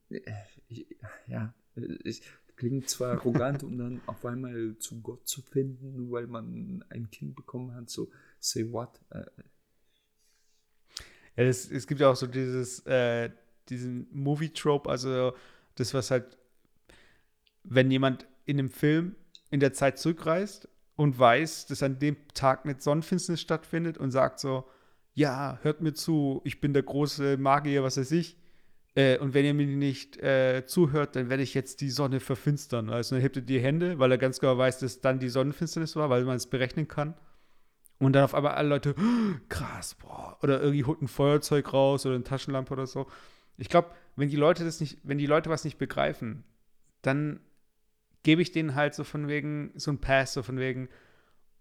äh, 0.10 0.22
ich, 0.68 0.88
ja, 1.28 1.54
ich, 2.04 2.22
klingt 2.62 2.90
zwar 2.90 3.14
arrogant, 3.14 3.64
um 3.64 3.78
dann 3.78 4.02
auf 4.06 4.24
einmal 4.24 4.76
zu 4.78 5.02
Gott 5.02 5.28
zu 5.28 5.42
finden, 5.42 5.96
nur 5.96 6.12
weil 6.12 6.28
man 6.28 6.86
ein 6.90 7.10
Kind 7.10 7.36
bekommen 7.36 7.74
hat, 7.74 7.90
so, 7.90 8.12
say 8.40 8.72
what? 8.72 9.00
Äh, 9.10 9.24
ja, 11.38 11.44
es, 11.44 11.72
es 11.72 11.88
gibt 11.88 12.02
ja 12.02 12.12
auch 12.12 12.16
so 12.16 12.28
dieses, 12.28 12.86
äh, 12.86 13.32
diesen 13.70 14.08
Movie-Trope, 14.12 14.90
also 14.90 15.34
das, 15.74 15.94
was 15.96 16.12
halt, 16.12 16.38
wenn 17.64 17.90
jemand 17.90 18.28
in 18.46 18.60
einem 18.60 18.70
Film 18.70 19.16
in 19.50 19.60
der 19.60 19.74
Zeit 19.74 19.98
zurückreist 19.98 20.68
und 20.96 21.18
weiß, 21.18 21.66
dass 21.66 21.82
an 21.82 21.98
dem 21.98 22.16
Tag 22.36 22.66
eine 22.66 22.80
Sonnenfinsternis 22.80 23.42
stattfindet 23.42 23.98
und 23.98 24.12
sagt 24.12 24.40
so, 24.40 24.66
ja, 25.16 25.58
hört 25.64 25.82
mir 25.82 25.94
zu, 25.94 26.42
ich 26.44 26.62
bin 26.62 26.74
der 26.74 26.84
große 26.84 27.38
Magier, 27.38 27.84
was 27.84 27.98
weiß 27.98 28.12
ich. 28.12 28.38
Äh, 28.96 29.18
und 29.20 29.34
wenn 29.34 29.46
ihr 29.46 29.54
mir 29.54 29.66
nicht 29.66 30.18
äh, 30.18 30.66
zuhört, 30.66 31.16
dann 31.16 31.30
werde 31.30 31.44
ich 31.44 31.54
jetzt 31.54 31.82
die 31.82 31.90
Sonne 31.90 32.20
verfinstern. 32.20 32.90
Also 32.90 33.16
dann 33.16 33.22
hebt 33.22 33.38
er 33.38 33.42
die 33.42 33.60
Hände, 33.60 34.00
weil 34.00 34.12
er 34.12 34.18
ganz 34.18 34.40
genau 34.40 34.58
weiß, 34.58 34.80
dass 34.80 35.02
dann 35.02 35.20
die 35.20 35.30
Sonnenfinsternis 35.30 35.96
war, 35.96 36.10
weil 36.10 36.26
man 36.26 36.38
es 36.38 36.48
berechnen 36.48 36.88
kann. 36.88 37.16
Und 38.00 38.14
dann 38.14 38.24
auf 38.24 38.34
einmal 38.34 38.54
alle 38.56 38.70
Leute, 38.70 38.96
"Oh, 38.98 39.36
krass, 39.48 39.96
boah. 39.96 40.38
Oder 40.42 40.60
irgendwie 40.62 40.84
holt 40.84 41.02
ein 41.02 41.08
Feuerzeug 41.08 41.72
raus 41.72 42.06
oder 42.06 42.16
eine 42.16 42.24
Taschenlampe 42.24 42.74
oder 42.74 42.88
so. 42.88 43.08
Ich 43.58 43.70
glaube, 43.70 43.92
wenn 44.16 44.30
die 44.30 44.36
Leute 44.36 44.66
das 44.66 44.80
nicht, 44.82 44.98
wenn 45.04 45.20
die 45.20 45.28
Leute 45.28 45.50
was 45.50 45.64
nicht 45.64 45.78
begreifen, 45.78 46.44
dann 47.04 47.40
gebe 48.24 48.42
ich 48.42 48.52
denen 48.52 48.76
halt 48.76 48.94
so 48.96 49.04
von 49.04 49.28
wegen, 49.28 49.72
so 49.76 49.92
ein 49.92 50.00
Pass, 50.00 50.34
so 50.34 50.44
von 50.44 50.58
wegen, 50.58 50.90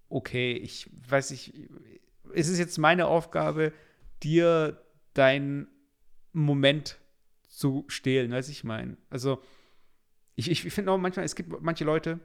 okay, 0.09 0.53
ich 0.53 0.91
weiß 1.09 1.31
nicht, 1.31 1.55
es 2.35 2.49
ist 2.49 2.59
jetzt 2.59 2.79
meine 2.79 3.07
Aufgabe, 3.07 3.73
dir 4.23 4.83
deinen 5.15 5.69
Moment 6.33 7.00
zu 7.51 7.85
stehlen, 7.89 8.31
weiß 8.31 8.49
ich 8.49 8.65
meine. 8.65 8.97
Also, 9.11 9.43
ich, 10.37 10.51
ich 10.51 10.73
finde 10.73 10.93
auch 10.93 10.99
manchmal, 10.99 11.27
es 11.27 11.35
gibt 11.35 11.61
manche 11.61 11.85
Leute, 11.85 12.19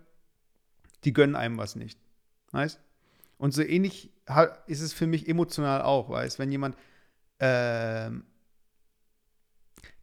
die 1.04 1.12
gönnen 1.12 1.36
einem 1.36 1.58
was 1.58 1.76
nicht. 1.76 2.00
Weißt? 2.52 2.80
Und 3.38 3.54
so 3.54 3.62
ähnlich 3.62 4.14
ist 4.68 4.82
es 4.82 4.94
für 4.94 5.08
mich 5.08 5.28
emotional 5.28 5.82
auch, 5.82 6.10
weißt 6.10 6.40
wenn 6.40 6.52
jemand, 6.52 6.78
ähm, 7.40 8.24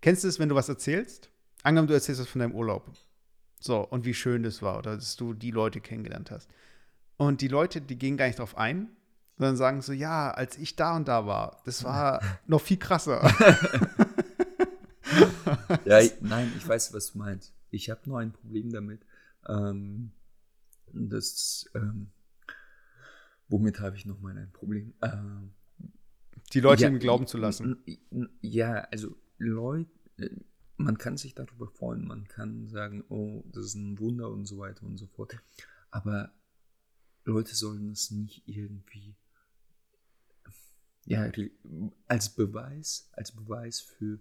kennst 0.00 0.24
du 0.24 0.28
es, 0.28 0.38
wenn 0.38 0.50
du 0.50 0.54
was 0.54 0.68
erzählst? 0.68 1.30
Angenommen, 1.62 1.88
du 1.88 1.94
erzählst 1.94 2.20
was 2.20 2.28
von 2.28 2.40
deinem 2.40 2.54
Urlaub. 2.54 2.90
So, 3.58 3.80
und 3.80 4.04
wie 4.04 4.14
schön 4.14 4.42
das 4.42 4.60
war, 4.60 4.78
oder 4.78 4.96
dass 4.96 5.16
du 5.16 5.34
die 5.34 5.50
Leute 5.50 5.80
kennengelernt 5.80 6.30
hast. 6.30 6.50
Und 7.16 7.40
die 7.40 7.48
Leute, 7.48 7.80
die 7.80 7.96
gehen 7.96 8.16
gar 8.16 8.26
nicht 8.26 8.38
drauf 8.38 8.56
ein, 8.58 8.90
sondern 9.38 9.56
sagen 9.56 9.82
so, 9.82 9.92
ja, 9.92 10.30
als 10.30 10.58
ich 10.58 10.76
da 10.76 10.96
und 10.96 11.08
da 11.08 11.26
war, 11.26 11.62
das 11.64 11.84
war 11.84 12.20
noch 12.46 12.60
viel 12.60 12.78
krasser. 12.78 13.22
Ja, 15.84 16.00
ich, 16.00 16.20
nein, 16.20 16.52
ich 16.56 16.66
weiß, 16.66 16.92
was 16.92 17.12
du 17.12 17.18
meinst. 17.18 17.54
Ich 17.70 17.90
habe 17.90 18.00
nur 18.06 18.18
ein 18.18 18.32
Problem 18.32 18.70
damit. 18.70 19.04
Ähm, 19.48 20.12
das, 20.92 21.70
ähm, 21.74 22.10
womit 23.48 23.80
habe 23.80 23.96
ich 23.96 24.06
nochmal 24.06 24.36
ein 24.36 24.52
Problem? 24.52 24.94
Ähm, 25.02 25.52
die 26.52 26.60
Leute 26.60 26.82
ja, 26.82 26.88
ihm 26.88 26.98
glauben 26.98 27.26
zu 27.26 27.38
lassen. 27.38 27.82
Ja, 28.40 28.80
also 28.90 29.16
Leute, 29.38 29.90
man 30.76 30.98
kann 30.98 31.16
sich 31.16 31.34
darüber 31.34 31.68
freuen, 31.68 32.06
man 32.06 32.28
kann 32.28 32.68
sagen, 32.68 33.04
oh, 33.08 33.44
das 33.52 33.66
ist 33.66 33.74
ein 33.74 33.98
Wunder 33.98 34.30
und 34.30 34.46
so 34.46 34.58
weiter 34.58 34.84
und 34.84 34.98
so 34.98 35.06
fort. 35.06 35.36
Aber 35.90 36.32
Leute 37.24 37.54
sollen 37.54 37.92
es 37.92 38.10
nicht 38.10 38.46
irgendwie 38.46 39.14
ja, 41.04 41.30
als 42.06 42.30
Beweis, 42.30 43.08
als 43.12 43.32
Beweis 43.32 43.80
für 43.80 44.20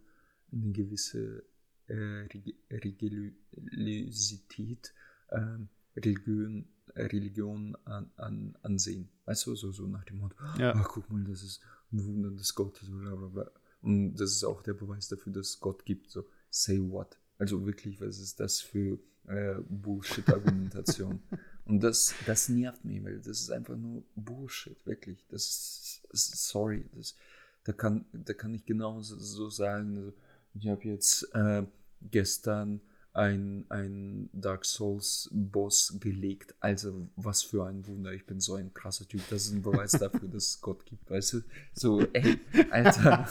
eine 0.51 0.71
gewisse 0.71 1.43
äh, 1.87 2.27
Religiosität, 2.71 4.93
ähm, 5.31 5.69
Religion, 5.95 6.65
äh, 6.95 7.03
Religion 7.03 7.75
an, 7.85 8.11
an, 8.17 8.57
ansehen. 8.61 9.09
Weißt 9.25 9.45
du, 9.47 9.55
so, 9.55 9.71
so 9.71 9.87
nach 9.87 10.03
dem 10.05 10.19
Motto, 10.19 10.35
Ja. 10.57 10.73
ach, 10.75 10.87
guck 10.89 11.09
mal, 11.09 11.23
das 11.23 11.43
ist 11.43 11.61
ein 11.91 12.03
Wunder 12.05 12.31
des 12.31 12.53
Gottes, 12.55 12.89
bla 12.89 13.15
bla 13.15 13.27
bla. 13.27 13.51
Und 13.81 14.15
das 14.15 14.31
ist 14.31 14.43
auch 14.43 14.61
der 14.61 14.73
Beweis 14.73 15.07
dafür, 15.07 15.33
dass 15.33 15.49
es 15.49 15.59
Gott 15.59 15.85
gibt. 15.85 16.09
So, 16.11 16.25
say 16.49 16.79
what? 16.79 17.17
Also 17.37 17.65
wirklich, 17.65 17.99
was 17.99 18.19
ist 18.19 18.39
das 18.39 18.61
für 18.61 18.99
äh, 19.27 19.55
Bullshit-Argumentation? 19.67 21.21
Und 21.65 21.81
das, 21.81 22.13
das 22.25 22.49
nervt 22.49 22.83
mich, 22.85 23.03
weil 23.03 23.17
das 23.19 23.39
ist 23.39 23.51
einfach 23.51 23.77
nur 23.77 24.03
Bullshit, 24.15 24.83
wirklich. 24.85 25.25
Das 25.29 26.01
ist, 26.11 26.47
sorry, 26.49 26.85
das, 26.93 27.15
da, 27.63 27.71
kann, 27.73 28.05
da 28.13 28.33
kann 28.33 28.53
ich 28.53 28.65
genauso 28.65 29.17
so 29.17 29.49
sagen, 29.49 29.97
also, 29.97 30.13
ich 30.53 30.67
habe 30.67 30.83
jetzt 30.83 31.33
äh, 31.33 31.63
gestern 32.01 32.81
ein, 33.13 33.65
ein 33.69 34.29
Dark 34.31 34.65
Souls 34.65 35.29
Boss 35.31 35.97
gelegt. 35.99 36.55
Also, 36.59 37.09
was 37.15 37.43
für 37.43 37.65
ein 37.65 37.85
Wunder. 37.87 38.13
Ich 38.13 38.25
bin 38.25 38.39
so 38.39 38.55
ein 38.55 38.73
krasser 38.73 39.07
Typ. 39.07 39.21
Das 39.29 39.45
ist 39.45 39.53
ein 39.53 39.61
Beweis 39.61 39.91
dafür, 39.91 40.29
dass 40.29 40.47
es 40.47 40.61
Gott 40.61 40.85
gibt. 40.85 41.09
Weißt 41.09 41.33
du? 41.33 41.41
So, 41.73 42.01
ey, 42.13 42.39
Alter. 42.69 43.27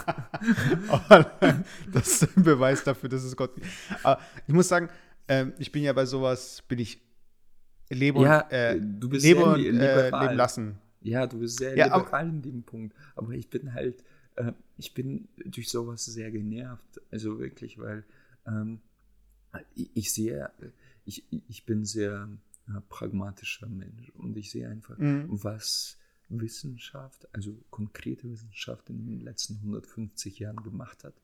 das 1.93 2.23
ist 2.23 2.37
ein 2.37 2.43
Beweis 2.43 2.85
dafür, 2.85 3.09
dass 3.09 3.25
es 3.25 3.35
Gott 3.35 3.55
gibt. 3.55 3.67
Aber 4.03 4.21
ich 4.47 4.53
muss 4.53 4.69
sagen, 4.69 4.91
ähm, 5.29 5.55
ich 5.59 5.73
bin 5.73 5.83
ja 5.83 5.93
bei 5.93 6.05
sowas, 6.05 6.63
bin 6.69 6.79
ich 6.79 7.01
lebe 7.89 8.21
Ja, 8.23 8.43
und, 8.43 8.53
äh, 8.53 8.81
du 8.81 9.09
bist 9.09 9.25
lebe 9.25 9.41
sehr 9.41 9.49
und 9.49 9.81
äh, 9.81 10.11
leben 10.11 10.37
lassen. 10.37 10.79
Ja, 11.01 11.27
du 11.27 11.39
bist 11.39 11.59
sehr 11.59 11.77
Ja, 11.77 11.97
liberal 11.97 12.29
in 12.29 12.43
dem 12.43 12.63
Punkt. 12.63 12.95
Aber 13.17 13.33
ich 13.33 13.49
bin 13.49 13.73
halt, 13.73 14.05
äh, 14.41 14.53
ich 14.79 14.95
bin 14.95 15.29
durch 15.45 15.69
sowas 15.69 16.05
sehr 16.05 16.31
genervt. 16.31 17.01
Also 17.11 17.39
wirklich, 17.39 17.79
weil 17.79 18.05
ähm, 18.47 18.81
ich, 19.75 19.91
ich 19.95 20.13
sehe, 20.13 20.51
ich, 21.05 21.25
ich 21.49 21.65
bin 21.65 21.85
sehr 21.85 22.29
äh, 22.69 22.81
pragmatischer 22.89 23.69
Mensch 23.69 24.11
und 24.15 24.37
ich 24.37 24.51
sehe 24.51 24.69
einfach, 24.69 24.97
Mhm. 24.99 25.27
was 25.29 25.97
Wissenschaft, 26.29 27.27
also 27.35 27.57
konkrete 27.71 28.31
Wissenschaft 28.31 28.89
in 28.89 29.05
den 29.07 29.21
letzten 29.21 29.57
150 29.57 30.39
Jahren 30.39 30.63
gemacht 30.63 31.03
hat 31.05 31.15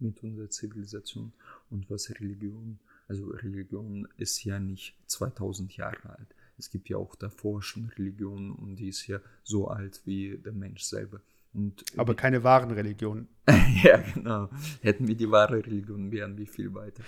mit 0.00 0.22
unserer 0.22 0.50
Zivilisation 0.50 1.32
und 1.70 1.88
was 1.88 2.10
Religion, 2.10 2.78
also 3.08 3.28
Religion 3.28 4.08
ist 4.16 4.42
ja 4.44 4.58
nicht 4.58 4.96
2000 5.06 5.76
Jahre 5.76 6.10
alt. 6.18 6.34
Es 6.58 6.70
gibt 6.70 6.88
ja 6.88 6.96
auch 6.96 7.14
davor 7.14 7.62
schon 7.62 7.86
Religionen 7.90 8.50
und 8.50 8.76
die 8.76 8.88
ist 8.88 9.06
ja 9.06 9.20
so 9.44 9.68
alt 9.68 10.00
wie 10.04 10.36
der 10.38 10.52
Mensch 10.52 10.82
selber. 10.82 11.20
Und 11.56 11.84
Aber 11.96 12.14
keine 12.14 12.44
wahren 12.44 12.70
Religionen. 12.70 13.28
ja, 13.82 13.96
genau. 13.96 14.50
Hätten 14.82 15.08
wir 15.08 15.14
die 15.14 15.30
wahre 15.30 15.64
Religion, 15.64 16.12
wären 16.12 16.36
wir 16.36 16.46
viel 16.46 16.74
weiter. 16.74 17.02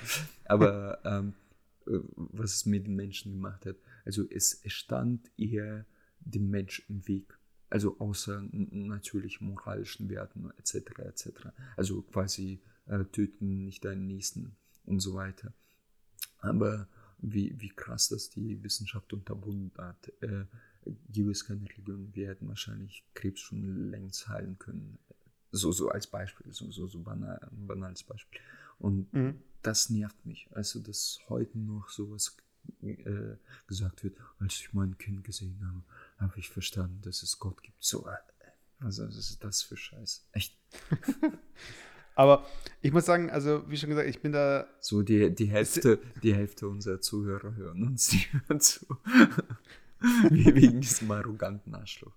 Aber 0.46 0.98
ähm, 1.04 1.34
äh, 1.86 1.98
was 2.16 2.54
es 2.54 2.66
mit 2.66 2.86
den 2.86 2.96
Menschen 2.96 3.32
gemacht 3.32 3.66
hat, 3.66 3.76
also 4.06 4.24
es, 4.30 4.62
stand 4.64 5.30
eher 5.36 5.84
dem 6.20 6.48
Mensch 6.48 6.82
im 6.88 7.06
Weg. 7.06 7.38
Also 7.68 7.98
außer 7.98 8.42
natürlich 8.50 9.42
moralischen 9.42 10.08
Werten 10.08 10.50
etc. 10.56 10.76
etc. 11.00 11.28
Also 11.76 12.00
quasi 12.00 12.62
äh, 12.86 13.04
töten 13.04 13.66
nicht 13.66 13.84
deinen 13.84 14.06
Nächsten 14.06 14.56
und 14.86 15.00
so 15.00 15.12
weiter. 15.12 15.52
Aber 16.38 16.88
wie, 17.18 17.54
wie 17.60 17.68
krass 17.68 18.08
das 18.08 18.30
die 18.30 18.62
Wissenschaft 18.62 19.12
unterbunden 19.12 19.72
hat. 19.76 20.10
Äh, 20.22 20.44
es 21.30 21.44
keine 21.44 21.68
Religion, 21.68 22.08
wir 22.14 22.28
hätten 22.28 22.48
wahrscheinlich 22.48 23.04
Krebs 23.14 23.40
schon 23.40 23.90
längst 23.90 24.28
heilen 24.28 24.58
können. 24.58 24.98
So, 25.50 25.72
so 25.72 25.88
als 25.88 26.06
Beispiel, 26.06 26.52
so, 26.52 26.70
so, 26.70 26.86
so 26.86 27.00
banal, 27.00 27.38
ein 27.50 27.66
banales 27.66 28.02
Beispiel. 28.02 28.40
Und 28.78 29.12
Mhm. 29.12 29.40
das 29.62 29.90
nervt 29.90 30.24
mich. 30.26 30.48
Also, 30.52 30.80
dass 30.80 31.18
heute 31.28 31.58
noch 31.58 31.88
sowas 31.88 32.36
äh, 32.82 33.36
gesagt 33.66 34.04
wird, 34.04 34.18
als 34.40 34.54
ich 34.56 34.74
mein 34.74 34.98
Kind 34.98 35.24
gesehen 35.24 35.58
habe, 35.66 35.82
habe 36.18 36.38
ich 36.38 36.50
verstanden, 36.50 37.00
dass 37.02 37.22
es 37.22 37.38
Gott 37.38 37.62
gibt. 37.62 37.82
So, 37.82 38.06
äh, 38.06 38.12
also, 38.80 39.06
was 39.06 39.16
ist 39.16 39.42
das 39.42 39.62
für 39.62 39.76
Scheiß? 39.76 40.26
Echt. 40.32 40.56
Aber 42.14 42.44
ich 42.82 42.92
muss 42.92 43.06
sagen, 43.06 43.30
also 43.30 43.62
wie 43.70 43.76
schon 43.76 43.90
gesagt, 43.90 44.08
ich 44.08 44.20
bin 44.20 44.32
da 44.32 44.66
So, 44.80 45.02
die, 45.02 45.32
die 45.34 45.46
Hälfte, 45.46 46.00
die 46.22 46.34
Hälfte 46.34 46.68
unserer 46.68 47.00
Zuhörer 47.00 47.54
hören 47.54 47.84
uns, 47.84 48.08
die 48.08 48.18
hören 48.48 48.60
zu. 48.60 48.86
Wegen 50.30 50.80
diesem 50.80 51.10
arroganten 51.10 51.74
Arschloch. 51.74 52.14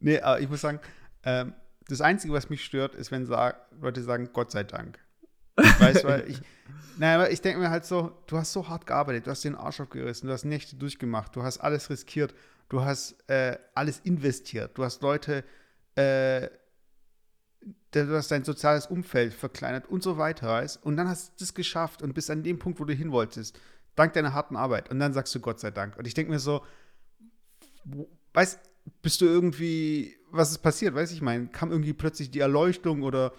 Nee, 0.00 0.20
aber 0.20 0.40
ich 0.40 0.48
muss 0.48 0.60
sagen, 0.60 0.80
ähm, 1.22 1.54
das 1.88 2.00
Einzige, 2.00 2.32
was 2.32 2.50
mich 2.50 2.64
stört, 2.64 2.94
ist, 2.94 3.10
wenn 3.10 3.26
sa 3.26 3.54
Leute 3.80 4.02
sagen, 4.02 4.30
Gott 4.32 4.50
sei 4.50 4.64
Dank. 4.64 4.98
Weißt 5.56 6.04
du, 6.04 6.08
weil 6.08 6.28
ich, 6.28 6.40
naja, 6.98 7.28
ich 7.28 7.40
denke 7.40 7.60
mir 7.60 7.70
halt 7.70 7.84
so, 7.84 8.22
du 8.26 8.38
hast 8.38 8.52
so 8.52 8.68
hart 8.68 8.86
gearbeitet, 8.86 9.26
du 9.26 9.30
hast 9.30 9.44
den 9.44 9.54
Arsch 9.54 9.80
aufgerissen, 9.80 10.26
du 10.26 10.32
hast 10.32 10.44
Nächte 10.44 10.76
durchgemacht, 10.76 11.36
du 11.36 11.42
hast 11.42 11.58
alles 11.58 11.90
riskiert, 11.90 12.34
du 12.68 12.82
hast 12.82 13.28
äh, 13.28 13.58
alles 13.74 14.00
investiert, 14.00 14.76
du 14.76 14.84
hast 14.84 15.02
Leute, 15.02 15.44
äh, 15.94 16.48
du 17.90 18.16
hast 18.16 18.30
dein 18.30 18.44
soziales 18.44 18.86
Umfeld 18.86 19.34
verkleinert 19.34 19.86
und 19.88 20.02
so 20.02 20.16
weiter, 20.16 20.48
weißt 20.48 20.84
Und 20.84 20.96
dann 20.96 21.08
hast 21.08 21.28
du 21.28 21.44
das 21.44 21.54
geschafft 21.54 22.02
und 22.02 22.14
bist 22.14 22.30
an 22.30 22.42
dem 22.42 22.58
Punkt, 22.58 22.80
wo 22.80 22.84
du 22.84 22.94
hin 22.94 23.12
wolltest, 23.12 23.60
dank 23.94 24.12
deiner 24.12 24.32
harten 24.32 24.56
Arbeit. 24.56 24.90
Und 24.90 24.98
dann 24.98 25.12
sagst 25.12 25.34
du 25.34 25.40
Gott 25.40 25.60
sei 25.60 25.70
Dank. 25.70 25.96
Und 25.96 26.06
ich 26.06 26.14
denke 26.14 26.30
mir 26.32 26.38
so, 26.38 26.62
weißt, 28.34 28.58
bist 29.02 29.20
du 29.20 29.26
irgendwie, 29.26 30.16
was 30.30 30.50
ist 30.50 30.58
passiert? 30.58 30.94
Weiß 30.94 31.12
ich 31.12 31.22
meine, 31.22 31.48
kam 31.48 31.70
irgendwie 31.70 31.92
plötzlich 31.92 32.30
die 32.30 32.40
Erleuchtung 32.40 33.02
oder 33.02 33.32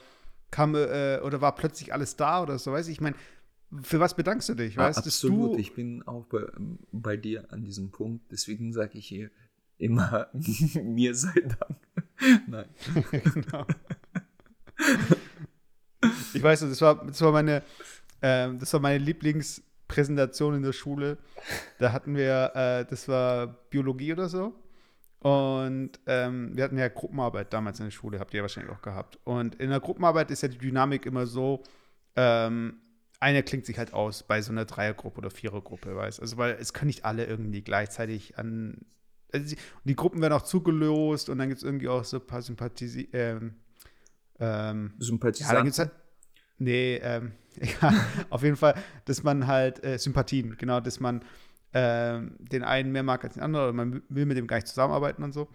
kam 0.51 0.75
äh, 0.75 1.19
oder 1.23 1.41
war 1.41 1.55
plötzlich 1.55 1.93
alles 1.93 2.15
da 2.15 2.43
oder 2.43 2.59
so, 2.59 2.71
weiß 2.71 2.87
ich, 2.87 2.93
ich 2.93 3.01
meine, 3.01 3.15
für 3.81 3.99
was 3.99 4.15
bedankst 4.15 4.49
du 4.49 4.53
dich, 4.53 4.75
Ja, 4.75 4.83
weißt 4.83 4.99
dass 4.99 5.07
absolut. 5.07 5.55
du 5.55 5.59
Ich 5.59 5.73
bin 5.73 6.03
auch 6.03 6.25
bei, 6.25 6.45
bei 6.91 7.17
dir 7.17 7.51
an 7.51 7.63
diesem 7.63 7.89
Punkt. 7.89 8.31
Deswegen 8.31 8.71
sage 8.71 8.97
ich 8.99 9.07
hier 9.07 9.31
immer, 9.77 10.29
mir 10.83 11.15
sei 11.15 11.33
Dank. 11.41 11.77
Nein. 12.47 12.69
genau. 13.33 13.65
Ich 16.33 16.43
weiß, 16.43 16.61
das 16.61 16.81
war, 16.81 17.05
das 17.05 17.19
war 17.21 17.31
meine, 17.31 17.63
ähm, 18.21 18.59
das 18.59 18.71
war 18.73 18.79
meine 18.79 19.03
Lieblingspräsentation 19.93 20.55
in 20.55 20.63
der 20.63 20.73
Schule. 20.73 21.17
Da 21.79 21.91
hatten 21.91 22.15
wir, 22.15 22.51
äh, 22.55 22.85
das 22.85 23.07
war 23.07 23.47
Biologie 23.69 24.13
oder 24.13 24.29
so. 24.29 24.53
Und 25.19 25.91
ähm, 26.05 26.55
wir 26.55 26.65
hatten 26.65 26.77
ja 26.77 26.89
Gruppenarbeit 26.89 27.53
damals 27.53 27.79
in 27.79 27.85
der 27.85 27.91
Schule, 27.91 28.19
habt 28.19 28.33
ihr 28.33 28.39
ja 28.39 28.41
wahrscheinlich 28.41 28.73
auch 28.73 28.81
gehabt. 28.81 29.19
Und 29.23 29.55
in 29.55 29.69
der 29.69 29.79
Gruppenarbeit 29.79 30.31
ist 30.31 30.41
ja 30.41 30.49
die 30.49 30.57
Dynamik 30.57 31.05
immer 31.05 31.25
so, 31.25 31.63
ähm, 32.15 32.81
einer 33.21 33.41
klingt 33.41 33.65
sich 33.65 33.77
halt 33.77 33.93
aus 33.93 34.23
bei 34.23 34.41
so 34.41 34.51
einer 34.51 34.65
Dreiergruppe 34.65 35.19
oder 35.19 35.31
Vierergruppe, 35.31 35.95
weißt 35.95 36.19
Also, 36.19 36.35
weil 36.37 36.57
es 36.59 36.73
können 36.73 36.87
nicht 36.87 37.05
alle 37.05 37.25
irgendwie 37.25 37.61
gleichzeitig 37.61 38.37
an. 38.37 38.85
Also 39.31 39.55
die, 39.55 39.61
die 39.85 39.95
Gruppen 39.95 40.21
werden 40.21 40.33
auch 40.33 40.41
zugelost 40.41 41.29
und 41.29 41.37
dann 41.37 41.47
gibt 41.47 41.59
es 41.59 41.63
irgendwie 41.63 41.87
auch 41.87 42.03
so 42.03 42.17
ein 42.17 42.27
paar 42.27 42.41
Sympathisi 42.41 43.09
ähm, 43.13 43.55
ähm, 44.39 44.93
ja, 44.99 45.53
dann 45.53 45.63
gibt's 45.63 45.79
halt. 45.79 45.91
Nee, 46.57 46.95
ähm, 47.03 47.33
ja, 47.81 47.93
auf 48.29 48.43
jeden 48.43 48.55
Fall, 48.55 48.75
dass 49.05 49.23
man 49.23 49.47
halt 49.47 49.83
äh, 49.83 49.97
Sympathien, 49.97 50.55
genau, 50.57 50.79
dass 50.79 50.99
man 50.99 51.23
ähm, 51.73 52.35
den 52.39 52.63
einen 52.63 52.91
mehr 52.91 53.03
mag 53.03 53.23
als 53.23 53.33
den 53.33 53.43
anderen 53.43 53.65
oder 53.65 53.73
man 53.73 54.03
will 54.09 54.25
mit 54.25 54.37
dem 54.37 54.47
gar 54.47 54.57
nicht 54.57 54.67
zusammenarbeiten 54.67 55.23
und 55.23 55.33
so. 55.33 55.49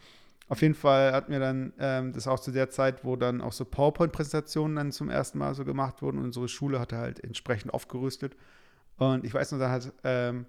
Auf 0.48 0.62
jeden 0.62 0.74
Fall 0.74 1.12
hatten 1.12 1.30
wir 1.30 1.40
dann 1.40 1.74
ähm, 1.78 2.12
das 2.12 2.26
auch 2.26 2.40
zu 2.40 2.50
der 2.50 2.70
Zeit, 2.70 3.04
wo 3.04 3.16
dann 3.16 3.42
auch 3.42 3.52
so 3.52 3.64
PowerPoint-Präsentationen 3.66 4.76
dann 4.76 4.92
zum 4.92 5.10
ersten 5.10 5.38
Mal 5.38 5.54
so 5.54 5.64
gemacht 5.64 6.00
wurden 6.00 6.18
und 6.18 6.24
unsere 6.24 6.48
Schule 6.48 6.80
hatte 6.80 6.96
halt 6.96 7.22
entsprechend 7.22 7.74
aufgerüstet. 7.74 8.34
Und 8.96 9.24
ich 9.24 9.34
weiß 9.34 9.52
noch, 9.52 9.58
da 9.58 9.70
hat 9.70 9.92
ähm, 10.04 10.46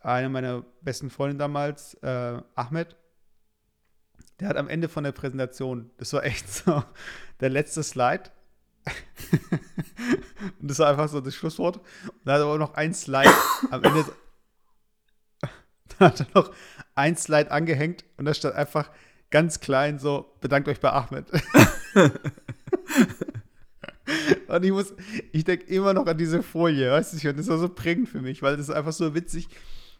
eine 0.00 0.30
meiner 0.30 0.64
besten 0.80 1.10
Freunde 1.10 1.36
damals, 1.36 1.94
äh, 2.02 2.40
Ahmed, 2.54 2.96
der 4.40 4.48
hat 4.48 4.56
am 4.56 4.68
Ende 4.68 4.88
von 4.88 5.04
der 5.04 5.12
Präsentation, 5.12 5.90
das 5.98 6.12
war 6.14 6.24
echt 6.24 6.48
so 6.52 6.82
der 7.40 7.50
letzte 7.50 7.82
Slide. 7.82 8.24
Und 10.60 10.68
das 10.70 10.78
war 10.78 10.88
einfach 10.88 11.08
so 11.08 11.20
das 11.20 11.34
Schlusswort. 11.34 11.76
Und 11.76 12.20
da 12.24 12.32
hat 12.32 12.40
er 12.40 12.46
aber 12.46 12.58
noch 12.58 12.74
ein 12.74 12.94
Slide 12.94 13.32
am 13.70 13.82
Ende. 13.84 14.04
Da 15.98 16.06
hat 16.06 16.20
er 16.20 16.26
noch 16.34 16.52
ein 16.94 17.16
Slide 17.16 17.50
angehängt 17.50 18.04
und 18.16 18.24
da 18.24 18.34
stand 18.34 18.54
einfach 18.54 18.90
ganz 19.30 19.60
klein 19.60 19.98
so: 19.98 20.34
Bedankt 20.40 20.68
euch 20.68 20.80
bei 20.80 20.90
Ahmed. 20.90 21.26
und 24.48 24.64
ich 24.64 24.70
muss, 24.70 24.94
ich 25.32 25.44
denke 25.44 25.66
immer 25.66 25.94
noch 25.94 26.06
an 26.06 26.18
diese 26.18 26.42
Folie, 26.42 26.90
weißt 26.90 27.22
du, 27.22 27.28
und 27.30 27.38
das 27.38 27.48
war 27.48 27.58
so 27.58 27.68
prägend 27.68 28.08
für 28.08 28.20
mich, 28.20 28.42
weil 28.42 28.56
das 28.56 28.68
ist 28.68 28.74
einfach 28.74 28.92
so 28.92 29.14
witzig, 29.14 29.48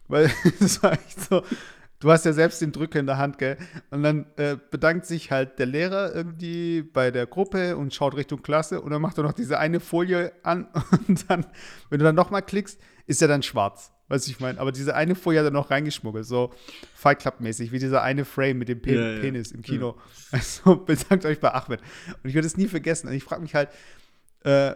weil 0.09 0.31
das 0.61 0.83
war 0.83 0.93
echt 0.93 1.21
so. 1.21 1.43
Du 2.03 2.11
hast 2.11 2.25
ja 2.25 2.33
selbst 2.33 2.61
den 2.61 2.73
Drücker 2.73 2.99
in 2.99 3.07
der 3.07 3.17
Hand, 3.17 3.39
gell? 3.39 3.57
Und 3.91 4.03
dann 4.03 4.27
äh, 4.37 4.57
bedankt 4.73 5.07
sich 5.07 5.31
halt 5.31 5.61
der 5.61 5.67
Lehrer 5.67 6.13
irgendwie 6.13 6.83
bei 6.83 7.13
der 7.13 7.27
Gruppe 7.27 7.77
und 7.77 7.95
schaut 7.95 8.17
Richtung 8.17 8.43
Klasse 8.43 8.81
und 8.81 8.91
dann 8.91 9.01
macht 9.01 9.19
er 9.19 9.23
noch 9.23 9.33
diese 9.33 9.61
eine 9.61 9.79
Folie 9.79 10.33
an 10.43 10.67
und 11.09 11.31
dann, 11.31 11.47
wenn 11.91 12.01
du 12.01 12.05
dann 12.05 12.17
nochmal 12.17 12.43
klickst, 12.43 12.81
ist 13.07 13.23
er 13.23 13.29
dann 13.29 13.45
schwarz. 13.45 13.93
Weißt 14.09 14.27
du, 14.27 14.33
ich 14.33 14.41
meine? 14.41 14.59
Aber 14.59 14.73
diese 14.73 14.97
eine 14.97 15.15
Folie 15.15 15.39
hat 15.39 15.47
er 15.47 15.53
noch 15.53 15.71
reingeschmuggelt, 15.71 16.27
so 16.27 16.53
Fight 16.93 17.21
Club-mäßig, 17.21 17.71
wie 17.71 17.79
dieser 17.79 18.03
eine 18.03 18.25
Frame 18.25 18.59
mit 18.59 18.69
dem 18.69 18.83
Pe 18.83 18.95
Ja, 18.95 19.09
ja. 19.13 19.21
Penis 19.21 19.53
im 19.53 19.63
Kino. 19.63 19.97
Also, 20.33 20.77
bedankt 20.77 21.25
euch 21.25 21.39
bei 21.39 21.55
Ahmed. 21.55 21.81
Und 22.23 22.29
ich 22.29 22.35
werde 22.35 22.47
es 22.47 22.57
nie 22.57 22.67
vergessen. 22.67 23.07
Und 23.07 23.15
ich 23.15 23.23
frage 23.23 23.43
mich 23.43 23.55
halt, 23.55 23.69
äh, 24.45 24.75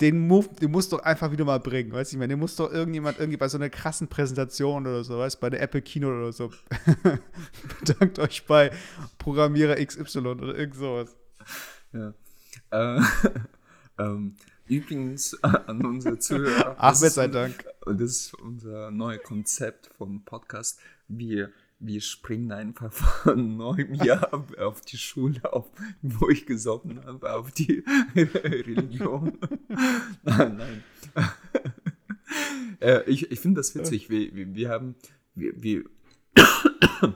den 0.00 0.26
Move, 0.26 0.48
den 0.60 0.70
musst 0.70 0.92
du 0.92 0.96
doch 0.96 1.04
einfach 1.04 1.30
wieder 1.30 1.44
mal 1.44 1.60
bringen, 1.60 1.92
weißt 1.92 2.12
du, 2.12 2.16
ich 2.16 2.18
meine, 2.18 2.32
den 2.34 2.40
muss 2.40 2.56
doch 2.56 2.70
irgendjemand 2.72 3.18
irgendwie 3.18 3.36
bei 3.36 3.48
so 3.48 3.58
einer 3.58 3.68
krassen 3.70 4.08
Präsentation 4.08 4.86
oder 4.86 5.04
so, 5.04 5.18
weißt 5.18 5.40
bei 5.40 5.50
der 5.50 5.60
Apple 5.62 5.82
Kino 5.82 6.08
oder 6.08 6.32
so. 6.32 6.50
Bedankt 7.80 8.18
euch 8.18 8.46
bei 8.46 8.70
Programmierer 9.18 9.76
XY 9.84 10.18
oder 10.18 10.54
irgend 10.56 10.76
sowas. 10.76 11.16
Ja. 11.92 12.14
Äh, 12.70 13.00
ähm, 13.98 14.36
übrigens 14.66 15.34
äh, 15.34 15.48
an 15.66 15.84
unsere 15.84 16.18
Zuhörer. 16.18 16.76
Ahmed 16.82 17.02
ist- 17.02 17.14
sei 17.14 17.28
Dank. 17.28 17.64
Das 17.86 18.00
ist 18.00 18.34
unser 18.34 18.90
neues 18.90 19.22
Konzept 19.22 19.90
vom 19.98 20.22
Podcast. 20.24 20.78
Wir, 21.08 21.50
wir 21.80 22.00
springen 22.02 22.52
einfach 22.52 22.92
von 22.92 23.56
neuem 23.56 23.94
Jahr 23.94 24.32
auf 24.58 24.82
die 24.82 24.98
Schule, 24.98 25.52
auf, 25.52 25.70
wo 26.02 26.28
ich 26.28 26.46
gesoffen 26.46 27.04
habe, 27.04 27.32
auf 27.32 27.50
die 27.52 27.82
Religion. 28.14 29.38
nein, 30.22 30.56
nein. 30.56 30.84
äh, 32.80 33.02
ich 33.10 33.30
ich 33.30 33.40
finde 33.40 33.60
das 33.60 33.74
witzig. 33.74 34.10
Wir, 34.10 34.34
wir, 34.34 34.54
wir 34.54 34.68
haben, 34.68 34.94
wir, 35.34 35.62
wir 35.62 35.84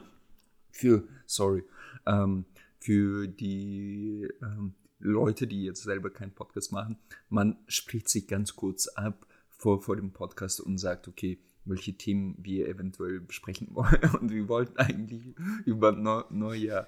für, 0.70 1.06
sorry, 1.26 1.62
ähm, 2.06 2.46
für 2.80 3.28
die 3.28 4.28
ähm, 4.42 4.74
Leute, 4.98 5.46
die 5.46 5.64
jetzt 5.64 5.82
selber 5.82 6.08
keinen 6.08 6.32
Podcast 6.32 6.72
machen, 6.72 6.96
man 7.28 7.58
spricht 7.68 8.08
sich 8.08 8.26
ganz 8.26 8.56
kurz 8.56 8.88
ab 8.88 9.26
vor, 9.50 9.82
vor 9.82 9.96
dem 9.96 10.12
Podcast 10.12 10.60
und 10.60 10.78
sagt, 10.78 11.06
okay, 11.06 11.38
welche 11.64 11.94
Themen 11.94 12.36
wir 12.38 12.68
eventuell 12.68 13.20
besprechen 13.20 13.68
wollen. 13.72 13.98
Und 14.20 14.30
wir 14.30 14.48
wollten 14.48 14.76
eigentlich 14.78 15.34
über 15.64 15.92
Neu 15.92 16.22
Neujahr 16.30 16.86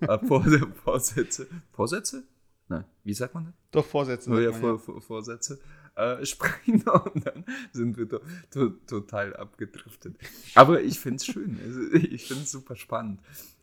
äh, 0.00 0.18
Vorsätze, 0.84 1.46
Vorsätze? 1.72 2.24
Nein, 2.68 2.84
wie 3.04 3.14
sagt 3.14 3.34
man 3.34 3.44
das? 3.46 3.54
Doch, 3.70 3.86
Vorsätze. 3.86 4.30
Neujahr 4.30 4.52
Vor, 4.52 4.78
Vor, 4.78 5.00
Vorsätze 5.00 5.60
äh, 5.94 6.24
sprechen 6.26 6.82
und 6.82 7.26
dann 7.26 7.44
sind 7.72 7.96
wir 7.96 8.08
to 8.08 8.20
to 8.50 8.70
total 8.86 9.34
abgedriftet. 9.36 10.16
Aber 10.54 10.82
ich 10.82 10.98
finde 10.98 11.16
es 11.16 11.26
schön. 11.26 11.58
Also, 11.64 11.80
ich 11.94 12.26
finde 12.26 12.42
es 12.42 12.50
super 12.50 12.76
spannend. 12.76 13.20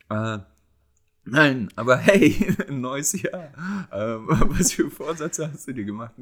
Äh, 0.08 0.38
nein, 1.24 1.68
aber 1.76 1.98
hey, 1.98 2.54
neues 2.70 3.20
Jahr. 3.20 3.52
Äh, 3.90 4.18
was 4.26 4.72
für 4.72 4.90
Vorsätze 4.90 5.52
hast 5.52 5.68
du 5.68 5.72
dir 5.72 5.84
gemacht? 5.84 6.14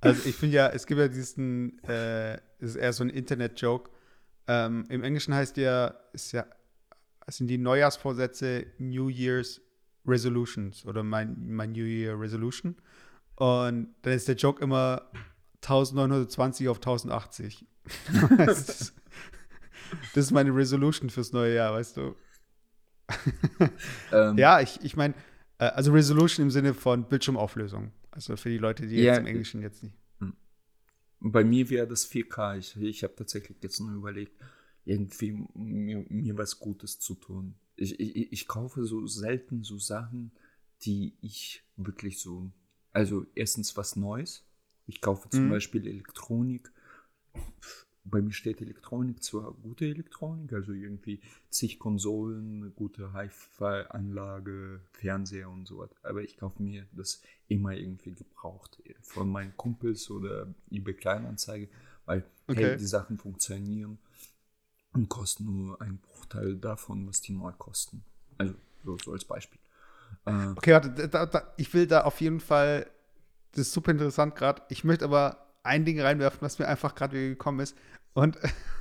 Also 0.00 0.28
ich 0.28 0.34
finde 0.34 0.56
ja, 0.56 0.68
es 0.68 0.86
gibt 0.86 1.00
ja 1.00 1.08
diesen, 1.08 1.82
äh, 1.84 2.34
es 2.58 2.70
ist 2.70 2.76
eher 2.76 2.92
so 2.92 3.04
ein 3.04 3.10
Internet-Joke. 3.10 3.90
Ähm, 4.46 4.84
Im 4.88 5.04
Englischen 5.04 5.34
heißt 5.34 5.56
ja, 5.58 5.94
ist 6.12 6.32
ja, 6.32 6.46
sind 7.28 7.48
die 7.48 7.58
Neujahrsvorsätze 7.58 8.66
New 8.78 9.08
Year's 9.08 9.60
Resolutions 10.06 10.84
oder 10.86 11.02
mein, 11.02 11.36
mein 11.46 11.72
New 11.72 11.84
Year 11.84 12.18
Resolution. 12.18 12.76
Und 13.36 13.94
dann 14.02 14.12
ist 14.12 14.28
der 14.28 14.36
Joke 14.36 14.62
immer 14.62 15.10
1920 15.62 16.68
auf 16.68 16.78
1080. 16.78 17.66
das, 18.36 18.92
ist 20.14 20.30
meine 20.30 20.54
Resolution 20.54 21.10
fürs 21.10 21.32
neue 21.32 21.54
Jahr, 21.54 21.74
weißt 21.74 21.96
du. 21.96 22.16
ähm, 24.12 24.38
ja, 24.38 24.60
ich, 24.60 24.80
ich 24.82 24.96
meine, 24.96 25.14
äh, 25.58 25.66
also 25.66 25.92
Resolution 25.92 26.46
im 26.46 26.50
Sinne 26.50 26.74
von 26.74 27.04
Bildschirmauflösung. 27.04 27.92
Also 28.10 28.36
für 28.36 28.48
die 28.48 28.58
Leute, 28.58 28.86
die 28.86 28.96
ja, 28.96 29.12
jetzt 29.12 29.18
im 29.18 29.26
Englischen 29.26 29.62
jetzt 29.62 29.82
nicht. 29.82 29.96
Hm. 30.18 30.34
Bei 31.20 31.44
mir 31.44 31.70
wäre 31.70 31.86
das 31.86 32.10
4K. 32.10 32.58
Ich, 32.58 32.76
ich 32.76 33.02
habe 33.04 33.14
tatsächlich 33.14 33.58
jetzt 33.62 33.80
nur 33.80 33.92
überlegt, 33.92 34.32
irgendwie 34.84 35.46
mir, 35.54 36.04
mir 36.08 36.36
was 36.36 36.58
Gutes 36.58 36.98
zu 36.98 37.14
tun. 37.14 37.54
Ich, 37.76 37.98
ich, 38.00 38.32
ich 38.32 38.48
kaufe 38.48 38.84
so 38.84 39.06
selten 39.06 39.62
so 39.62 39.78
Sachen, 39.78 40.32
die 40.82 41.14
ich 41.20 41.62
wirklich 41.76 42.18
so. 42.18 42.50
Also 42.92 43.26
erstens 43.34 43.76
was 43.76 43.96
Neues. 43.96 44.44
Ich 44.86 45.00
kaufe 45.00 45.28
zum 45.28 45.46
mhm. 45.46 45.50
Beispiel 45.50 45.86
Elektronik 45.86 46.72
bei 48.10 48.20
mir 48.20 48.32
steht 48.32 48.60
Elektronik 48.60 49.22
zwar 49.22 49.52
gute 49.52 49.86
Elektronik, 49.86 50.52
also 50.52 50.72
irgendwie 50.72 51.20
zig 51.50 51.78
Konsolen, 51.78 52.74
gute 52.74 53.12
Hi-Fi-Anlage, 53.12 54.80
Fernseher 54.92 55.48
und 55.48 55.66
so 55.66 55.78
was, 55.78 55.90
aber 56.02 56.22
ich 56.22 56.36
kaufe 56.36 56.62
mir 56.62 56.86
das 56.92 57.22
immer 57.48 57.72
irgendwie 57.72 58.12
gebraucht 58.12 58.82
von 59.02 59.30
meinen 59.30 59.56
Kumpels 59.56 60.10
oder 60.10 60.48
eBay 60.70 60.94
Kleinanzeige, 60.94 61.68
weil 62.06 62.24
okay. 62.48 62.70
hey, 62.70 62.76
die 62.76 62.86
Sachen 62.86 63.18
funktionieren 63.18 63.98
und 64.92 65.08
kosten 65.08 65.44
nur 65.44 65.80
einen 65.80 65.98
Bruchteil 65.98 66.56
davon, 66.56 67.06
was 67.06 67.20
die 67.20 67.32
neu 67.32 67.52
kosten. 67.52 68.02
Also 68.38 68.54
so, 68.84 68.98
so 68.98 69.12
als 69.12 69.24
Beispiel. 69.24 69.60
Äh, 70.24 70.48
okay, 70.56 70.72
warte, 70.72 71.08
da, 71.08 71.26
da, 71.26 71.54
ich 71.56 71.72
will 71.74 71.86
da 71.86 72.02
auf 72.02 72.20
jeden 72.20 72.40
Fall, 72.40 72.90
das 73.52 73.68
ist 73.68 73.72
super 73.72 73.92
interessant 73.92 74.34
gerade, 74.36 74.62
ich 74.68 74.84
möchte 74.84 75.04
aber 75.04 75.46
ein 75.62 75.84
Ding 75.84 76.00
reinwerfen, 76.00 76.40
was 76.40 76.58
mir 76.58 76.68
einfach 76.68 76.94
gerade 76.94 77.14
wieder 77.14 77.28
gekommen 77.28 77.60
ist. 77.60 77.76
Und 78.14 78.38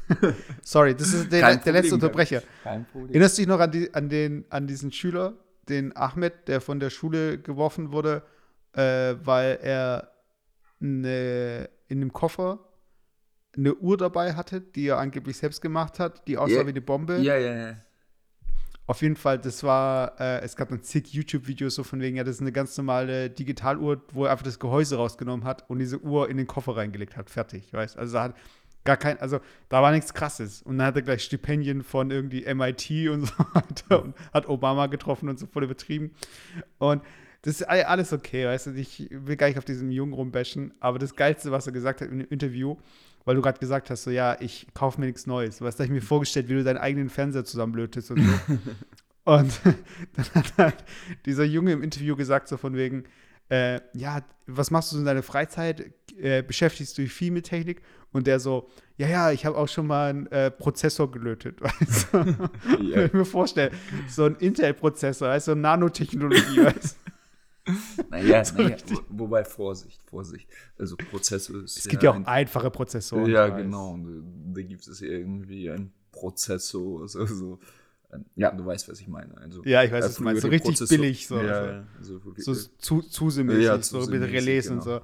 sorry, 0.63 0.95
das 0.95 1.13
ist 1.13 1.31
der, 1.31 1.57
der 1.57 1.73
letzte 1.73 1.95
Unterbrecher. 1.95 2.41
Erinnerst 2.63 3.37
du 3.37 3.41
dich 3.41 3.47
noch 3.47 3.59
an, 3.59 3.71
die, 3.71 3.93
an, 3.93 4.09
den, 4.09 4.45
an 4.49 4.67
diesen 4.67 4.91
Schüler, 4.91 5.33
den 5.67 5.95
Ahmed, 5.95 6.47
der 6.47 6.61
von 6.61 6.79
der 6.79 6.89
Schule 6.89 7.39
geworfen 7.39 7.91
wurde, 7.91 8.23
äh, 8.73 9.15
weil 9.23 9.59
er 9.61 10.11
eine, 10.81 11.69
in 11.87 12.01
einem 12.01 12.13
Koffer 12.13 12.59
eine 13.55 13.75
Uhr 13.75 13.97
dabei 13.97 14.33
hatte, 14.33 14.61
die 14.61 14.87
er 14.87 14.97
angeblich 14.99 15.37
selbst 15.37 15.61
gemacht 15.61 15.99
hat, 15.99 16.27
die 16.27 16.37
aussah 16.37 16.55
yeah. 16.55 16.65
wie 16.65 16.69
eine 16.69 16.81
Bombe. 16.81 17.17
Ja, 17.17 17.35
ja, 17.35 17.55
ja. 17.55 17.75
Auf 18.85 19.03
jeden 19.03 19.15
Fall, 19.15 19.37
das 19.37 19.63
war, 19.63 20.19
äh, 20.19 20.41
es 20.41 20.55
gab 20.55 20.69
dann 20.69 20.81
zig 20.81 21.13
YouTube-Videos 21.13 21.75
so 21.75 21.83
von 21.83 21.99
wegen, 21.99 22.17
ja, 22.17 22.23
das 22.23 22.37
ist 22.37 22.41
eine 22.41 22.51
ganz 22.51 22.75
normale 22.75 23.29
Digitaluhr, 23.29 24.01
wo 24.13 24.25
er 24.25 24.31
einfach 24.31 24.45
das 24.45 24.57
Gehäuse 24.57 24.95
rausgenommen 24.95 25.45
hat 25.45 25.69
und 25.69 25.77
diese 25.77 25.99
Uhr 25.99 26.27
in 26.27 26.37
den 26.37 26.47
Koffer 26.47 26.75
reingelegt 26.75 27.15
hat. 27.15 27.29
Fertig, 27.29 27.71
weißt 27.71 27.99
Also 27.99 28.13
da 28.13 28.23
hat 28.23 28.35
gar 28.83 28.97
kein, 28.97 29.19
also 29.19 29.39
da 29.69 29.81
war 29.81 29.91
nichts 29.91 30.13
krasses. 30.13 30.61
Und 30.61 30.77
dann 30.77 30.87
hat 30.87 30.95
er 30.95 31.01
gleich 31.01 31.23
Stipendien 31.23 31.83
von 31.83 32.11
irgendwie 32.11 32.51
MIT 32.53 33.09
und 33.09 33.27
so 33.27 33.33
weiter 33.53 34.03
und 34.03 34.15
hat 34.33 34.47
Obama 34.47 34.87
getroffen 34.87 35.29
und 35.29 35.39
so 35.39 35.47
voll 35.47 35.63
übertrieben. 35.63 36.11
Und 36.77 37.03
das 37.41 37.61
ist 37.61 37.63
alles 37.63 38.11
okay, 38.11 38.45
weißt 38.45 38.67
du, 38.67 38.71
ich 38.71 39.07
will 39.11 39.37
gar 39.37 39.47
nicht 39.47 39.57
auf 39.57 39.65
diesem 39.65 39.91
Jungen 39.91 40.13
rumbashen, 40.13 40.73
aber 40.81 40.99
das 40.99 41.15
Geilste, 41.15 41.51
was 41.51 41.67
er 41.67 41.73
gesagt 41.73 42.01
hat 42.01 42.09
in 42.09 42.19
dem 42.19 42.27
Interview, 42.29 42.75
weil 43.23 43.35
du 43.35 43.41
gerade 43.41 43.59
gesagt 43.59 43.89
hast, 43.89 44.03
so 44.03 44.11
ja, 44.11 44.35
ich 44.41 44.67
kaufe 44.73 44.99
mir 44.99 45.07
nichts 45.07 45.25
Neues. 45.25 45.61
Weißt 45.61 45.79
du, 45.79 45.83
ich 45.83 45.89
mir 45.89 46.01
vorgestellt, 46.01 46.49
wie 46.49 46.55
du 46.55 46.63
deinen 46.63 46.77
eigenen 46.77 47.09
Fernseher 47.09 47.45
zusammenlötest 47.45 48.11
und 48.11 48.23
so. 48.23 48.57
und 49.23 49.59
dann 50.15 50.25
hat 50.33 50.57
halt 50.57 50.83
dieser 51.25 51.45
Junge 51.45 51.71
im 51.71 51.83
Interview 51.83 52.15
gesagt, 52.15 52.49
so 52.49 52.57
von 52.57 52.75
wegen, 52.75 53.05
äh, 53.49 53.79
ja, 53.93 54.21
was 54.47 54.71
machst 54.71 54.91
du 54.91 54.97
in 54.97 55.05
deiner 55.05 55.23
Freizeit? 55.23 55.93
Äh, 56.19 56.43
beschäftigst 56.43 56.97
du 56.97 57.03
dich 57.03 57.13
viel 57.13 57.31
mit 57.31 57.45
Technik? 57.45 57.81
Und 58.11 58.27
der 58.27 58.39
so, 58.39 58.69
ja, 58.97 59.07
ja, 59.07 59.31
ich 59.31 59.45
habe 59.45 59.57
auch 59.57 59.67
schon 59.67 59.87
mal 59.87 60.09
einen 60.09 60.27
äh, 60.27 60.51
Prozessor 60.51 61.11
gelötet, 61.11 61.61
weißt 61.61 62.07
du? 62.11 62.17
yeah. 62.83 62.97
Wenn 62.97 63.05
ich 63.05 63.13
mir 63.13 63.25
vorstelle, 63.25 63.71
so 64.07 64.25
ein 64.25 64.35
Intel-Prozessor, 64.35 65.27
also 65.27 65.55
Nanotechnologie, 65.55 66.57
weißt 66.63 66.97
du? 66.97 67.09
Naja, 68.09 68.43
so 68.45 68.55
naja 68.55 68.77
wo, 68.87 69.01
wobei 69.09 69.43
Vorsicht, 69.45 70.01
Vorsicht. 70.03 70.47
Also 70.77 70.95
Prozessor 70.97 71.63
ist. 71.63 71.77
Es 71.77 71.87
gibt 71.87 72.03
ja, 72.03 72.09
ja 72.09 72.13
auch 72.13 72.19
ein, 72.19 72.25
einfache 72.25 72.71
Prozessoren. 72.71 73.29
Ja, 73.29 73.47
genau. 73.49 73.97
Da, 73.97 74.09
da 74.55 74.61
gibt 74.61 74.87
es 74.87 75.01
irgendwie 75.01 75.69
ein 75.69 75.91
Prozessor, 76.11 77.01
also 77.01 77.25
so. 77.25 77.59
Ähm, 78.11 78.25
ja, 78.35 78.51
du 78.51 78.65
weißt, 78.65 78.89
was 78.89 78.99
ich 78.99 79.07
meine. 79.07 79.37
Also, 79.37 79.63
ja, 79.65 79.83
ich 79.83 79.91
weiß, 79.91 80.05
was 80.05 80.15
du 80.15 80.23
meinst. 80.23 80.41
So 80.41 80.47
richtig 80.47 80.77
Prozessor, 80.77 80.97
billig. 80.97 81.27
So, 81.27 81.39
ja, 81.39 81.85
also, 81.97 82.19
so, 82.37 82.53
so 82.53 82.69
zu, 82.79 83.01
zu 83.01 83.41
ja, 83.51 83.79
so 83.81 83.99
mit 84.07 84.21
Relais 84.23 84.63
genau, 84.63 84.75
und 84.75 84.83
so. 84.83 84.89
Genau. 84.89 85.01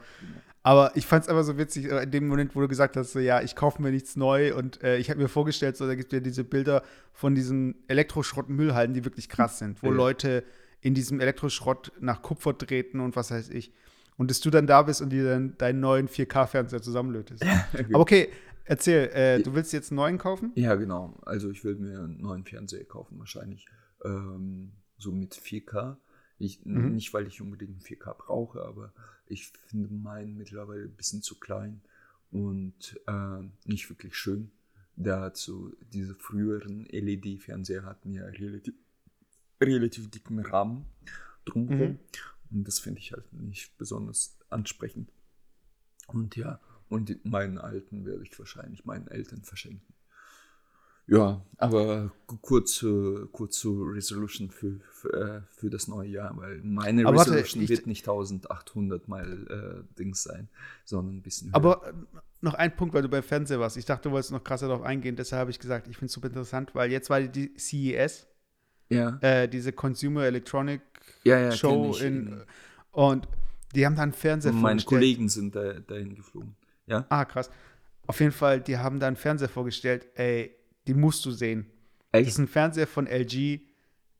Aber 0.65 0.91
ich 0.95 1.05
fand 1.05 1.23
es 1.23 1.29
einfach 1.29 1.43
so 1.43 1.59
witzig, 1.59 1.91
äh, 1.91 2.01
in 2.01 2.09
dem 2.09 2.27
Moment, 2.27 2.55
wo 2.55 2.61
du 2.61 2.67
gesagt 2.67 2.97
hast, 2.97 3.11
so, 3.11 3.19
ja, 3.19 3.39
ich 3.39 3.55
kaufe 3.55 3.79
mir 3.83 3.91
nichts 3.91 4.15
neu 4.15 4.55
und 4.55 4.81
äh, 4.81 4.97
ich 4.97 5.11
habe 5.11 5.21
mir 5.21 5.27
vorgestellt, 5.27 5.77
so, 5.77 5.85
da 5.85 5.93
gibt 5.93 6.11
es 6.11 6.17
ja 6.17 6.19
diese 6.19 6.43
Bilder 6.43 6.81
von 7.13 7.35
diesen 7.35 7.75
Elektroschrott-Müllhalden, 7.87 8.95
die 8.95 9.05
wirklich 9.05 9.29
krass 9.29 9.59
sind, 9.59 9.83
wo 9.83 9.89
ja. 9.89 9.93
Leute 9.93 10.43
in 10.81 10.95
diesem 10.95 11.19
Elektroschrott 11.19 11.91
nach 11.99 12.23
Kupfer 12.23 12.57
treten 12.57 12.99
und 12.99 13.15
was 13.15 13.29
weiß 13.29 13.51
ich. 13.51 13.73
Und 14.17 14.31
dass 14.31 14.39
du 14.39 14.49
dann 14.49 14.65
da 14.65 14.81
bist 14.81 15.03
und 15.03 15.11
dir 15.11 15.29
dann 15.29 15.55
deinen 15.59 15.81
neuen 15.81 16.07
4K-Fernseher 16.09 16.81
zusammenlötest. 16.81 17.45
Aber 17.93 17.99
okay, 17.99 18.29
erzähl, 18.63 19.09
äh, 19.13 19.43
du 19.43 19.53
willst 19.53 19.71
jetzt 19.71 19.91
einen 19.91 19.97
neuen 19.97 20.17
kaufen? 20.17 20.51
Ja, 20.55 20.73
genau. 20.73 21.15
Also 21.27 21.51
ich 21.51 21.63
will 21.63 21.75
mir 21.75 21.99
einen 21.99 22.21
neuen 22.21 22.43
Fernseher 22.43 22.85
kaufen, 22.85 23.19
wahrscheinlich. 23.19 23.67
Ähm, 24.03 24.71
so 24.97 25.11
mit 25.11 25.35
4K. 25.35 25.97
Ich, 26.39 26.65
mhm. 26.65 26.95
Nicht, 26.95 27.13
weil 27.13 27.27
ich 27.27 27.39
unbedingt 27.39 27.83
4K 27.83 28.15
brauche, 28.17 28.63
aber 28.63 28.93
ich 29.27 29.47
finde 29.47 29.93
meinen 29.93 30.37
mittlerweile 30.37 30.83
ein 30.83 30.95
bisschen 30.95 31.21
zu 31.21 31.39
klein 31.39 31.81
und 32.31 32.99
äh, 33.07 33.41
nicht 33.65 33.89
wirklich 33.89 34.15
schön. 34.15 34.51
Dazu, 34.95 35.75
diese 35.93 36.15
früheren 36.15 36.85
LED-Fernseher 36.85 37.83
hatten 37.83 38.13
ja 38.13 38.25
relativ 38.25 38.75
relativ 39.61 40.09
dicken 40.11 40.39
Rahmen 40.39 40.85
drumherum. 41.45 41.91
Mhm. 41.91 41.99
Und 42.51 42.67
das 42.67 42.79
finde 42.79 42.99
ich 42.99 43.11
halt 43.11 43.31
nicht 43.33 43.77
besonders 43.77 44.37
ansprechend. 44.49 45.11
Und 46.07 46.35
ja, 46.35 46.59
und 46.89 47.25
meinen 47.25 47.57
alten 47.57 48.05
werde 48.05 48.23
ich 48.23 48.37
wahrscheinlich 48.37 48.85
meinen 48.85 49.07
Eltern 49.07 49.43
verschenken. 49.43 49.94
Ja, 51.07 51.41
aber 51.57 52.11
kurz, 52.41 52.83
kurz 53.31 53.59
zu 53.59 53.83
Resolution 53.83 54.49
für, 54.49 54.79
für, 54.91 55.13
äh, 55.13 55.41
für 55.51 55.69
das 55.69 55.87
neue 55.87 56.09
Jahr, 56.09 56.35
weil 56.35 56.61
meine 56.63 57.05
aber 57.05 57.21
Resolution 57.21 57.61
warte, 57.61 57.69
wird 57.69 57.87
nicht 57.87 58.07
1800 58.07 59.07
mal 59.07 59.83
äh, 59.85 59.99
Dings 59.99 60.23
sein, 60.23 60.49
sondern 60.83 61.17
ein 61.17 61.21
bisschen 61.21 61.49
höher. 61.49 61.55
Aber 61.55 61.87
äh, 61.87 61.93
noch 62.41 62.55
ein 62.55 62.75
Punkt, 62.75 62.95
weil 62.95 63.03
du 63.03 63.09
beim 63.09 63.23
Fernseher 63.23 63.59
warst. 63.59 63.77
Ich 63.77 63.85
dachte, 63.85 64.09
du 64.09 64.13
wolltest 64.13 64.31
noch 64.31 64.43
krasser 64.43 64.67
darauf 64.67 64.83
eingehen, 64.83 65.15
deshalb 65.15 65.41
habe 65.41 65.51
ich 65.51 65.59
gesagt, 65.59 65.87
ich 65.87 65.97
finde 65.97 66.07
es 66.07 66.13
super 66.13 66.27
interessant, 66.27 66.73
weil 66.73 66.91
jetzt 66.91 67.09
war 67.09 67.21
die 67.21 67.53
CES 67.57 68.27
ja. 68.89 69.17
Äh, 69.21 69.47
diese 69.47 69.71
Consumer 69.73 70.25
Electronic 70.25 70.81
ja, 71.23 71.39
ja, 71.39 71.51
Show 71.51 71.95
in, 71.95 72.43
und 72.91 73.27
die 73.73 73.85
haben 73.85 73.95
da 73.95 74.03
einen 74.03 74.13
Fernseher 74.13 74.53
und 74.53 74.61
Meine 74.61 74.81
Kollegen 74.83 75.27
sind 75.27 75.55
da, 75.55 75.73
dahin 75.73 76.15
geflogen. 76.15 76.55
Ja. 76.85 77.05
Ah, 77.09 77.25
krass. 77.25 77.49
Auf 78.07 78.19
jeden 78.19 78.31
Fall, 78.31 78.61
die 78.61 78.77
haben 78.77 78.99
da 78.99 79.07
einen 79.07 79.15
Fernseher 79.15 79.49
vorgestellt, 79.49 80.07
ey, 80.15 80.55
die 80.87 80.93
musst 80.93 81.25
du 81.25 81.31
sehen. 81.31 81.65
Echt? 82.11 82.27
Das 82.27 82.33
ist 82.33 82.39
ein 82.39 82.47
Fernseher 82.47 82.87
von 82.87 83.07
LG, 83.07 83.61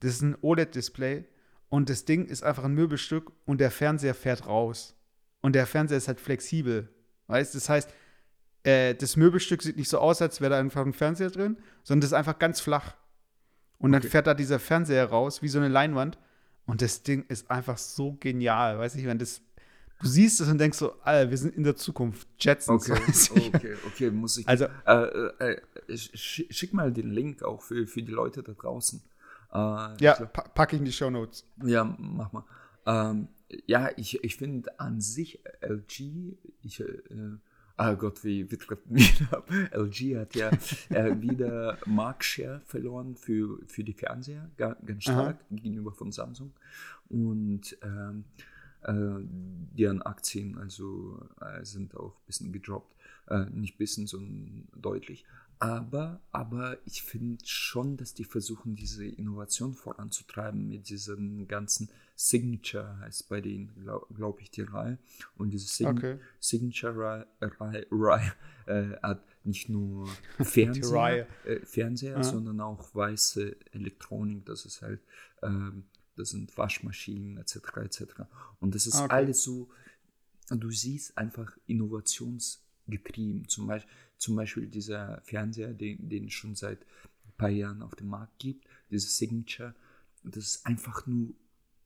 das 0.00 0.14
ist 0.14 0.22
ein 0.22 0.36
OLED-Display 0.40 1.24
und 1.68 1.88
das 1.88 2.04
Ding 2.04 2.26
ist 2.26 2.42
einfach 2.42 2.64
ein 2.64 2.74
Möbelstück 2.74 3.32
und 3.44 3.60
der 3.60 3.70
Fernseher 3.70 4.14
fährt 4.14 4.46
raus. 4.46 4.94
Und 5.40 5.54
der 5.54 5.66
Fernseher 5.66 5.98
ist 5.98 6.08
halt 6.08 6.20
flexibel. 6.20 6.88
Weißt 7.28 7.54
das 7.54 7.68
heißt, 7.68 7.90
äh, 8.64 8.94
das 8.94 9.16
Möbelstück 9.16 9.62
sieht 9.62 9.76
nicht 9.76 9.88
so 9.88 9.98
aus, 9.98 10.20
als 10.20 10.40
wäre 10.40 10.50
da 10.50 10.58
einfach 10.58 10.84
ein 10.84 10.92
Fernseher 10.92 11.30
drin, 11.30 11.56
sondern 11.84 12.00
das 12.02 12.10
ist 12.10 12.14
einfach 12.14 12.38
ganz 12.38 12.60
flach. 12.60 12.96
Und 13.78 13.92
dann 13.92 14.00
Okay. 14.00 14.10
fährt 14.10 14.26
da 14.26 14.34
dieser 14.34 14.58
Fernseher 14.58 15.06
raus, 15.06 15.42
wie 15.42 15.48
so 15.48 15.58
eine 15.58 15.68
Leinwand. 15.68 16.18
Und 16.66 16.82
das 16.82 17.02
Ding 17.02 17.24
ist 17.28 17.50
einfach 17.50 17.78
so 17.78 18.16
genial. 18.18 18.78
Weiß 18.78 18.94
ich, 18.96 19.04
wenn 19.06 19.18
das. 19.18 19.40
Du 20.02 20.08
siehst 20.08 20.40
es 20.40 20.48
und 20.48 20.58
denkst 20.58 20.76
so, 20.78 20.92
Alter, 21.02 21.30
wir 21.30 21.38
sind 21.38 21.54
in 21.54 21.64
der 21.64 21.74
Zukunft. 21.76 22.28
Jetsons. 22.38 22.90
Okay, 22.90 23.02
ich. 23.08 23.54
okay, 23.54 23.74
okay, 23.86 24.10
muss 24.10 24.36
ich. 24.38 24.46
Also- 24.48 24.66
äh, 24.86 24.92
äh, 24.92 25.52
äh, 25.88 25.92
sch- 25.94 26.52
schick 26.52 26.74
mal 26.74 26.92
den 26.92 27.10
Link 27.10 27.42
auch 27.42 27.62
für, 27.62 27.86
für 27.86 28.02
die 28.02 28.12
Leute 28.12 28.42
da 28.42 28.52
draußen. 28.52 29.00
Äh, 29.52 29.56
Ja, 29.56 29.94
glaub- 30.16 30.32
pa 30.32 30.42
pack 30.42 30.72
ich 30.74 30.80
in 30.80 30.84
die 30.84 30.92
Show 30.92 31.08
Notes. 31.10 31.46
Ja, 31.64 31.84
mach 31.98 32.30
mal. 32.32 32.44
Ähm, 32.84 33.28
ja, 33.66 33.90
ich, 33.96 34.22
ich 34.22 34.36
finde 34.36 34.78
an 34.78 35.00
sich 35.00 35.40
LG, 35.62 36.36
ich, 36.62 36.80
äh, 36.80 36.84
ah 37.76 37.94
Gott, 37.94 38.22
wie 38.24 38.50
wie 38.50 38.56
trifft 38.58 38.90
mich 38.90 39.22
ab. 39.30 39.48
LG 39.72 40.16
hat 40.18 40.34
ja 40.34 40.50
äh, 40.90 41.14
wieder 41.22 41.78
Marktshare 41.86 42.60
verloren 42.66 43.16
für, 43.16 43.60
für 43.66 43.82
die 43.84 43.92
Fernseher, 43.94 44.50
ga- 44.58 44.76
ganz 44.84 45.04
stark 45.04 45.38
gegenüber 45.50 45.92
von 45.92 46.12
Samsung. 46.12 46.52
Und 47.08 47.78
ähm, 47.82 48.24
äh, 48.38 48.42
deren 48.92 50.02
Aktien 50.02 50.58
also 50.58 51.20
äh, 51.40 51.64
sind 51.64 51.96
auch 51.96 52.14
ein 52.16 52.26
bisschen 52.26 52.52
gedroppt. 52.52 52.94
Äh, 53.28 53.46
nicht 53.50 53.76
bisschen, 53.78 54.06
sondern 54.06 54.68
deutlich. 54.76 55.24
Aber, 55.58 56.20
aber 56.32 56.76
ich 56.84 57.02
finde 57.02 57.38
schon, 57.46 57.96
dass 57.96 58.12
die 58.12 58.24
versuchen, 58.24 58.74
diese 58.76 59.06
Innovation 59.06 59.72
voranzutreiben 59.74 60.68
mit 60.68 60.88
diesen 60.90 61.48
ganzen 61.48 61.88
Signature, 62.14 62.98
heißt 63.00 63.28
bei 63.28 63.40
denen, 63.40 63.72
glaube 63.82 64.06
glaub 64.14 64.40
ich, 64.40 64.50
die 64.50 64.62
Reihe. 64.62 64.98
Und 65.36 65.50
diese 65.50 65.66
Sign 65.66 65.96
Okay. 65.98 66.18
Signature-Reihe 66.40 67.86
Reihe, 67.90 68.32
äh, 68.66 68.96
hat 69.02 69.24
nicht 69.44 69.68
nur. 69.68 70.08
Fernseher, 70.42 71.26
äh, 71.44 71.60
Fernseher 71.64 72.16
Ja. 72.18 72.22
sondern 72.22 72.60
auch 72.60 72.94
weiße 72.94 73.56
Elektronik. 73.72 74.44
Das 74.46 74.66
ist 74.66 74.82
halt, 74.82 75.00
ähm, 75.42 75.84
das 76.16 76.30
sind 76.30 76.56
Waschmaschinen 76.56 77.36
etc. 77.38 77.56
etc. 77.84 78.02
Und 78.60 78.74
das 78.74 78.86
ist 78.86 78.96
Ah, 78.96 79.04
okay. 79.04 79.14
alles 79.14 79.42
so, 79.42 79.68
du 80.50 80.70
siehst 80.70 81.16
einfach 81.18 81.56
innovationsgetrieben. 81.66 83.48
Zum 83.48 83.66
Beispiel, 83.66 83.92
zum 84.18 84.36
Beispiel 84.36 84.66
dieser 84.66 85.20
Fernseher, 85.22 85.72
den, 85.74 86.08
den 86.08 86.26
es 86.26 86.32
schon 86.32 86.54
seit 86.54 86.80
ein 86.82 87.32
paar 87.36 87.50
Jahren 87.50 87.82
auf 87.82 87.94
dem 87.94 88.08
Markt 88.08 88.38
gibt, 88.38 88.66
dieses 88.90 89.16
Signature, 89.16 89.74
das 90.24 90.44
ist 90.46 90.66
einfach 90.66 91.06
nur 91.06 91.34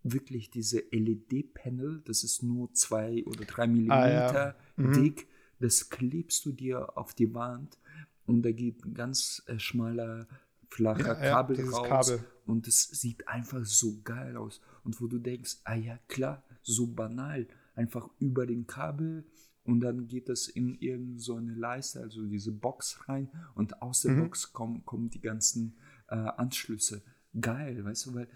wirklich 0.02 0.50
diese 0.50 0.78
LED-Panel, 0.90 2.02
das 2.06 2.24
ist 2.24 2.42
nur 2.42 2.72
zwei 2.72 3.22
oder 3.26 3.44
drei 3.44 3.66
Millimeter 3.66 4.56
Mhm. 4.76 4.92
dick, 4.94 5.26
das 5.58 5.90
klebst 5.90 6.46
du 6.46 6.52
dir 6.52 6.96
auf 6.96 7.12
die 7.12 7.34
Wand 7.34 7.76
und 8.24 8.42
da 8.42 8.50
geht 8.52 8.82
ein 8.86 8.94
ganz 8.94 9.42
äh, 9.46 9.58
schmaler, 9.58 10.26
flacher 10.70 11.18
Ja, 11.18 11.24
ja, 11.24 11.30
Kabel 11.32 11.56
dieses 11.56 11.74
raus 11.74 11.88
Kabel. 11.88 12.24
und 12.46 12.66
es 12.68 12.82
sieht 12.84 13.28
einfach 13.28 13.64
so 13.64 14.00
geil 14.02 14.36
aus. 14.36 14.60
Und 14.84 15.00
wo 15.00 15.06
du 15.06 15.18
denkst, 15.18 15.58
ah 15.64 15.74
ja, 15.74 15.98
klar, 16.08 16.42
so 16.62 16.86
banal, 16.86 17.46
einfach 17.74 18.08
über 18.18 18.46
den 18.46 18.66
Kabel 18.66 19.24
und 19.64 19.80
dann 19.80 20.08
geht 20.08 20.28
das 20.28 20.48
in 20.48 20.74
irgendeine 20.78 21.18
so 21.20 21.36
eine 21.36 21.54
Leiste, 21.54 22.00
also 22.00 22.24
diese 22.26 22.52
Box 22.52 23.08
rein 23.08 23.28
und 23.54 23.82
aus 23.82 24.02
der 24.02 24.12
Mhm. 24.12 24.20
Box 24.24 24.52
kommen, 24.52 24.84
kommen 24.84 25.10
die 25.10 25.20
ganzen 25.20 25.76
äh, 26.08 26.14
Anschlüsse. 26.14 27.02
Geil, 27.38 27.84
weißt 27.84 28.06
du, 28.06 28.14
weil 28.14 28.28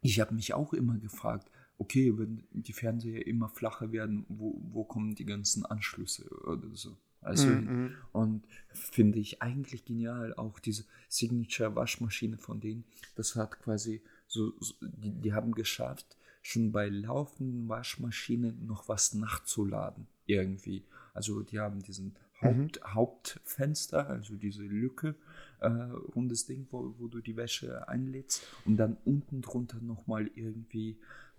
ich 0.00 0.20
habe 0.20 0.34
mich 0.34 0.54
auch 0.54 0.72
immer 0.72 0.96
gefragt, 0.98 1.50
okay, 1.76 2.16
wenn 2.18 2.44
die 2.52 2.72
Fernseher 2.72 3.26
immer 3.26 3.48
flacher 3.48 3.92
werden, 3.92 4.24
wo, 4.28 4.58
wo 4.72 4.84
kommen 4.84 5.14
die 5.14 5.24
ganzen 5.26 5.64
Anschlüsse 5.66 6.28
oder 6.44 6.68
so? 6.74 6.96
Also, 7.20 7.50
Mhm. 7.50 7.96
und 8.12 8.44
finde 8.72 9.18
ich 9.18 9.42
eigentlich 9.42 9.84
genial, 9.84 10.34
auch 10.34 10.58
diese 10.60 10.84
Signature-Waschmaschine 11.08 12.38
von 12.38 12.60
denen, 12.60 12.84
das 13.16 13.36
hat 13.36 13.58
quasi 13.60 14.02
so, 14.26 14.52
so 14.60 14.74
die, 14.80 15.12
die 15.12 15.32
haben 15.32 15.52
geschafft, 15.54 16.16
schon 16.42 16.72
bei 16.72 16.88
laufenden 16.88 17.68
Waschmaschinen 17.68 18.66
noch 18.66 18.88
was 18.88 19.14
nachzuladen, 19.14 20.06
irgendwie. 20.26 20.84
Also 21.14 21.42
die 21.42 21.58
haben 21.58 21.82
diesen 21.82 22.14
Haupt, 22.40 22.80
Hauptfenster, 22.84 24.08
also 24.08 24.36
diese 24.36 24.62
Lücke, 24.62 25.16
äh, 25.60 25.66
rundes 25.68 26.46
Ding, 26.46 26.68
wo, 26.70 26.94
wo 26.98 27.08
du 27.08 27.20
die 27.20 27.36
Wäsche 27.36 27.88
einlädst 27.88 28.46
und 28.64 28.76
dann 28.76 28.96
unten 29.04 29.42
drunter 29.42 29.80
nochmal 29.80 30.30
irgendwie 30.36 30.98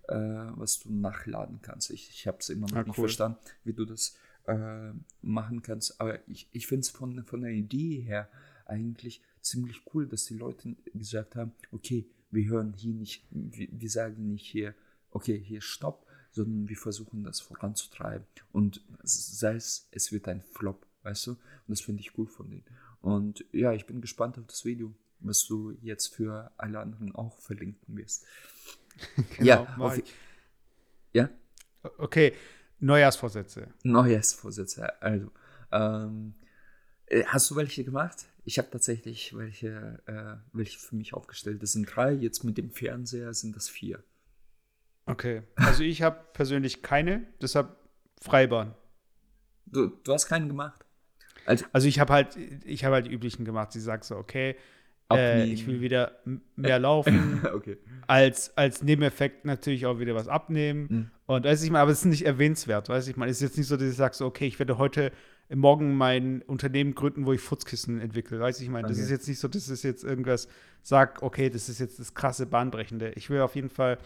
äh, 0.10 0.16
was 0.16 0.80
du 0.80 0.92
nachladen 0.92 1.60
kannst. 1.62 1.92
Ich, 1.92 2.10
ich 2.10 2.28
habe 2.28 2.40
es 2.40 2.50
immer 2.50 2.68
noch 2.68 2.78
Ah, 2.78 2.84
nicht 2.84 2.98
cool. 2.98 3.04
verstanden, 3.06 3.38
wie 3.64 3.74
du 3.74 3.86
das 3.86 4.16
äh, 4.50 4.93
machen 5.22 5.62
kannst. 5.62 6.00
Aber 6.02 6.28
ich, 6.28 6.47
ich 6.52 6.68
finde 6.68 6.82
es 6.82 6.89
von, 6.89 7.24
von 7.24 7.41
der 7.41 7.52
Idee 7.52 8.02
her 8.02 8.30
eigentlich 8.66 9.22
ziemlich 9.41 9.82
cool, 9.93 10.08
dass 10.08 10.26
die 10.26 10.36
Leute 10.36 10.76
gesagt 10.93 11.36
haben, 11.36 11.54
okay, 11.72 12.08
wir 12.32 12.47
hören 12.50 12.74
hier 12.74 12.93
nicht, 12.93 13.26
wir, 13.32 13.68
wir 13.72 13.89
sagen 13.89 14.28
nicht 14.28 14.45
hier, 14.45 14.76
okay, 15.12 15.39
hier 15.39 15.62
stopp, 15.62 16.06
sondern 16.32 16.70
wir 16.70 16.78
versuchen 16.78 17.24
das 17.24 17.39
voranzutreiben. 17.39 18.26
Und 18.52 18.82
sei 19.04 19.56
es, 19.56 19.88
es 19.91 20.12
wird 20.12 20.28
ein 20.28 20.41
Flop, 20.41 20.86
weißt 21.04 21.28
du? 21.28 21.32
Und 21.32 21.39
das 21.68 21.82
finde 21.82 22.02
ich 22.02 22.18
cool 22.18 22.28
von 22.28 22.50
denen. 22.50 22.66
Und 23.02 23.45
ja, 23.52 23.74
ich 23.74 23.86
bin 23.86 24.02
gespannt 24.02 24.38
auf 24.38 24.45
das 24.45 24.66
Video, 24.66 24.93
was 25.22 25.45
du 25.45 25.72
jetzt 25.82 26.08
für 26.08 26.52
alle 26.58 26.80
anderen 26.80 27.16
auch 27.16 27.39
verlinken 27.39 27.97
wirst. 27.97 28.26
Genau, 29.38 29.45
ja, 29.45 29.76
auf, 29.78 29.97
ja, 31.14 31.30
Okay, 31.97 32.34
Neujahrsvorsätze. 32.80 33.68
Neujahrsvorsätze. 33.84 35.02
Also, 35.02 35.32
ähm, 35.72 36.34
äh, 37.08 37.24
hast 37.26 37.50
du 37.52 37.56
welche 37.56 37.84
gemacht? 37.84 38.26
Ich 38.46 38.58
habe 38.58 38.70
tatsächlich 38.72 39.36
welche, 39.36 40.02
äh, 40.06 40.38
welche 40.54 40.80
für 40.80 40.96
mich 40.96 41.14
aufgestellt. 41.14 41.62
Das 41.62 41.74
sind 41.74 41.86
drei. 41.86 42.14
Jetzt 42.14 42.44
mit 42.44 42.58
dem 42.58 42.72
Fernseher 42.72 43.34
sind 43.34 43.56
das 43.56 43.70
vier. 43.70 44.04
Okay, 45.06 45.42
also 45.56 45.84
ich 45.84 46.04
habe 46.04 46.24
persönlich 46.34 46.84
keine, 46.84 47.26
deshalb 47.42 47.76
Freibahn. 48.22 48.76
Du, 49.66 49.88
du 49.88 50.14
hast 50.14 50.28
keinen 50.28 50.48
gemacht? 50.48 50.86
Also, 51.46 51.66
Also 51.72 51.88
ich 51.88 52.00
habe 52.00 52.14
halt, 52.14 52.36
ich 52.36 52.86
habe 52.86 52.96
halt 52.96 53.08
die 53.08 53.12
üblichen 53.12 53.44
gemacht. 53.44 53.72
Sie 53.72 53.82
sagt 53.82 54.04
so, 54.04 54.16
okay, 54.16 54.56
äh, 55.18 55.45
ich 55.45 55.66
will 55.68 55.82
wieder 55.82 56.14
mehr 56.55 56.80
laufen, 56.80 57.41
okay. 57.53 57.78
als, 58.07 58.55
als 58.57 58.84
Nebeneffekt 58.84 59.45
natürlich 59.45 59.86
auch 59.86 59.99
wieder 59.99 60.16
was 60.16 60.28
abnehmen. 60.28 60.88
Mhm. 60.89 61.12
Und 61.26 61.45
weiß 61.45 61.64
ich 61.64 61.72
mal, 61.72 61.82
aber 61.82 61.91
es 61.91 61.99
ist 61.99 62.05
nicht 62.05 62.26
erwähnenswert, 62.26 62.89
weiß 62.89 63.07
ich 63.07 63.18
mal. 63.18 63.30
Es 63.30 63.38
ist 63.38 63.41
jetzt 63.41 63.57
nicht 63.57 63.68
so, 63.68 63.78
dass 63.78 63.88
ich 63.89 63.95
sage 63.95 64.16
so, 64.16 64.26
okay, 64.26 64.47
ich 64.47 64.60
werde 64.60 64.78
heute 64.78 65.12
morgen 65.53 65.95
mein 65.95 66.41
Unternehmen 66.43 66.93
gründen, 66.93 67.26
wo 67.26 67.34
ich 67.34 67.41
Futzkissen 67.41 67.99
entwickle. 67.99 68.39
Weiß 68.39 68.60
ich 68.62 68.70
mal. 68.70 68.82
Das 68.84 68.91
Okay. 68.91 69.01
ist 69.01 69.10
jetzt 69.10 69.28
nicht 69.28 69.39
so, 69.39 69.47
dass 69.47 69.68
es 69.68 69.84
jetzt 69.84 70.03
irgendwas 70.03 70.47
sagt, 70.84 71.24
okay, 71.24 71.49
das 71.49 71.70
ist 71.70 71.80
jetzt 71.80 71.99
das 71.99 72.14
krasse 72.14 72.45
Bahnbrechende. 72.45 73.14
Ich 73.16 73.30
will 73.30 73.41
auf 73.41 73.55
jeden 73.55 73.70
Fall 73.70 73.97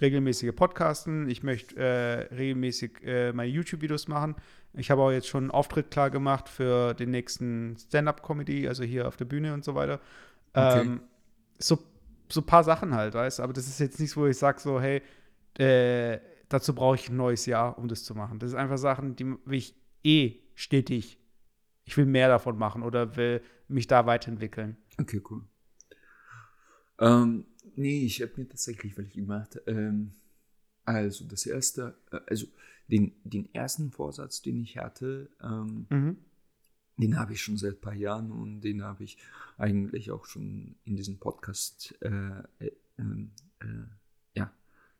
regelmäßige 0.00 0.54
Podcasten. 0.54 1.28
Ich 1.28 1.42
möchte 1.42 1.76
äh, 1.76 2.34
regelmäßig 2.34 3.02
äh, 3.04 3.32
meine 3.32 3.50
YouTube-Videos 3.50 4.08
machen. 4.08 4.36
Ich 4.74 4.90
habe 4.90 5.02
auch 5.02 5.10
jetzt 5.10 5.28
schon 5.28 5.44
einen 5.44 5.50
Auftritt 5.50 5.90
klar 5.90 6.10
gemacht 6.10 6.48
für 6.48 6.94
den 6.94 7.10
nächsten 7.10 7.76
Stand-up-Comedy, 7.78 8.68
also 8.68 8.84
hier 8.84 9.08
auf 9.08 9.16
der 9.16 9.24
Bühne 9.24 9.54
und 9.54 9.64
so 9.64 9.74
weiter. 9.74 10.00
Okay. 10.58 10.80
Ähm, 10.80 11.02
so, 11.58 11.78
so 12.28 12.40
ein 12.40 12.46
paar 12.46 12.64
Sachen 12.64 12.94
halt, 12.94 13.14
weißt 13.14 13.38
du? 13.38 13.42
Aber 13.42 13.52
das 13.52 13.66
ist 13.66 13.78
jetzt 13.80 14.00
nichts, 14.00 14.16
wo 14.16 14.26
ich 14.26 14.36
sage 14.36 14.60
so, 14.60 14.80
hey, 14.80 15.02
äh, 15.58 16.18
dazu 16.48 16.74
brauche 16.74 16.96
ich 16.96 17.08
ein 17.08 17.16
neues 17.16 17.46
Jahr, 17.46 17.78
um 17.78 17.88
das 17.88 18.04
zu 18.04 18.14
machen. 18.14 18.38
Das 18.38 18.50
ist 18.50 18.56
einfach 18.56 18.78
Sachen, 18.78 19.16
die 19.16 19.26
will 19.26 19.58
ich 19.58 19.74
eh 20.04 20.36
stetig. 20.54 21.18
Ich 21.84 21.96
will 21.96 22.06
mehr 22.06 22.28
davon 22.28 22.58
machen 22.58 22.82
oder 22.82 23.16
will 23.16 23.42
mich 23.68 23.86
da 23.86 24.06
weiterentwickeln. 24.06 24.76
Okay, 24.98 25.22
cool. 25.30 25.42
Ähm, 26.98 27.46
nee, 27.76 28.04
ich 28.04 28.20
habe 28.22 28.32
mir 28.36 28.48
tatsächlich 28.48 28.96
welche 28.96 29.20
gemacht. 29.20 29.60
Ähm, 29.66 30.12
also, 30.84 31.24
das 31.24 31.46
erste, 31.46 31.94
äh, 32.10 32.20
also 32.26 32.46
den, 32.88 33.12
den 33.24 33.52
ersten 33.54 33.90
Vorsatz, 33.90 34.42
den 34.42 34.60
ich 34.62 34.78
hatte, 34.78 35.30
ähm, 35.42 35.86
Mhm. 35.90 36.16
Den 36.98 37.18
habe 37.18 37.32
ich 37.32 37.40
schon 37.40 37.56
seit 37.56 37.74
ein 37.76 37.80
paar 37.80 37.94
Jahren 37.94 38.30
und 38.32 38.60
den 38.60 38.82
habe 38.82 39.04
ich 39.04 39.18
eigentlich 39.56 40.10
auch 40.10 40.26
schon 40.26 40.74
in 40.84 40.96
diesem 40.96 41.18
Podcast 41.18 41.94
äh, 42.02 42.40
äh, 42.58 42.72
ähm, 42.98 43.30
äh, 43.60 43.66
ja, 44.34 44.52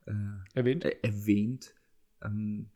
äh, 0.07 0.12
Erwähnt? 0.55 0.84
äh, 0.84 0.96
erwähnt. 1.03 1.74
Ähm, 2.22 2.66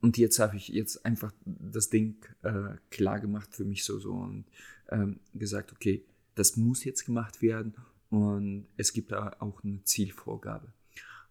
und 0.00 0.16
jetzt 0.16 0.38
habe 0.38 0.56
ich 0.56 0.68
jetzt 0.68 1.04
einfach 1.04 1.32
das 1.44 1.90
Ding 1.90 2.16
äh, 2.42 2.76
klar 2.90 3.20
gemacht 3.20 3.54
für 3.54 3.66
mich 3.66 3.84
so, 3.84 3.98
so 3.98 4.14
und 4.14 4.46
ähm, 4.88 5.20
gesagt, 5.34 5.72
okay, 5.72 6.02
das 6.34 6.56
muss 6.56 6.84
jetzt 6.84 7.04
gemacht 7.04 7.42
werden 7.42 7.74
und 8.08 8.66
es 8.78 8.94
gibt 8.94 9.12
da 9.12 9.36
auch 9.40 9.62
eine 9.62 9.84
Zielvorgabe. 9.84 10.72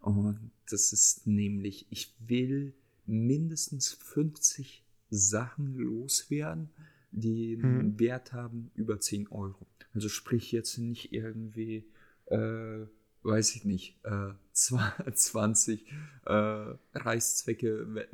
Und 0.01 0.51
das 0.70 0.93
ist 0.93 1.26
nämlich, 1.26 1.88
ich 1.89 2.13
will 2.20 2.74
mindestens 3.05 3.91
50 3.91 4.84
Sachen 5.10 5.76
loswerden, 5.78 6.70
die 7.12 7.57
einen 7.62 7.93
Mhm. 7.93 7.99
Wert 7.99 8.34
haben 8.34 8.72
über 8.76 8.99
10 8.99 9.28
Euro. 9.30 9.66
Also 9.93 10.10
sprich 10.10 10.51
jetzt 10.51 10.78
nicht 10.78 11.14
irgendwie 11.14 11.86
äh, 12.28 12.86
weiß 13.24 13.55
ich 13.55 13.66
nicht, 13.66 13.97
äh, 14.03 14.32
20 14.53 15.86
äh, 16.26 16.74
Reißzwecke 16.93 17.93
we 17.93 18.07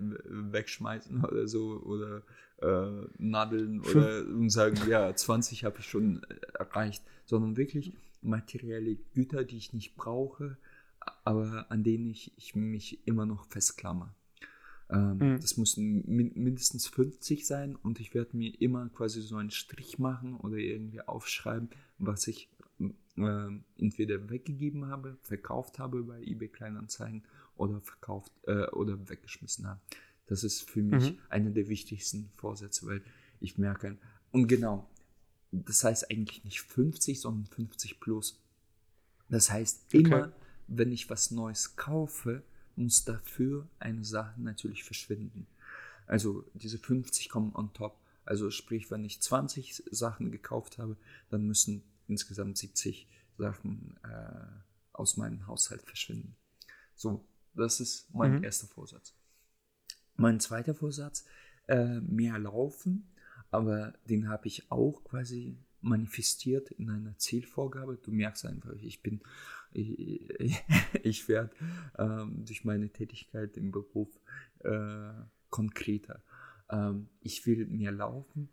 wegschmeißen 0.53 1.23
oder 1.23 1.47
so 1.47 1.81
oder 1.83 2.23
äh, 2.61 3.07
Nadeln 3.17 3.81
oder 3.81 4.25
und 4.25 4.49
sagen, 4.49 4.77
ja, 4.89 5.13
20 5.13 5.65
habe 5.65 5.79
ich 5.79 5.85
schon 5.85 6.25
erreicht, 6.53 7.03
sondern 7.25 7.57
wirklich 7.57 7.93
materielle 8.21 8.95
Güter, 9.13 9.43
die 9.43 9.57
ich 9.57 9.73
nicht 9.73 9.95
brauche, 9.95 10.57
aber 11.23 11.67
an 11.69 11.83
denen 11.83 12.07
ich, 12.09 12.31
ich 12.37 12.55
mich 12.55 13.05
immer 13.07 13.25
noch 13.25 13.45
festklammer. 13.45 14.13
Ähm, 14.89 15.17
mhm. 15.17 15.39
Das 15.41 15.57
müssen 15.57 16.03
min 16.07 16.31
mindestens 16.35 16.87
50 16.87 17.47
sein 17.47 17.75
und 17.75 17.99
ich 17.99 18.13
werde 18.13 18.37
mir 18.37 18.49
immer 18.61 18.87
quasi 18.89 19.21
so 19.21 19.37
einen 19.37 19.51
Strich 19.51 19.97
machen 19.97 20.35
oder 20.37 20.57
irgendwie 20.57 21.01
aufschreiben, 21.01 21.69
was 21.97 22.27
ich 22.27 22.49
äh, 22.79 23.47
entweder 23.77 24.29
weggegeben 24.29 24.87
habe, 24.87 25.17
verkauft 25.21 25.79
habe 25.79 26.03
bei 26.03 26.21
eBay 26.21 26.49
Kleinanzeigen 26.49 27.23
oder 27.55 27.81
verkauft 27.81 28.31
äh, 28.47 28.67
oder 28.67 29.09
weggeschmissen 29.09 29.67
habe. 29.67 29.79
Das 30.27 30.43
ist 30.43 30.69
für 30.69 30.81
mich 30.81 31.11
mhm. 31.11 31.17
einer 31.29 31.51
der 31.51 31.67
wichtigsten 31.67 32.29
Vorsätze, 32.35 32.85
weil 32.87 33.01
ich 33.39 33.57
merke, 33.57 33.97
und 34.31 34.47
genau, 34.47 34.89
das 35.51 35.83
heißt 35.83 36.11
eigentlich 36.11 36.43
nicht 36.43 36.61
50, 36.61 37.21
sondern 37.21 37.45
50 37.45 37.99
plus. 37.99 38.41
Das 39.29 39.51
heißt, 39.51 39.93
immer, 39.93 40.27
okay. 40.27 40.31
wenn 40.67 40.91
ich 40.91 41.09
was 41.09 41.31
Neues 41.31 41.75
kaufe, 41.75 42.43
muss 42.75 43.05
dafür 43.05 43.67
eine 43.79 44.03
Sache 44.03 44.39
natürlich 44.41 44.83
verschwinden. 44.83 45.47
Also 46.07 46.43
diese 46.53 46.77
50 46.77 47.29
kommen 47.29 47.53
on 47.55 47.73
top. 47.73 47.97
Also 48.25 48.51
sprich, 48.51 48.89
wenn 48.91 49.05
ich 49.05 49.21
20 49.21 49.83
Sachen 49.91 50.31
gekauft 50.31 50.77
habe, 50.77 50.97
dann 51.29 51.45
müssen 51.45 51.83
insgesamt 52.07 52.57
70 52.57 53.07
Sachen 53.37 53.97
äh, 54.03 54.45
aus 54.93 55.17
meinem 55.17 55.45
Haushalt 55.47 55.81
verschwinden. 55.83 56.35
So, 56.95 57.25
das 57.53 57.79
ist 57.79 58.13
mein 58.13 58.37
mhm. 58.37 58.43
erster 58.43 58.67
Vorsatz. 58.67 59.13
Mein 60.15 60.39
zweiter 60.39 60.73
Vorsatz, 60.73 61.25
äh, 61.67 61.99
mehr 61.99 62.39
laufen, 62.39 63.11
aber 63.51 63.93
den 64.05 64.29
habe 64.29 64.47
ich 64.47 64.71
auch 64.71 65.03
quasi 65.03 65.57
manifestiert 65.85 66.71
in 66.71 66.89
einer 66.89 67.17
Zielvorgabe. 67.17 67.97
Du 68.01 68.11
merkst 68.11 68.45
einfach, 68.45 68.73
ich 68.81 69.01
bin, 69.01 69.21
ich, 69.71 70.63
ich 71.03 71.27
werde 71.29 71.51
ähm, 71.97 72.43
durch 72.45 72.65
meine 72.65 72.89
Tätigkeit 72.89 73.55
im 73.55 73.71
Beruf 73.71 74.09
äh, 74.59 75.13
konkreter. 75.49 76.21
Ähm, 76.69 77.07
ich 77.21 77.45
will 77.45 77.67
mehr 77.67 77.91
laufen 77.91 78.49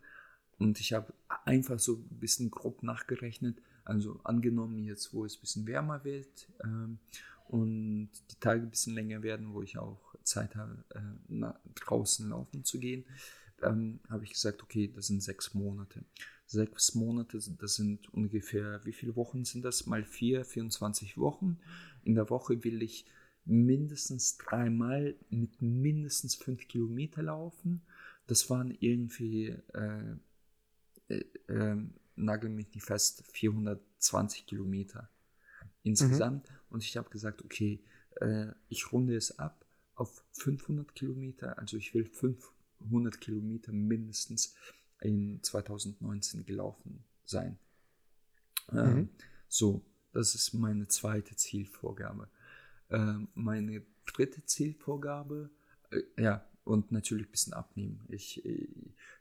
und 0.59 0.78
ich 0.78 0.93
habe 0.93 1.12
einfach 1.45 1.78
so 1.78 1.97
ein 1.97 2.18
bisschen 2.20 2.51
grob 2.51 2.83
nachgerechnet. 2.83 3.61
Also 3.85 4.20
angenommen 4.22 4.85
jetzt, 4.85 5.12
wo 5.12 5.24
es 5.24 5.37
ein 5.37 5.41
bisschen 5.41 5.66
wärmer 5.66 6.05
wird 6.05 6.49
ähm, 6.62 6.99
und 7.49 8.11
die 8.30 8.39
Tage 8.39 8.62
ein 8.62 8.70
bisschen 8.70 8.95
länger 8.95 9.22
werden, 9.22 9.53
wo 9.55 9.62
ich 9.62 9.78
auch 9.78 10.14
Zeit 10.22 10.55
habe, 10.55 10.85
äh, 10.91 11.01
nach 11.28 11.59
draußen 11.74 12.28
laufen 12.28 12.64
zu 12.64 12.78
gehen, 12.78 13.05
habe 13.64 14.24
ich 14.24 14.33
gesagt, 14.33 14.61
okay, 14.64 14.91
das 14.93 15.07
sind 15.07 15.22
sechs 15.22 15.55
Monate. 15.55 16.05
Sechs 16.53 16.94
Monate, 16.94 17.38
das 17.59 17.76
sind 17.76 18.12
ungefähr, 18.12 18.84
wie 18.84 18.92
viele 18.92 19.16
Wochen 19.16 19.46
sind 19.46 19.64
das? 19.64 19.86
Mal 19.86 20.05
vier, 20.05 20.44
24 20.44 21.16
Wochen. 21.16 21.59
In 22.05 22.14
der 22.14 22.28
Woche 22.28 22.62
will 22.62 22.82
ich 22.82 23.07
mindestens 23.46 24.36
dreimal 24.36 25.14
mit 25.30 25.62
mindestens 25.62 26.34
fünf 26.34 26.68
Kilometer 26.68 27.22
laufen. 27.22 27.80
Das 28.26 28.50
waren 28.50 28.76
irgendwie, 28.80 29.57
äh, 29.72 30.14
äh, 31.09 31.24
äh, 31.48 31.76
nagel 32.16 32.50
mich 32.50 32.74
nicht 32.74 32.84
fest, 32.84 33.24
420 33.32 34.44
Kilometer 34.44 35.09
insgesamt. 35.82 36.50
Mhm. 36.50 36.57
Und 36.68 36.84
ich 36.84 36.98
habe 36.98 37.09
gesagt, 37.09 37.42
okay, 37.42 37.82
äh, 38.20 38.48
ich 38.68 38.92
runde 38.92 39.16
es 39.16 39.38
ab 39.38 39.64
auf 39.94 40.22
500 40.32 40.94
Kilometer. 40.94 41.59
Also 41.59 41.78
ich 41.78 41.94
will 41.94 42.05
500 42.05 43.22
Kilometer 43.22 43.72
mindestens 43.72 44.55
in 45.03 45.42
2019 45.42 46.44
gelaufen 46.44 47.05
sein. 47.24 47.59
Ähm, 48.70 48.78
mhm. 48.78 48.98
Ähm, 48.98 49.09
so, 49.48 49.82
das 50.12 50.34
ist 50.34 50.55
meine 50.55 50.88
zweite 50.88 51.36
Zielvorgabe. 51.36 52.28
Ähm, 52.90 53.28
meine 53.34 53.82
dritte 54.07 54.44
Zielvorgabe, 54.44 55.50
äh, 55.90 56.03
ja, 56.22 56.46
und 56.64 56.92
natürlich 56.92 57.26
ein 57.26 57.30
bisschen 57.30 57.53
abnehmen. 57.55 58.05
Ich, 58.09 58.44
ich, 58.44 58.68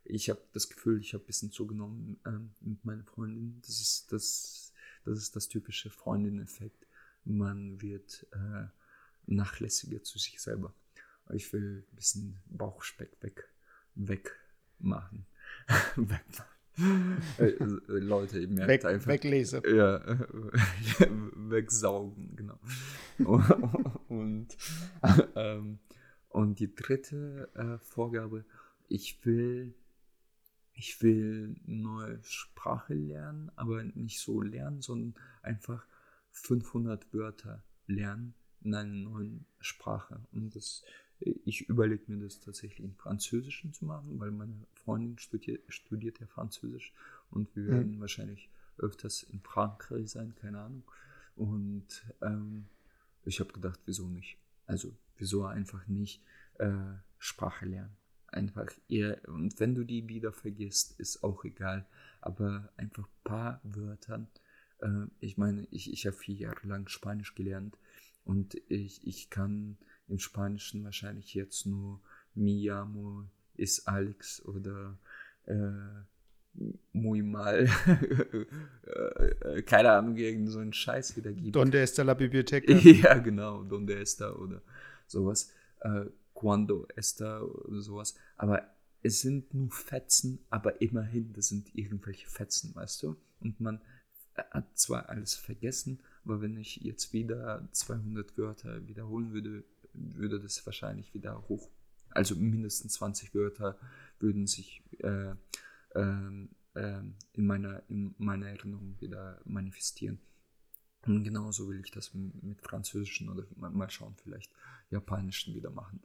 ich 0.05 0.29
habe 0.29 0.41
das 0.53 0.69
Gefühl, 0.69 0.99
ich 0.99 1.13
habe 1.13 1.23
ein 1.23 1.27
bisschen 1.27 1.51
zugenommen 1.51 2.19
ähm, 2.25 2.51
mit 2.59 2.85
meiner 2.85 3.03
Freundin. 3.03 3.59
Das 3.61 3.81
ist 3.81 4.11
das, 4.11 4.73
das 5.05 5.17
ist 5.17 5.35
das 5.35 5.47
typische 5.47 5.89
Freundin-Effekt. 5.89 6.85
Man 7.23 7.81
wird 7.81 8.27
äh, 8.31 8.67
nachlässiger 9.25 10.03
zu 10.03 10.19
sich 10.19 10.39
selber. 10.39 10.73
Ich 11.33 11.51
will 11.53 11.85
ein 11.89 11.95
bisschen 11.95 12.37
Bauchspeck 12.45 13.17
weg, 13.21 13.49
wegmachen. 13.95 15.25
Äh, 17.37 17.43
äh, 17.43 17.65
Leute, 17.87 18.39
ihr 18.39 18.47
merkt 18.47 18.69
Weg, 18.69 18.85
einfach. 18.85 19.07
Weglese. 19.07 19.61
Ja, 19.67 20.01
wegsaugen, 21.35 22.35
genau. 22.35 22.59
und, 24.07 24.47
ähm, 25.35 25.79
und 26.29 26.59
die 26.59 26.73
dritte 26.73 27.49
äh, 27.55 27.77
Vorgabe, 27.83 28.45
ich 28.87 29.23
will, 29.25 29.73
ich 30.73 31.01
will 31.01 31.55
neue 31.65 32.19
Sprache 32.23 32.93
lernen, 32.93 33.51
aber 33.55 33.83
nicht 33.83 34.19
so 34.19 34.41
lernen, 34.41 34.81
sondern 34.81 35.21
einfach 35.43 35.85
500 36.31 37.13
Wörter 37.13 37.63
lernen 37.87 38.33
in 38.61 38.73
einer 38.73 38.89
neuen 38.89 39.45
Sprache. 39.59 40.21
Und 40.31 40.55
das 40.55 40.83
ich 41.21 41.69
überlege 41.69 42.03
mir 42.07 42.23
das 42.23 42.39
tatsächlich 42.39 42.79
in 42.79 42.95
Französischen 42.95 43.73
zu 43.73 43.85
machen, 43.85 44.19
weil 44.19 44.31
meine 44.31 44.65
Freundin 44.73 45.17
studiert, 45.17 45.61
studiert 45.69 46.19
ja 46.19 46.27
Französisch 46.27 46.93
und 47.29 47.55
wir 47.55 47.67
werden 47.67 47.95
mhm. 47.95 47.99
wahrscheinlich 48.01 48.49
öfters 48.77 49.23
in 49.23 49.39
Frankreich 49.41 50.09
sein, 50.09 50.35
keine 50.35 50.59
Ahnung. 50.59 50.83
Und 51.35 52.03
ähm, 52.21 52.65
ich 53.23 53.39
habe 53.39 53.53
gedacht, 53.53 53.79
wieso 53.85 54.07
nicht? 54.07 54.37
Also, 54.65 54.95
wieso 55.17 55.45
einfach 55.45 55.87
nicht 55.87 56.23
äh, 56.59 56.71
Sprache 57.19 57.65
lernen? 57.65 57.95
Einfach 58.27 58.67
eher, 58.87 59.21
und 59.27 59.59
wenn 59.59 59.75
du 59.75 59.83
die 59.83 60.07
wieder 60.07 60.31
vergisst, 60.31 60.99
ist 60.99 61.23
auch 61.23 61.43
egal, 61.43 61.85
aber 62.21 62.71
einfach 62.77 63.03
ein 63.03 63.23
paar 63.23 63.61
Wörter. 63.63 64.27
Äh, 64.79 65.07
ich 65.19 65.37
meine, 65.37 65.67
ich, 65.71 65.91
ich 65.91 66.05
habe 66.05 66.15
vier 66.15 66.35
Jahre 66.35 66.67
lang 66.67 66.87
Spanisch 66.87 67.35
gelernt 67.35 67.77
und 68.23 68.55
ich, 68.69 69.05
ich 69.05 69.29
kann 69.29 69.77
im 70.11 70.19
Spanischen 70.19 70.83
wahrscheinlich 70.83 71.33
jetzt 71.33 71.65
nur 71.65 72.01
Mi 72.35 72.65
llamo 72.65 73.25
ist 73.55 73.87
Alex 73.87 74.43
oder 74.45 74.97
äh, 75.45 75.53
muy 76.93 77.21
mal. 77.21 77.67
Äh, 78.83 79.61
keine 79.61 79.91
Ahnung, 79.91 80.17
irgend 80.17 80.49
so 80.49 80.59
einen 80.59 80.73
Scheiß 80.73 81.15
wieder 81.15 81.31
gibt. 81.31 81.55
Donde 81.55 81.81
está 81.81 82.03
la 82.03 82.13
biblioteca? 82.13 82.73
ja, 82.73 83.17
genau, 83.19 83.63
donde 83.63 83.97
está 84.01 84.33
oder 84.33 84.61
sowas. 85.07 85.53
Äh, 85.79 86.07
cuando 86.33 86.87
está 86.95 87.41
oder 87.41 87.81
sowas. 87.81 88.15
Aber 88.35 88.67
es 89.01 89.21
sind 89.21 89.53
nur 89.53 89.71
Fetzen, 89.71 90.39
aber 90.49 90.81
immerhin, 90.81 91.31
das 91.31 91.47
sind 91.47 91.73
irgendwelche 91.73 92.27
Fetzen, 92.27 92.75
weißt 92.75 93.03
du? 93.03 93.15
Und 93.39 93.61
man 93.61 93.79
hat 94.35 94.77
zwar 94.77 95.07
alles 95.09 95.35
vergessen, 95.35 95.99
aber 96.25 96.41
wenn 96.41 96.57
ich 96.57 96.77
jetzt 96.77 97.13
wieder 97.13 97.67
200 97.71 98.37
Wörter 98.37 98.87
wiederholen 98.87 99.31
würde, 99.31 99.63
würde 99.93 100.39
das 100.39 100.65
wahrscheinlich 100.65 101.13
wieder 101.13 101.47
hoch, 101.47 101.69
also 102.11 102.35
mindestens 102.35 102.93
20 102.93 103.33
Wörter 103.33 103.77
würden 104.19 104.47
sich 104.47 104.83
äh, 104.99 105.33
äh, 105.95 106.47
äh, 106.75 107.01
in, 107.33 107.45
meiner, 107.45 107.83
in 107.89 108.13
meiner 108.17 108.47
Erinnerung 108.47 108.95
wieder 108.99 109.41
manifestieren. 109.45 110.19
Und 111.05 111.23
genauso 111.23 111.67
will 111.67 111.79
ich 111.79 111.91
das 111.91 112.13
mit 112.13 112.61
Französischen 112.61 113.29
oder 113.29 113.45
mal 113.55 113.89
schauen, 113.89 114.15
vielleicht 114.21 114.51
Japanischen 114.91 115.55
wieder 115.55 115.71
machen. 115.71 116.01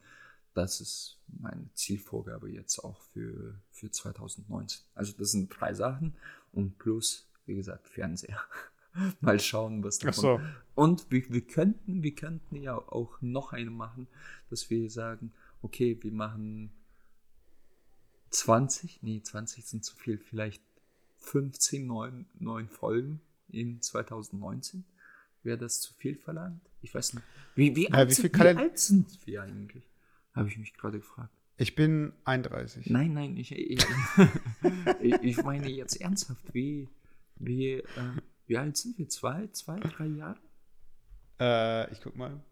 Das 0.55 0.81
ist 0.81 1.19
meine 1.27 1.69
Zielvorgabe 1.75 2.51
jetzt 2.51 2.79
auch 2.79 3.03
für, 3.03 3.61
für 3.71 3.91
2019. 3.91 4.87
Also 4.95 5.13
das 5.13 5.33
sind 5.33 5.51
drei 5.51 5.75
Sachen 5.75 6.17
und 6.53 6.79
plus, 6.79 7.29
wie 7.45 7.57
gesagt, 7.57 7.89
Fernseher. 7.89 8.41
mal 9.21 9.41
schauen, 9.41 9.83
was 9.83 9.99
davon. 9.99 10.23
So. 10.23 10.41
Und 10.75 11.11
wir, 11.11 11.29
wir, 11.31 11.41
könnten, 11.41 12.03
wir 12.03 12.15
könnten 12.15 12.57
ja 12.57 12.77
auch 12.77 13.21
noch 13.21 13.53
eine 13.53 13.71
machen, 13.71 14.07
dass 14.51 14.71
wir 14.71 14.91
sagen, 14.91 15.33
okay, 15.63 15.99
wir 16.01 16.13
machen 16.13 16.71
20, 18.31 19.03
nee, 19.03 19.23
20 19.23 19.65
sind 19.65 19.85
zu 19.85 19.97
viel, 19.97 20.19
vielleicht 20.19 20.63
15 21.19 21.87
neuen, 21.87 22.27
neuen 22.39 22.69
Folgen 22.69 23.21
in 23.49 23.81
2019. 23.81 24.85
Wäre 25.43 25.59
das 25.59 25.81
zu 25.81 25.95
viel 25.95 26.17
verlangt? 26.17 26.61
Ich 26.83 26.95
weiß 26.95 27.15
nicht. 27.15 27.25
Wie, 27.55 27.75
wie, 27.77 27.91
alt, 27.93 28.11
ja, 28.11 28.11
wie, 28.11 28.15
sind, 28.15 28.35
wie 28.35 28.49
alt 28.49 28.79
sind 28.79 29.27
wir 29.27 29.43
eigentlich? 29.43 29.85
Habe 30.35 30.49
ich 30.49 30.59
mich 30.59 30.75
gerade 30.75 30.99
gefragt. 30.99 31.33
Ich 31.57 31.75
bin 31.75 32.13
31. 32.25 32.91
Nein, 32.91 33.15
nein, 33.15 33.37
ich, 33.37 33.53
ich, 33.57 33.83
ich 35.01 35.43
meine 35.43 35.71
jetzt 35.71 36.01
ernsthaft, 36.01 36.53
wie, 36.53 36.89
wie, 37.37 37.73
äh, 37.73 37.83
wie 38.47 38.57
alt 38.59 38.77
sind 38.77 38.99
wir? 38.99 39.09
Zwei, 39.09 39.49
zwei, 39.49 39.81
drei 39.81 40.07
Jahre? 40.07 40.41
Äh, 41.41 41.93
ich 41.93 42.01
guck 42.01 42.17
mal. 42.17 42.43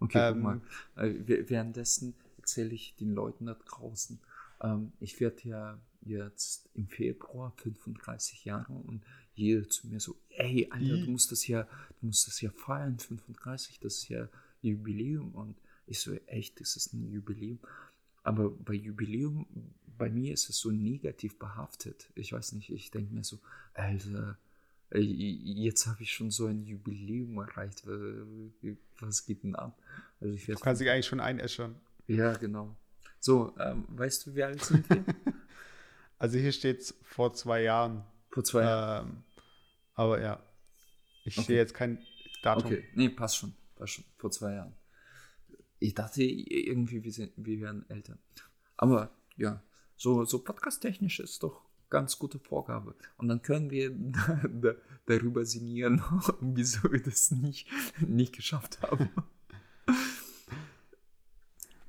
Okay, 0.00 0.18
Ähm, 0.18 0.34
guck 0.34 0.42
mal. 0.42 0.60
Äh, 0.96 1.48
währenddessen 1.48 2.14
erzähle 2.38 2.74
ich 2.74 2.96
den 2.96 3.12
Leuten 3.14 3.46
da 3.46 3.54
draußen. 3.54 4.20
Ähm, 4.62 4.92
ich 5.00 5.20
werde 5.20 5.48
ja 5.48 5.78
jetzt 6.02 6.70
im 6.74 6.88
Februar 6.88 7.52
35 7.58 8.44
Jahre 8.44 8.72
und 8.72 9.04
jeder 9.34 9.68
zu 9.68 9.88
mir 9.88 10.00
so, 10.00 10.16
ey, 10.30 10.68
Alter, 10.70 10.98
du 10.98 11.10
musst 11.10 11.30
das 11.32 11.46
ja, 11.46 11.64
du 12.00 12.06
musst 12.06 12.26
das 12.26 12.40
ja 12.40 12.50
feiern, 12.50 12.98
35, 12.98 13.80
das 13.80 13.96
ist 13.98 14.08
ja 14.08 14.28
Jubiläum. 14.62 15.34
Und 15.34 15.56
ich 15.86 16.00
so, 16.00 16.12
echt, 16.26 16.60
ist 16.60 16.76
es 16.76 16.92
ein 16.92 17.10
Jubiläum? 17.10 17.58
Aber 18.22 18.50
bei 18.50 18.74
Jubiläum, 18.74 19.46
bei 19.98 20.10
mir 20.10 20.32
ist 20.32 20.48
es 20.48 20.58
so 20.58 20.70
negativ 20.70 21.38
behaftet. 21.38 22.10
Ich 22.14 22.32
weiß 22.32 22.52
nicht, 22.52 22.70
ich 22.70 22.90
denke 22.90 23.14
mir 23.14 23.24
so, 23.24 23.38
Alter, 23.74 24.30
äh, 24.30 24.34
jetzt 24.92 25.86
habe 25.86 26.02
ich 26.02 26.12
schon 26.12 26.30
so 26.30 26.46
ein 26.46 26.64
Jubiläum 26.64 27.38
erreicht. 27.38 27.86
Wa- 27.86 28.26
Was 28.98 29.24
geht 29.24 29.42
denn 29.44 29.54
ab? 29.54 29.78
Also 30.20 30.34
ich 30.34 30.46
Du 30.46 30.54
kannst 30.54 30.80
dich 30.80 30.90
eigentlich 30.90 31.06
schon 31.06 31.20
einäschern. 31.20 31.76
ja, 32.06 32.32
genau. 32.34 32.76
So, 33.20 33.54
ähm, 33.58 33.84
weißt 33.88 34.26
du, 34.26 34.34
wie 34.34 34.42
alt 34.42 34.62
sind 34.64 34.88
wir? 34.90 35.04
Also 36.18 36.36
hier 36.38 36.52
steht's 36.52 36.94
vor 37.02 37.32
zwei 37.32 37.62
Jahren. 37.62 38.04
Vor 38.28 38.44
zwei 38.44 38.60
Jahren. 38.62 39.08
Ähm, 39.08 39.22
aber 39.94 40.20
ja. 40.20 40.42
Ich 41.24 41.38
Okay. 41.38 41.46
sehe 41.46 41.56
jetzt 41.56 41.72
kein 41.72 41.98
Datum. 42.42 42.66
Okay, 42.66 42.84
nee, 42.94 43.08
passt 43.08 43.38
schon. 43.38 43.54
Passt 43.74 43.94
schon. 43.94 44.04
Vor 44.18 44.30
zwei 44.30 44.52
Jahren. 44.54 44.74
Ich 45.78 45.94
dachte 45.94 46.22
irgendwie, 46.22 47.02
wir, 47.02 47.10
sind, 47.12 47.32
wir 47.36 47.58
wären 47.62 47.88
älter. 47.88 48.18
Aber 48.76 49.10
ja, 49.36 49.62
so, 49.96 50.24
so 50.26 50.44
podcast-technisch 50.44 51.20
ist 51.20 51.42
doch 51.42 51.62
ganz 51.90 52.18
gute 52.18 52.38
Vorgabe. 52.38 52.94
Und 53.18 53.28
dann 53.28 53.42
können 53.42 53.70
wir 53.70 53.90
da, 53.90 54.40
da, 54.48 54.72
darüber 55.06 55.44
sinnieren, 55.44 56.02
wieso 56.40 56.90
wir 56.92 57.02
das 57.02 57.30
nicht, 57.32 57.66
nicht 58.00 58.34
geschafft 58.34 58.80
haben. 58.82 59.10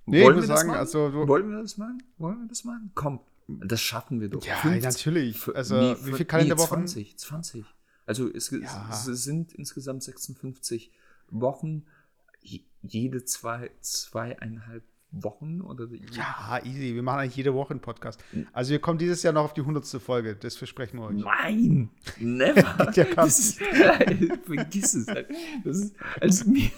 Nee, 0.05 0.23
Wollen 0.23 0.31
ich 0.31 0.35
muss 0.41 0.43
wir 0.43 0.47
das 0.49 0.59
sagen, 0.59 0.67
machen? 0.69 0.79
also 0.79 1.27
Wollen 1.27 1.49
wir 1.51 1.61
das 1.61 1.77
machen? 1.77 2.03
Wollen 2.17 2.41
wir 2.41 2.47
das 2.47 2.63
machen? 2.63 2.91
Komm, 2.95 3.19
das 3.47 3.81
schaffen 3.81 4.19
wir 4.19 4.29
doch. 4.29 4.43
Ja, 4.45 4.55
50 4.57 4.83
natürlich. 4.83 5.55
Also, 5.55 5.75
Nee, 5.79 5.95
wie 5.99 6.03
viele 6.05 6.17
nee, 6.17 6.25
Kalenderwochen? 6.25 6.87
20, 6.87 7.17
20. 7.17 7.65
Also 8.05 8.27
es, 8.33 8.49
Ja. 8.49 8.89
es 8.91 9.05
sind 9.05 9.53
insgesamt 9.53 10.03
56 10.03 10.91
Wochen, 11.29 11.85
je- 12.41 12.63
jede 12.81 13.23
zwei, 13.23 13.69
zweieinhalb 13.81 14.83
Wochen 15.11 15.61
oder 15.61 15.87
Ja, 16.13 16.59
easy. 16.63 16.95
Wir 16.95 17.03
machen 17.03 17.19
eigentlich 17.19 17.35
jede 17.35 17.53
Woche 17.53 17.71
einen 17.71 17.81
Podcast. 17.81 18.23
Also 18.53 18.71
wir 18.71 18.79
kommen 18.79 18.97
dieses 18.97 19.21
Jahr 19.23 19.33
noch 19.33 19.43
auf 19.43 19.53
die 19.53 19.61
100. 19.61 19.85
Folge. 20.01 20.35
Das 20.35 20.55
versprechen 20.55 20.99
wir 20.99 21.07
euch. 21.07 21.23
Nein, 21.23 21.89
never. 22.19 22.91
Ja 22.95 23.05
das 23.15 23.39
ist, 23.39 23.61
vergiss 24.45 24.93
es. 24.93 25.07
halt. 25.07 25.27
Das 25.63 25.77
ist, 25.77 25.95
als 26.19 26.45
mir, 26.45 26.69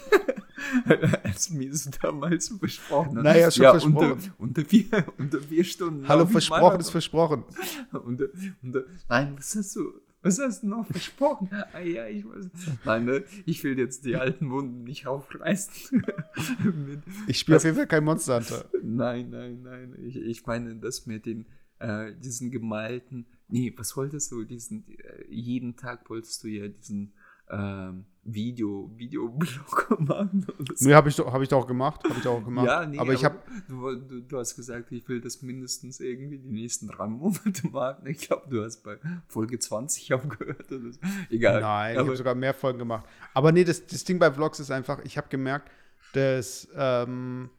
als 1.24 1.50
mir 1.50 1.70
es 1.70 1.90
damals 2.02 2.48
versprochen 2.48 3.18
hat. 3.18 3.24
Naja, 3.24 3.50
schon 3.50 3.64
ja, 3.64 3.70
versprochen. 3.70 4.12
Unter, 4.12 4.34
unter, 4.38 4.64
vier, 4.64 4.86
unter 5.18 5.40
vier 5.40 5.64
Stunden. 5.64 6.06
Hallo, 6.08 6.26
versprochen 6.26 6.80
ist 6.80 6.90
versprochen. 6.90 7.44
Und, 7.92 8.20
und, 8.62 8.84
nein, 9.08 9.34
was 9.36 9.56
hast 9.56 9.76
du, 9.76 9.92
was 10.24 10.38
hast 10.40 10.62
du 10.62 10.68
noch 10.68 10.86
versprochen? 10.86 11.48
Ah, 11.72 11.80
ja, 11.80 12.06
ich 12.08 12.24
weiß. 12.24 12.48
Nein, 12.84 13.04
ne, 13.04 13.24
ich 13.46 13.62
will 13.62 13.78
jetzt 13.78 14.04
die 14.04 14.16
alten 14.16 14.50
Wunden 14.50 14.82
nicht 14.84 15.06
aufreißen. 15.06 16.04
Mit- 16.64 17.02
Ich 17.26 17.38
spiele 17.38 17.56
auf 17.58 17.64
jeden 17.64 17.76
Fall 17.76 17.86
kein 17.86 18.04
Monster 18.04 18.36
Hunter. 18.36 18.64
nein, 18.82 19.30
nein, 19.30 19.62
nein. 19.62 19.94
Ich, 20.04 20.16
ich 20.16 20.46
meine 20.46 20.74
das 20.76 21.06
mit 21.06 21.26
den, 21.26 21.46
äh, 21.78 22.12
diesen 22.22 22.50
gemalten, 22.50 23.26
nee, 23.48 23.72
was 23.76 23.96
wolltest 23.96 24.30
du? 24.32 24.44
Diesen, 24.44 24.84
äh, 24.88 25.24
jeden 25.28 25.76
Tag 25.76 26.08
wolltest 26.10 26.42
du 26.42 26.48
ja 26.48 26.66
diesen 26.68 27.12
ähm, 27.50 28.06
Video, 28.26 28.90
Videoblog 28.96 30.00
machen. 30.00 30.46
so. 30.74 30.88
Nee, 30.88 30.94
habe 30.94 31.08
ich, 31.10 31.16
doch- 31.16 31.30
hab 31.32 31.42
ich 31.42 31.48
doch 31.48 31.66
gemacht. 31.66 32.02
Habe 32.04 32.14
ich 32.16 32.22
doch 32.22 32.40
auch 32.40 32.44
gemacht. 32.44 32.66
Ja, 32.66 32.86
nee, 32.86 32.98
aber 32.98 33.12
ich 33.12 33.24
habe 33.24 33.38
du, 33.68 33.96
du, 33.96 34.20
du 34.22 34.38
hast 34.38 34.56
gesagt, 34.56 34.90
ich 34.92 35.06
will 35.08 35.20
das 35.20 35.42
mindestens 35.42 36.00
irgendwie 36.00 36.38
die 36.38 36.50
nächsten 36.50 36.88
drei 36.88 37.06
Monate 37.06 37.66
machen. 37.70 38.06
Ich 38.06 38.18
glaube, 38.26 38.46
du 38.48 38.64
hast 38.64 38.82
bei 38.82 38.96
Folge 39.28 39.58
20 39.58 40.14
aufgehört 40.14 40.72
oder 40.72 40.90
so. 40.92 40.98
Egal. 41.28 41.60
Nein, 41.60 41.92
ich 41.92 41.98
aber, 41.98 42.08
habe 42.08 42.16
sogar 42.16 42.34
mehr 42.34 42.54
Folgen 42.54 42.78
gemacht. 42.78 43.06
Aber 43.34 43.52
nee, 43.52 43.64
das, 43.64 43.86
das 43.86 44.04
Ding 44.04 44.18
bei 44.18 44.32
Vlogs 44.32 44.58
ist 44.58 44.70
einfach, 44.70 45.00
ich 45.04 45.18
habe 45.18 45.28
gemerkt, 45.28 45.70
dass 46.14 46.66
ähm, 46.74 47.50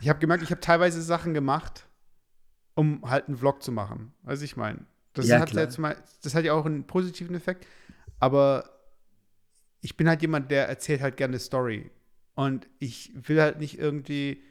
ich 0.00 0.08
habe 0.08 0.18
gemerkt, 0.18 0.42
ich 0.42 0.50
habe 0.50 0.60
teilweise 0.60 1.02
Sachen 1.02 1.34
gemacht, 1.34 1.86
um 2.74 3.08
halt 3.08 3.28
einen 3.28 3.36
Vlog 3.36 3.62
zu 3.62 3.70
machen. 3.70 4.12
Weiß 4.22 4.42
ich 4.42 4.56
meine. 4.56 4.84
Das 5.14 5.26
Ja, 5.26 5.38
hat 5.40 5.50
klar. 5.50 5.64
jetzt 5.64 5.78
mal, 5.78 5.96
das 6.22 6.34
hat 6.34 6.44
ja 6.44 6.52
auch 6.52 6.66
einen 6.66 6.86
positiven 6.86 7.34
Effekt, 7.34 7.66
aber 8.20 8.70
ich 9.80 9.96
bin 9.96 10.08
halt 10.08 10.22
jemand, 10.22 10.50
der 10.50 10.68
erzählt 10.68 11.00
halt 11.00 11.16
gerne 11.16 11.38
Story 11.38 11.90
und 12.34 12.66
ich 12.78 13.12
will 13.28 13.40
halt 13.40 13.58
nicht 13.58 13.78
irgendwie 13.78 14.42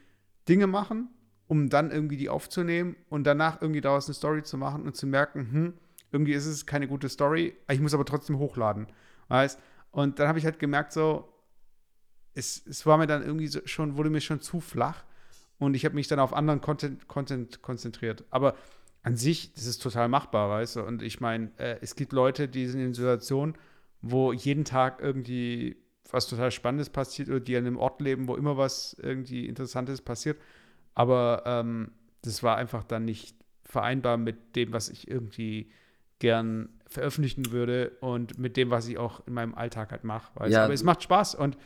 Dinge 0.47 0.67
machen, 0.67 1.09
um 1.47 1.69
dann 1.69 1.91
irgendwie 1.91 2.17
die 2.17 2.29
aufzunehmen 2.29 2.95
und 3.09 3.25
danach 3.25 3.61
irgendwie 3.61 3.81
daraus 3.81 4.07
eine 4.07 4.13
Story 4.13 4.43
zu 4.43 4.57
machen 4.57 4.83
und 4.83 4.95
zu 4.95 5.05
merken, 5.07 5.51
hm, 5.51 5.73
irgendwie 6.11 6.33
ist 6.33 6.45
es 6.45 6.65
keine 6.65 6.87
gute 6.87 7.09
Story, 7.09 7.55
ich 7.69 7.79
muss 7.79 7.93
aber 7.93 8.05
trotzdem 8.05 8.37
hochladen. 8.37 8.87
Weißt? 9.27 9.59
Und 9.91 10.19
dann 10.19 10.27
habe 10.27 10.39
ich 10.39 10.45
halt 10.45 10.59
gemerkt, 10.59 10.93
so, 10.93 11.27
es, 12.35 12.65
es 12.65 12.85
war 12.85 12.97
mir 12.97 13.07
dann 13.07 13.23
irgendwie 13.23 13.47
so 13.47 13.59
schon, 13.65 13.97
wurde 13.97 14.09
mir 14.09 14.21
schon 14.21 14.41
zu 14.41 14.59
flach 14.59 15.03
und 15.59 15.75
ich 15.75 15.85
habe 15.85 15.95
mich 15.95 16.07
dann 16.07 16.19
auf 16.19 16.33
anderen 16.33 16.61
Content, 16.61 17.07
Content 17.07 17.61
konzentriert. 17.61 18.23
Aber 18.29 18.55
an 19.03 19.15
sich, 19.17 19.53
das 19.53 19.65
ist 19.65 19.81
total 19.83 20.07
machbar, 20.07 20.49
weißt 20.49 20.77
du? 20.77 20.83
Und 20.83 21.01
ich 21.01 21.19
meine, 21.19 21.51
äh, 21.57 21.77
es 21.81 21.95
gibt 21.95 22.13
Leute, 22.13 22.47
die 22.47 22.67
sind 22.67 22.79
in 22.81 22.93
Situationen, 22.93 23.55
wo 24.01 24.33
jeden 24.33 24.65
Tag 24.65 25.01
irgendwie 25.01 25.77
was 26.11 26.27
total 26.27 26.51
Spannendes 26.51 26.89
passiert 26.89 27.29
oder 27.29 27.39
die 27.39 27.55
an 27.57 27.65
einem 27.65 27.77
Ort 27.77 27.99
leben, 28.01 28.27
wo 28.27 28.35
immer 28.35 28.57
was 28.57 28.95
irgendwie 29.01 29.45
Interessantes 29.47 30.01
passiert. 30.01 30.39
Aber 30.93 31.43
ähm, 31.45 31.91
das 32.21 32.43
war 32.43 32.57
einfach 32.57 32.83
dann 32.83 33.05
nicht 33.05 33.35
vereinbar 33.65 34.17
mit 34.17 34.55
dem, 34.55 34.73
was 34.73 34.89
ich 34.89 35.07
irgendwie 35.07 35.71
gern 36.19 36.69
veröffentlichen 36.87 37.51
würde 37.51 37.97
und 38.01 38.37
mit 38.37 38.55
dem, 38.55 38.69
was 38.69 38.87
ich 38.87 38.97
auch 38.97 39.25
in 39.27 39.33
meinem 39.33 39.55
Alltag 39.55 39.91
halt 39.91 40.03
mache. 40.03 40.31
Ja, 40.49 40.65
Aber 40.65 40.73
es 40.73 40.83
macht 40.83 41.03
Spaß 41.03 41.35
und 41.35 41.57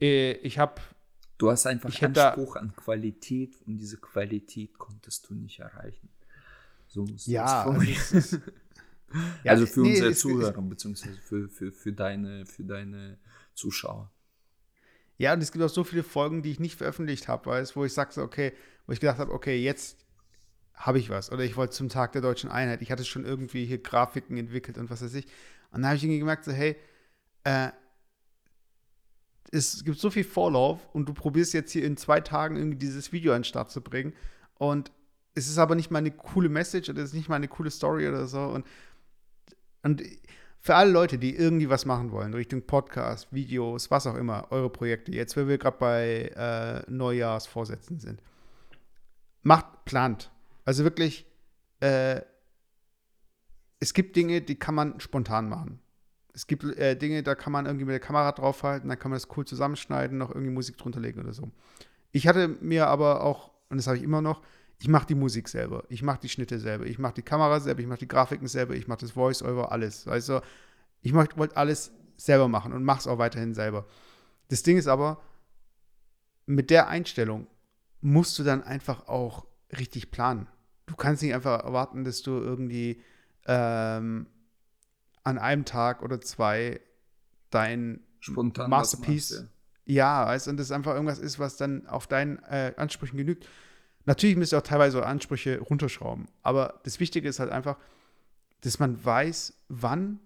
äh, 0.00 0.32
ich 0.32 0.58
habe 0.58 0.80
du 1.38 1.50
hast 1.50 1.66
einfach 1.66 1.92
hätte 1.92 2.12
da- 2.12 2.28
Anspruch 2.30 2.56
an 2.56 2.74
Qualität 2.76 3.56
und 3.66 3.78
diese 3.78 3.98
Qualität 3.98 4.78
konntest 4.78 5.28
du 5.28 5.34
nicht 5.34 5.58
erreichen. 5.58 6.08
So 6.96 7.04
musst 7.04 7.26
du 7.26 7.30
Ja, 7.30 7.66
das 7.66 8.14
also 8.14 8.16
ist- 8.16 8.40
Ja, 9.44 9.52
also 9.52 9.66
für 9.66 9.80
nee, 9.80 9.90
unsere 9.90 10.08
es- 10.08 10.16
es- 10.16 10.20
Zuhörer, 10.22 10.62
beziehungsweise 10.62 11.18
für, 11.20 11.48
für, 11.50 11.70
für, 11.70 11.92
deine, 11.92 12.46
für 12.46 12.64
deine 12.64 13.18
Zuschauer. 13.54 14.10
Ja, 15.18 15.34
und 15.34 15.42
es 15.42 15.52
gibt 15.52 15.62
auch 15.62 15.68
so 15.68 15.84
viele 15.84 16.02
Folgen, 16.02 16.42
die 16.42 16.50
ich 16.50 16.58
nicht 16.58 16.76
veröffentlicht 16.76 17.28
habe, 17.28 17.46
weißt, 17.50 17.76
wo 17.76 17.84
ich 17.84 17.92
sage 17.92 18.12
so, 18.14 18.22
okay, 18.22 18.52
wo 18.86 18.92
ich 18.92 19.00
gedacht 19.00 19.18
habe, 19.18 19.32
okay, 19.32 19.62
jetzt 19.62 19.98
habe 20.74 20.98
ich 20.98 21.10
was. 21.10 21.30
Oder 21.30 21.44
ich 21.44 21.56
wollte 21.56 21.74
zum 21.74 21.88
Tag 21.90 22.12
der 22.12 22.22
deutschen 22.22 22.50
Einheit, 22.50 22.80
ich 22.82 22.90
hatte 22.90 23.04
schon 23.04 23.24
irgendwie 23.26 23.66
hier 23.66 23.78
Grafiken 23.78 24.36
entwickelt 24.38 24.78
und 24.78 24.88
was 24.90 25.02
weiß 25.02 25.14
ich. 25.14 25.26
Und 25.70 25.82
dann 25.82 25.86
habe 25.86 25.96
ich 25.96 26.02
irgendwie 26.04 26.18
gemerkt, 26.20 26.44
so, 26.44 26.52
hey, 26.52 26.76
äh, 27.44 27.68
es 29.52 29.84
gibt 29.84 29.98
so 29.98 30.10
viel 30.10 30.24
Vorlauf 30.24 30.88
und 30.94 31.08
du 31.08 31.14
probierst 31.14 31.52
jetzt 31.54 31.72
hier 31.72 31.84
in 31.84 31.96
zwei 31.96 32.20
Tagen 32.20 32.56
irgendwie 32.56 32.78
dieses 32.78 33.12
Video 33.12 33.32
an 33.32 33.40
den 33.40 33.44
Start 33.44 33.70
zu 33.70 33.80
bringen. 33.82 34.12
Und 34.54 34.90
es 35.36 35.48
ist 35.48 35.58
aber 35.58 35.74
nicht 35.74 35.90
mal 35.90 35.98
eine 35.98 36.10
coole 36.10 36.48
Message 36.48 36.88
oder 36.88 37.02
es 37.02 37.10
ist 37.10 37.14
nicht 37.14 37.28
mal 37.28 37.36
eine 37.36 37.46
coole 37.46 37.70
Story 37.70 38.08
oder 38.08 38.26
so. 38.26 38.40
Und, 38.40 38.66
und 39.82 40.02
für 40.60 40.74
alle 40.74 40.90
Leute, 40.90 41.18
die 41.18 41.36
irgendwie 41.36 41.68
was 41.68 41.84
machen 41.84 42.10
wollen, 42.10 42.32
Richtung 42.32 42.62
Podcast, 42.62 43.32
Videos, 43.32 43.90
was 43.90 44.06
auch 44.06 44.14
immer, 44.14 44.50
eure 44.50 44.70
Projekte, 44.70 45.12
jetzt, 45.12 45.36
wenn 45.36 45.46
wir 45.46 45.58
gerade 45.58 45.76
bei 45.78 46.32
äh, 46.34 46.90
Neujahrsvorsätzen 46.90 48.00
sind, 48.00 48.22
macht, 49.42 49.84
plant. 49.84 50.32
Also 50.64 50.84
wirklich, 50.84 51.26
äh, 51.80 52.22
es 53.78 53.92
gibt 53.92 54.16
Dinge, 54.16 54.40
die 54.40 54.58
kann 54.58 54.74
man 54.74 55.00
spontan 55.00 55.50
machen. 55.50 55.80
Es 56.32 56.46
gibt 56.46 56.64
äh, 56.64 56.96
Dinge, 56.96 57.22
da 57.22 57.34
kann 57.34 57.52
man 57.52 57.66
irgendwie 57.66 57.84
mit 57.84 57.92
der 57.92 58.00
Kamera 58.00 58.32
draufhalten, 58.32 58.88
dann 58.88 58.98
kann 58.98 59.10
man 59.10 59.16
das 59.16 59.28
cool 59.36 59.44
zusammenschneiden, 59.44 60.16
noch 60.16 60.30
irgendwie 60.30 60.50
Musik 60.50 60.78
drunter 60.78 61.00
legen 61.00 61.20
oder 61.20 61.34
so. 61.34 61.50
Ich 62.10 62.26
hatte 62.26 62.48
mir 62.48 62.86
aber 62.86 63.22
auch, 63.22 63.50
und 63.68 63.76
das 63.76 63.86
habe 63.86 63.98
ich 63.98 64.02
immer 64.02 64.22
noch, 64.22 64.40
ich 64.78 64.88
mache 64.88 65.06
die 65.06 65.14
Musik 65.14 65.48
selber, 65.48 65.84
ich 65.88 66.02
mache 66.02 66.20
die 66.20 66.28
Schnitte 66.28 66.58
selber, 66.58 66.86
ich 66.86 66.98
mache 66.98 67.14
die 67.14 67.22
Kamera 67.22 67.60
selber, 67.60 67.80
ich 67.80 67.86
mache 67.86 68.00
die 68.00 68.08
Grafiken 68.08 68.46
selber, 68.46 68.74
ich 68.74 68.88
mache 68.88 69.00
das 69.00 69.12
Voice-Over, 69.12 69.72
alles. 69.72 70.06
Also 70.06 70.42
ich 71.00 71.14
wollte 71.14 71.56
alles 71.56 71.92
selber 72.16 72.48
machen 72.48 72.72
und 72.72 72.84
mache 72.84 73.00
es 73.00 73.06
auch 73.06 73.18
weiterhin 73.18 73.54
selber. 73.54 73.86
Das 74.48 74.62
Ding 74.62 74.76
ist 74.76 74.86
aber, 74.86 75.20
mit 76.46 76.70
der 76.70 76.88
Einstellung 76.88 77.46
musst 78.00 78.38
du 78.38 78.44
dann 78.44 78.62
einfach 78.62 79.08
auch 79.08 79.46
richtig 79.76 80.10
planen. 80.10 80.46
Du 80.86 80.94
kannst 80.94 81.22
nicht 81.22 81.34
einfach 81.34 81.64
erwarten, 81.64 82.04
dass 82.04 82.22
du 82.22 82.32
irgendwie 82.32 83.02
ähm, 83.46 84.26
an 85.24 85.38
einem 85.38 85.64
Tag 85.64 86.02
oder 86.02 86.20
zwei 86.20 86.80
dein 87.50 88.00
Spontan. 88.20 88.70
Masterpiece, 88.70 89.32
machst, 89.32 89.52
ja, 89.84 90.26
weißt 90.26 90.46
du, 90.46 90.50
und 90.52 90.56
das 90.58 90.70
einfach 90.70 90.94
irgendwas 90.94 91.18
ist, 91.18 91.38
was 91.38 91.56
dann 91.56 91.86
auf 91.86 92.06
deinen 92.06 92.38
äh, 92.44 92.74
Ansprüchen 92.76 93.16
genügt. 93.16 93.48
Natürlich 94.06 94.36
müsst 94.36 94.52
ihr 94.52 94.58
auch 94.58 94.62
teilweise 94.62 94.98
eure 94.98 95.06
Ansprüche 95.06 95.58
runterschrauben, 95.60 96.26
aber 96.42 96.80
das 96.84 97.00
Wichtige 97.00 97.28
ist 97.28 97.38
halt 97.38 97.50
einfach, 97.50 97.76
dass 98.62 98.78
man 98.78 99.04
weiß, 99.04 99.52
wann 99.68 100.20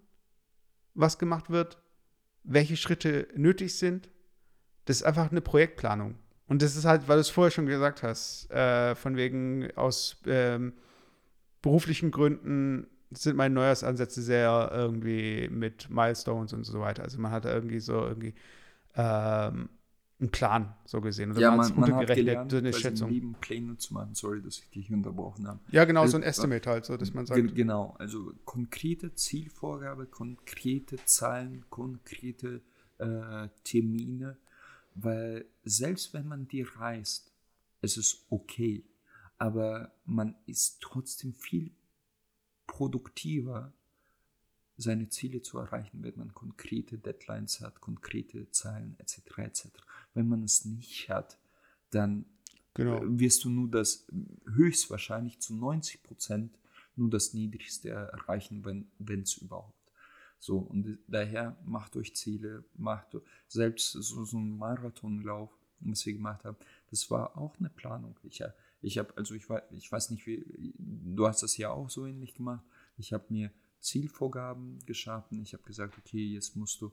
was 0.94 1.18
gemacht 1.18 1.50
wird 1.50 1.78
welche 2.44 2.76
Schritte 2.76 3.28
nötig 3.34 3.76
sind. 3.76 4.08
Das 4.84 4.96
ist 4.96 5.02
einfach 5.02 5.30
eine 5.30 5.40
Projektplanung. 5.40 6.16
Und 6.46 6.62
das 6.62 6.76
ist 6.76 6.84
halt, 6.84 7.06
weil 7.06 7.16
du 7.16 7.20
es 7.20 7.30
vorher 7.30 7.50
schon 7.50 7.66
gesagt 7.66 8.02
hast, 8.02 8.50
äh, 8.50 8.94
von 8.94 9.16
wegen 9.16 9.70
aus 9.76 10.16
ähm, 10.26 10.72
beruflichen 11.62 12.10
Gründen 12.10 12.86
sind 13.12 13.36
meine 13.36 13.54
Neujahrsansätze 13.54 14.22
sehr 14.22 14.70
irgendwie 14.72 15.48
mit 15.48 15.90
Milestones 15.90 16.52
und 16.52 16.64
so 16.64 16.80
weiter. 16.80 17.02
Also 17.02 17.20
man 17.20 17.30
hat 17.30 17.44
irgendwie 17.44 17.80
so 17.80 18.04
irgendwie 18.04 18.34
ähm, 18.96 19.68
einen 20.20 20.30
Plan 20.30 20.74
so 20.84 21.00
gesehen. 21.00 21.30
Und 21.30 21.38
ja, 21.38 21.54
man, 21.54 21.74
man 21.78 21.94
hat 21.94 22.14
gelernt, 22.14 22.50
so 22.50 22.58
eine 22.58 22.72
Schätzung. 22.72 23.10
Leben 23.10 23.34
Pläne 23.40 23.76
zu 23.78 23.94
machen. 23.94 24.14
Sorry, 24.14 24.42
dass 24.42 24.58
ich 24.58 24.70
dich 24.70 24.92
unterbrochen 24.92 25.48
habe. 25.48 25.60
Ja, 25.70 25.84
genau, 25.84 26.06
so 26.06 26.16
ein 26.16 26.22
Estimate 26.22 26.68
halt, 26.68 26.84
so 26.84 26.96
dass 26.96 27.14
man 27.14 27.26
sagt. 27.26 27.54
Genau, 27.54 27.94
also 27.98 28.32
konkrete 28.44 29.14
Zielvorgabe, 29.14 30.06
konkrete 30.06 30.96
Zahlen, 31.04 31.64
konkrete 31.70 32.60
äh, 32.98 33.48
Termine, 33.64 34.36
weil 34.94 35.46
selbst 35.64 36.12
wenn 36.12 36.28
man 36.28 36.48
die 36.48 36.62
reist, 36.62 37.32
es 37.80 37.96
ist 37.96 38.26
okay, 38.28 38.84
aber 39.38 39.92
man 40.04 40.34
ist 40.46 40.80
trotzdem 40.82 41.32
viel 41.32 41.70
produktiver, 42.66 43.72
seine 44.76 45.08
Ziele 45.08 45.42
zu 45.42 45.58
erreichen, 45.58 46.02
wenn 46.02 46.16
man 46.16 46.34
konkrete 46.34 46.98
Deadlines 46.98 47.60
hat, 47.60 47.80
konkrete 47.80 48.50
Zahlen 48.50 48.96
etc. 48.98 49.38
etc. 49.38 49.66
Wenn 50.14 50.28
man 50.28 50.42
es 50.42 50.64
nicht 50.64 51.08
hat, 51.08 51.38
dann 51.90 52.24
genau. 52.74 53.00
wirst 53.02 53.44
du 53.44 53.50
nur 53.50 53.70
das 53.70 54.06
höchstwahrscheinlich 54.46 55.40
zu 55.40 55.54
90 55.54 56.02
Prozent 56.02 56.58
nur 56.96 57.10
das 57.10 57.34
Niedrigste 57.34 57.90
erreichen, 57.90 58.64
wenn 58.64 59.22
es 59.22 59.34
überhaupt. 59.38 59.80
So, 60.38 60.58
und 60.58 60.98
daher 61.06 61.56
macht 61.64 61.96
euch 61.96 62.16
Ziele, 62.16 62.64
macht 62.74 63.16
selbst 63.46 63.92
so, 63.92 64.24
so 64.24 64.38
ein 64.38 64.56
Marathonlauf, 64.56 65.50
was 65.80 66.06
wir 66.06 66.14
gemacht 66.14 66.44
haben, 66.44 66.56
das 66.90 67.10
war 67.10 67.36
auch 67.36 67.58
eine 67.58 67.68
Planung. 67.68 68.18
Ich, 68.22 68.42
ich 68.80 68.98
habe, 68.98 69.14
also 69.16 69.34
ich, 69.34 69.46
ich 69.70 69.92
weiß 69.92 70.10
nicht, 70.10 70.26
wie, 70.26 70.74
du 70.78 71.26
hast 71.26 71.42
das 71.42 71.56
ja 71.56 71.70
auch 71.70 71.90
so 71.90 72.06
ähnlich 72.06 72.34
gemacht. 72.34 72.64
Ich 72.96 73.12
habe 73.12 73.24
mir 73.28 73.50
Zielvorgaben 73.80 74.78
geschaffen. 74.86 75.42
Ich 75.42 75.52
habe 75.52 75.62
gesagt, 75.62 75.96
okay, 75.98 76.26
jetzt 76.26 76.56
musst 76.56 76.80
du 76.80 76.86
äh, 76.86 76.90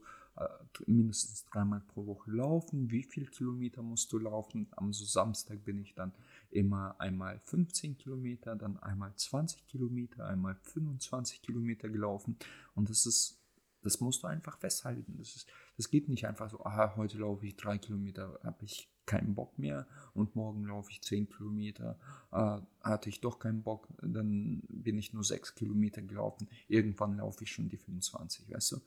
mindestens 0.86 1.44
dreimal 1.44 1.80
pro 1.80 2.06
Woche 2.06 2.30
laufen. 2.30 2.90
Wie 2.90 3.02
viel 3.02 3.26
Kilometer 3.26 3.82
musst 3.82 4.12
du 4.12 4.18
laufen? 4.18 4.68
Am 4.72 4.92
Samstag 4.92 5.64
bin 5.64 5.80
ich 5.80 5.94
dann 5.94 6.12
immer 6.50 6.96
einmal 7.00 7.40
15 7.44 7.98
Kilometer, 7.98 8.56
dann 8.56 8.78
einmal 8.78 9.14
20 9.14 9.66
Kilometer, 9.66 10.26
einmal 10.26 10.54
25 10.62 11.42
Kilometer 11.42 11.88
gelaufen. 11.88 12.36
Und 12.74 12.90
das 12.90 13.06
ist, 13.06 13.40
das 13.82 14.00
musst 14.00 14.22
du 14.22 14.26
einfach 14.26 14.58
festhalten. 14.58 15.16
Das, 15.18 15.36
ist, 15.36 15.48
das 15.76 15.88
geht 15.90 16.08
nicht 16.08 16.26
einfach 16.26 16.50
so, 16.50 16.64
aha, 16.64 16.94
heute 16.96 17.18
laufe 17.18 17.46
ich 17.46 17.56
drei 17.56 17.78
Kilometer, 17.78 18.38
habe 18.42 18.64
ich 18.64 18.90
keinen 19.08 19.34
Bock 19.34 19.58
mehr 19.58 19.86
und 20.14 20.36
morgen 20.36 20.66
laufe 20.66 20.90
ich 20.92 21.02
10 21.02 21.28
Kilometer. 21.28 21.98
Äh, 22.30 22.58
hatte 22.82 23.08
ich 23.08 23.20
doch 23.20 23.38
keinen 23.38 23.62
Bock, 23.62 23.88
dann 24.00 24.62
bin 24.68 24.98
ich 24.98 25.12
nur 25.12 25.24
6 25.24 25.54
Kilometer 25.54 26.02
gelaufen. 26.02 26.48
Irgendwann 26.68 27.16
laufe 27.16 27.42
ich 27.42 27.50
schon 27.50 27.68
die 27.68 27.78
25, 27.78 28.52
weißt 28.52 28.72
du? 28.72 28.80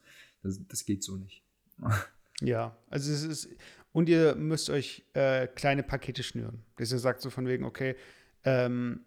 Das, 0.44 0.60
das 0.68 0.86
geht 0.86 1.04
so 1.04 1.18
nicht. 1.18 1.44
Ja, 2.44 2.76
also 2.90 3.12
es 3.12 3.24
ist, 3.24 3.50
und 3.92 4.10
ihr 4.10 4.34
müsst 4.34 4.72
euch 4.72 5.06
äh, 5.14 5.46
kleine 5.46 5.84
Pakete 5.84 6.24
schnüren. 6.24 6.64
Dass 6.78 6.92
ihr 6.92 6.98
sagt 6.98 7.22
so 7.22 7.30
von 7.30 7.46
wegen, 7.48 7.66
okay, 7.66 7.96
ähm, 8.44 9.02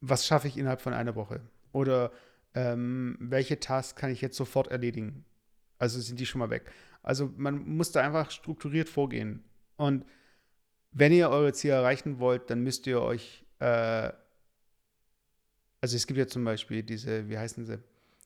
was 0.00 0.26
schaffe 0.26 0.48
ich 0.48 0.56
innerhalb 0.56 0.80
von 0.80 0.94
einer 0.94 1.14
Woche? 1.14 1.42
Oder 1.72 2.10
ähm, 2.54 3.18
welche 3.20 3.60
Tasks 3.60 3.96
kann 3.96 4.10
ich 4.10 4.22
jetzt 4.22 4.38
sofort 4.38 4.68
erledigen? 4.68 5.26
Also 5.78 6.00
sind 6.00 6.18
die 6.20 6.24
schon 6.24 6.38
mal 6.38 6.48
weg. 6.48 6.72
Also 7.02 7.32
man 7.36 7.68
muss 7.68 7.92
da 7.92 8.00
einfach 8.02 8.30
strukturiert 8.30 8.88
vorgehen. 8.88 9.44
Und 9.76 10.04
wenn 10.98 11.12
ihr 11.12 11.30
eure 11.30 11.52
Ziele 11.52 11.74
erreichen 11.74 12.18
wollt, 12.18 12.50
dann 12.50 12.62
müsst 12.62 12.86
ihr 12.86 13.00
euch, 13.00 13.44
äh, 13.60 14.10
also 15.80 15.96
es 15.96 16.06
gibt 16.06 16.18
ja 16.18 16.26
zum 16.26 16.44
Beispiel 16.44 16.82
diese, 16.82 17.28
wie 17.28 17.38
heißen 17.38 17.64
sie? 17.64 17.78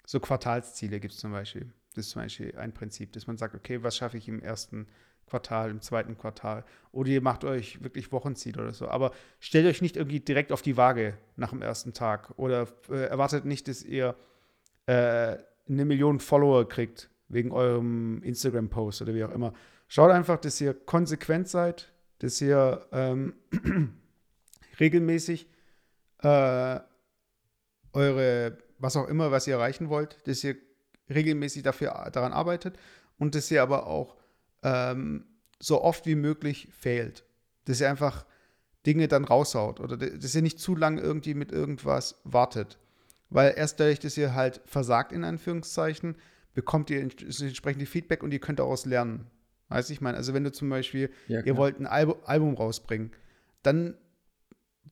So 0.06 0.20
Quartalsziele 0.20 0.98
gibt 0.98 1.12
es 1.12 1.20
zum 1.20 1.32
Beispiel. 1.32 1.70
Das 1.94 2.06
ist 2.06 2.12
zum 2.12 2.22
Beispiel 2.22 2.56
ein 2.56 2.72
Prinzip, 2.72 3.12
dass 3.12 3.26
man 3.26 3.36
sagt, 3.36 3.54
okay, 3.54 3.82
was 3.82 3.96
schaffe 3.96 4.16
ich 4.16 4.26
im 4.26 4.40
ersten 4.40 4.86
Quartal, 5.26 5.70
im 5.70 5.82
zweiten 5.82 6.16
Quartal? 6.16 6.64
Oder 6.92 7.10
ihr 7.10 7.20
macht 7.20 7.44
euch 7.44 7.82
wirklich 7.82 8.10
Wochenziele 8.10 8.62
oder 8.62 8.72
so. 8.72 8.88
Aber 8.88 9.12
stellt 9.38 9.66
euch 9.66 9.82
nicht 9.82 9.96
irgendwie 9.96 10.20
direkt 10.20 10.50
auf 10.50 10.62
die 10.62 10.76
Waage 10.78 11.18
nach 11.36 11.50
dem 11.50 11.60
ersten 11.60 11.92
Tag 11.92 12.32
oder 12.38 12.68
äh, 12.88 13.04
erwartet 13.04 13.44
nicht, 13.44 13.68
dass 13.68 13.82
ihr 13.82 14.16
äh, 14.86 15.36
eine 15.68 15.84
Million 15.84 16.20
Follower 16.20 16.66
kriegt 16.66 17.10
wegen 17.28 17.52
eurem 17.52 18.22
Instagram-Post 18.22 19.02
oder 19.02 19.14
wie 19.14 19.24
auch 19.24 19.30
immer. 19.30 19.52
Schaut 19.88 20.10
einfach, 20.10 20.38
dass 20.38 20.60
ihr 20.60 20.72
konsequent 20.72 21.48
seid, 21.48 21.92
dass 22.22 22.40
ihr 22.40 22.86
ähm, 22.92 23.34
regelmäßig 24.80 25.48
äh, 26.22 26.78
eure, 27.92 28.58
was 28.78 28.96
auch 28.96 29.08
immer, 29.08 29.32
was 29.32 29.48
ihr 29.48 29.54
erreichen 29.54 29.88
wollt, 29.88 30.16
dass 30.28 30.44
ihr 30.44 30.56
regelmäßig 31.10 31.64
dafür 31.64 32.10
daran 32.12 32.32
arbeitet 32.32 32.78
und 33.18 33.34
dass 33.34 33.50
ihr 33.50 33.60
aber 33.60 33.88
auch 33.88 34.16
ähm, 34.62 35.26
so 35.58 35.82
oft 35.82 36.06
wie 36.06 36.14
möglich 36.14 36.68
fehlt. 36.70 37.24
Dass 37.64 37.80
ihr 37.80 37.90
einfach 37.90 38.24
Dinge 38.86 39.08
dann 39.08 39.24
raushaut 39.24 39.80
oder 39.80 39.96
dass 39.96 40.34
ihr 40.34 40.42
nicht 40.42 40.60
zu 40.60 40.76
lange 40.76 41.00
irgendwie 41.00 41.34
mit 41.34 41.50
irgendwas 41.50 42.20
wartet. 42.22 42.78
Weil 43.30 43.54
erst 43.56 43.80
dadurch, 43.80 43.98
dass 43.98 44.16
ihr 44.16 44.34
halt 44.34 44.60
versagt, 44.64 45.10
in 45.10 45.24
Anführungszeichen, 45.24 46.16
bekommt 46.54 46.88
ihr 46.90 47.00
entsprechende 47.00 47.86
Feedback 47.86 48.22
und 48.22 48.32
ihr 48.32 48.40
könnt 48.40 48.60
daraus 48.60 48.86
lernen. 48.86 49.26
Weißt 49.72 49.88
du, 49.88 49.92
ich 49.92 50.00
meine, 50.00 50.16
also 50.16 50.34
wenn 50.34 50.44
du 50.44 50.52
zum 50.52 50.68
Beispiel, 50.68 51.10
ja, 51.28 51.40
ihr 51.40 51.56
wollt 51.56 51.80
ein 51.80 51.86
Album, 51.86 52.16
Album 52.24 52.54
rausbringen, 52.54 53.12
dann 53.62 53.94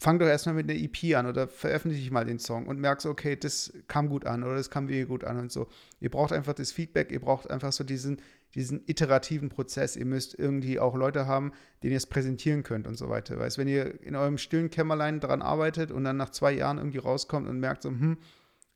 fang 0.00 0.18
doch 0.18 0.26
erstmal 0.26 0.54
mit 0.54 0.70
einer 0.70 0.78
EP 0.78 1.14
an 1.16 1.26
oder 1.26 1.46
veröffentliche 1.46 2.10
mal 2.12 2.24
den 2.24 2.38
Song 2.38 2.66
und 2.66 2.80
merkst, 2.80 3.06
okay, 3.06 3.36
das 3.36 3.72
kam 3.86 4.08
gut 4.08 4.24
an 4.24 4.42
oder 4.42 4.54
das 4.54 4.70
kam 4.70 4.88
wirklich 4.88 5.08
gut 5.08 5.24
an 5.24 5.38
und 5.38 5.52
so. 5.52 5.68
Ihr 6.00 6.10
braucht 6.10 6.32
einfach 6.32 6.54
das 6.54 6.72
Feedback, 6.72 7.12
ihr 7.12 7.20
braucht 7.20 7.50
einfach 7.50 7.72
so 7.72 7.84
diesen, 7.84 8.22
diesen 8.54 8.82
iterativen 8.86 9.50
Prozess. 9.50 9.96
Ihr 9.96 10.06
müsst 10.06 10.38
irgendwie 10.38 10.80
auch 10.80 10.96
Leute 10.96 11.26
haben, 11.26 11.52
denen 11.82 11.92
ihr 11.92 11.98
es 11.98 12.06
präsentieren 12.06 12.62
könnt 12.62 12.86
und 12.86 12.96
so 12.96 13.10
weiter. 13.10 13.38
Weißt 13.38 13.58
wenn 13.58 13.68
ihr 13.68 14.02
in 14.02 14.16
eurem 14.16 14.38
stillen 14.38 14.70
Kämmerlein 14.70 15.20
daran 15.20 15.42
arbeitet 15.42 15.90
und 15.90 16.04
dann 16.04 16.16
nach 16.16 16.30
zwei 16.30 16.52
Jahren 16.52 16.78
irgendwie 16.78 16.98
rauskommt 16.98 17.46
und 17.46 17.60
merkt 17.60 17.82
so, 17.82 17.90
hm, 17.90 18.16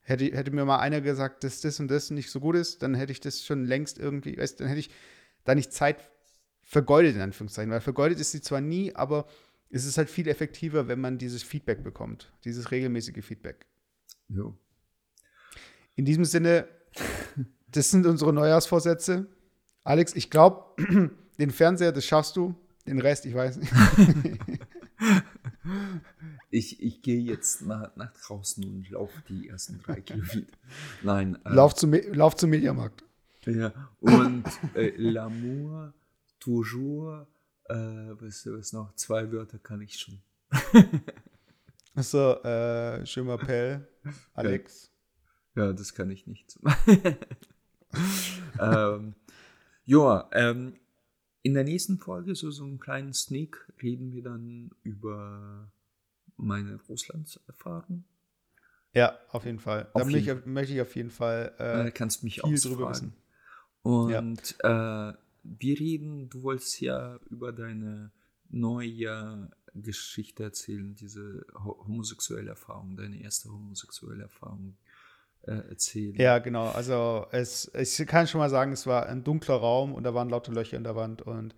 hätte, 0.03 0.25
hätte 0.27 0.51
mir 0.51 0.67
mal 0.67 0.79
einer 0.79 1.01
gesagt, 1.01 1.43
dass 1.43 1.63
das 1.63 1.81
und 1.81 1.91
das 1.91 2.11
nicht 2.11 2.31
so 2.31 2.41
gut 2.41 2.57
ist, 2.57 2.83
dann 2.83 2.95
hätte 2.95 3.13
ich 3.13 3.21
das 3.21 3.45
schon 3.45 3.65
längst 3.65 3.99
irgendwie, 3.99 4.37
weißt 4.37 4.61
dann 4.61 4.69
hätte 4.69 4.81
ich 4.81 4.91
da 5.45 5.55
nicht 5.55 5.73
Zeit 5.73 6.11
vergeudet, 6.63 7.15
in 7.15 7.21
Anführungszeichen. 7.21 7.71
Weil 7.71 7.81
vergeudet 7.81 8.19
ist 8.21 8.33
sie 8.33 8.41
zwar 8.41 8.61
nie, 8.61 8.95
aber 8.95 9.27
es 9.71 9.85
ist 9.85 9.99
halt 9.99 10.11
viel 10.11 10.29
effektiver, 10.29 10.89
wenn 10.89 11.01
man 11.01 11.19
dieses 11.19 11.43
Feedback 11.43 11.83
bekommt, 11.83 12.33
dieses 12.45 12.71
regelmäßige 12.71 13.25
Feedback. 13.25 13.67
Jo. 14.29 14.57
In 15.97 16.05
diesem 16.05 16.25
Sinne, 16.25 16.69
das 17.69 17.91
sind 17.91 18.07
unsere 18.07 18.33
Neujahrsvorsätze. 18.33 19.27
Alex, 19.83 20.15
ich 20.15 20.31
glaube, 20.31 20.75
den 21.39 21.51
Fernseher, 21.51 21.93
das 21.93 22.05
schaffst 22.05 22.37
du. 22.37 22.55
Den 22.87 23.01
Rest, 23.01 23.27
ich 23.27 23.35
weiß 23.35 23.57
nicht. 23.57 23.73
ich, 26.51 26.83
ich 26.83 27.03
gehe 27.03 27.21
jetzt 27.21 27.63
nach, 27.63 27.95
nach 27.97 28.13
draußen 28.13 28.65
und 28.65 28.91
laufe 28.91 29.23
die 29.29 29.49
ersten 29.49 29.81
drei 29.81 30.01
Kilometer. 30.01 30.53
Nein. 31.03 31.39
Äh, 31.45 31.55
lauf, 31.55 31.75
zum, 31.75 31.93
lauf 31.93 32.37
zum 32.37 32.51
Mediamarkt. 32.51 33.05
Ja, 33.47 33.73
und 34.01 34.45
äh, 34.75 34.93
L'amour, 34.97 35.93
toujours, 36.39 37.27
äh, 37.69 37.75
was, 37.75 38.47
was 38.47 38.73
noch? 38.73 38.95
Zwei 38.95 39.31
Wörter 39.31 39.59
kann 39.59 39.81
ich 39.81 39.99
schon. 39.99 40.21
Achso, 41.95 42.43
äh, 42.45 43.05
Je 43.05 43.23
m'appelle 43.23 43.87
Alex. 44.35 44.91
Ja. 45.55 45.67
ja, 45.67 45.73
das 45.73 45.95
kann 45.95 46.11
ich 46.11 46.27
nicht. 46.27 46.59
ähm, 48.61 49.15
ja, 49.85 50.29
ähm, 50.33 50.75
in 51.43 51.55
der 51.55 51.65
nächsten 51.65 51.99
Folge, 51.99 52.35
so, 52.35 52.51
so 52.51 52.65
einen 52.65 52.81
kleinen 52.81 53.13
Sneak, 53.13 53.71
reden 53.83 54.13
wir 54.13 54.23
dann 54.23 54.71
über 54.83 55.71
meine 56.37 56.81
Russlandserfahrung. 56.89 58.05
Ja, 58.95 59.19
auf 59.31 59.45
jeden 59.45 59.59
Fall. 59.59 59.89
Auf 59.93 60.03
da 60.03 60.09
jeden 60.09 60.53
möchte 60.53 60.73
ich 60.73 60.81
auf 60.81 60.97
jeden 60.97 61.11
Fall 61.11 61.53
äh, 61.59 61.91
kannst 61.91 62.23
mich 62.23 62.41
viel 62.41 62.61
drüber 62.61 62.91
wissen. 62.91 63.13
Und 63.85 64.57
ja. 64.63 65.11
äh, 65.11 65.15
wir 65.45 65.79
reden, 65.79 66.31
du 66.31 66.43
wolltest 66.43 66.81
ja 66.81 67.21
über 67.31 67.53
deine 67.53 68.11
neue 68.49 69.51
Geschichte 69.75 70.43
erzählen, 70.45 70.95
diese 70.95 71.45
homosexuelle 71.55 72.51
Erfahrung, 72.51 72.97
deine 72.97 73.21
erste 73.21 73.51
homosexuelle 73.51 74.23
Erfahrung 74.23 74.77
äh, 75.43 75.69
erzählen. 75.69 76.15
Ja, 76.15 76.39
genau. 76.39 76.71
Also 76.71 77.27
es, 77.31 77.71
ich 77.75 78.07
kann 78.07 78.27
schon 78.27 78.39
mal 78.39 78.49
sagen, 78.49 78.73
es 78.73 78.87
war 78.87 79.07
ein 79.07 79.23
dunkler 79.23 79.57
Raum 79.57 79.93
und 79.93 80.05
da 80.05 80.15
waren 80.15 80.31
lauter 80.31 80.53
Löcher 80.53 80.79
in 80.79 80.85
der 80.85 80.97
Wand 80.97 81.21
und 81.21 81.55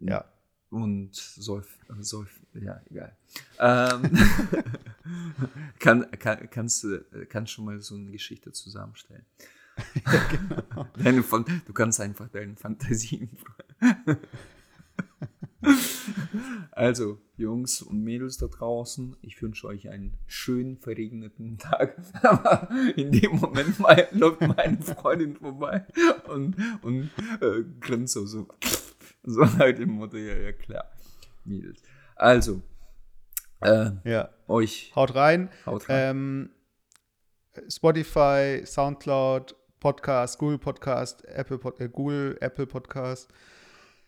ja. 0.00 0.24
Und 0.70 1.14
Seuf, 1.14 1.78
Seuf 2.00 2.40
ja, 2.54 2.80
egal. 2.90 3.14
Ähm, 3.58 4.10
kann, 5.78 6.10
kann, 6.12 6.48
kannst 6.50 6.84
du 6.84 7.04
kannst 7.28 7.52
schon 7.52 7.66
mal 7.66 7.80
so 7.82 7.96
eine 7.96 8.10
Geschichte 8.10 8.50
zusammenstellen. 8.52 9.26
Ja, 10.04 10.28
genau. 10.30 10.86
Deine, 11.02 11.22
du 11.22 11.72
kannst 11.72 12.00
einfach 12.00 12.28
deinen 12.28 12.56
Fantasien. 12.56 13.30
Also, 16.70 17.18
Jungs 17.36 17.82
und 17.82 18.02
Mädels 18.02 18.38
da 18.38 18.46
draußen, 18.46 19.16
ich 19.22 19.40
wünsche 19.40 19.66
euch 19.66 19.88
einen 19.88 20.14
schönen 20.26 20.76
verregneten 20.76 21.58
Tag. 21.58 21.96
Aber 22.22 22.68
in 22.96 23.10
dem 23.12 23.36
Moment 23.36 23.78
mal, 23.80 24.08
läuft 24.12 24.42
meine 24.42 24.80
Freundin 24.82 25.36
vorbei 25.36 25.84
und, 26.28 26.56
und 26.82 27.10
äh, 27.40 27.64
grinst 27.80 28.14
so, 28.14 28.26
so, 28.26 28.46
so 29.24 29.58
halt 29.58 29.80
im 29.80 29.92
Motto, 29.92 30.16
ja, 30.16 30.36
ja, 30.36 30.52
klar, 30.52 30.84
Mädels. 31.44 31.82
Also, 32.14 32.62
äh, 33.60 33.90
ja. 34.04 34.28
euch. 34.46 34.92
Haut 34.94 35.14
rein. 35.14 35.50
Haut 35.64 35.88
rein. 35.88 36.10
Ähm, 36.10 36.50
Spotify, 37.68 38.62
Soundcloud, 38.64 39.56
Podcast, 39.86 40.38
Google 40.40 40.58
Podcast, 40.58 41.24
Apple, 41.26 41.60
äh, 41.78 41.88
Google, 41.88 42.36
Apple 42.40 42.66
Podcast. 42.66 43.32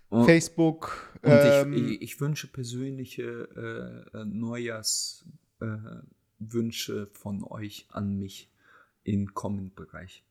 Und, 0.08 0.24
Facebook. 0.24 1.12
Und 1.22 1.30
ähm, 1.30 1.72
ich, 1.72 2.02
ich, 2.02 2.20
wünsche 2.20 2.48
persönliche 2.48 4.04
äh, 4.12 4.24
Neujahrswünsche 4.24 7.02
äh, 7.02 7.06
von 7.12 7.44
euch 7.44 7.86
an 7.92 8.18
mich 8.18 8.50
im 9.04 9.34
Comment-Bereich. 9.34 10.24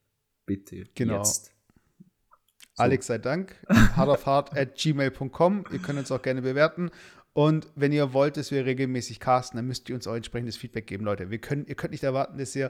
Bitte. 0.46 0.90
Genau. 0.96 1.20
Jetzt. 1.20 1.46
So. 1.46 2.84
Alex 2.84 3.08
sei 3.08 3.18
Dank. 3.18 3.56
hardaufhart 3.70 4.54
at 4.54 4.76
gmail.com. 4.76 5.64
Ihr 5.72 5.80
könnt 5.80 5.98
uns 5.98 6.12
auch 6.12 6.22
gerne 6.22 6.42
bewerten. 6.42 6.92
Und 7.32 7.72
wenn 7.76 7.94
ihr 7.94 8.12
wollt, 8.12 8.36
dass 8.36 8.52
wir 8.52 8.66
regelmäßig 8.66 9.22
casten, 9.22 9.60
dann 9.60 9.68
müsst 9.68 9.88
ihr 9.88 9.96
uns 9.96 10.08
auch 10.08 10.16
entsprechendes 10.16 10.58
Feedback 10.58 10.88
geben, 10.88 11.06
Leute. 11.06 11.30
Wir 11.30 11.40
können, 11.40 11.66
ihr 11.68 11.76
könnt 11.76 11.92
nicht 11.92 12.04
erwarten, 12.04 12.38
dass 12.38 12.54
ihr 12.54 12.70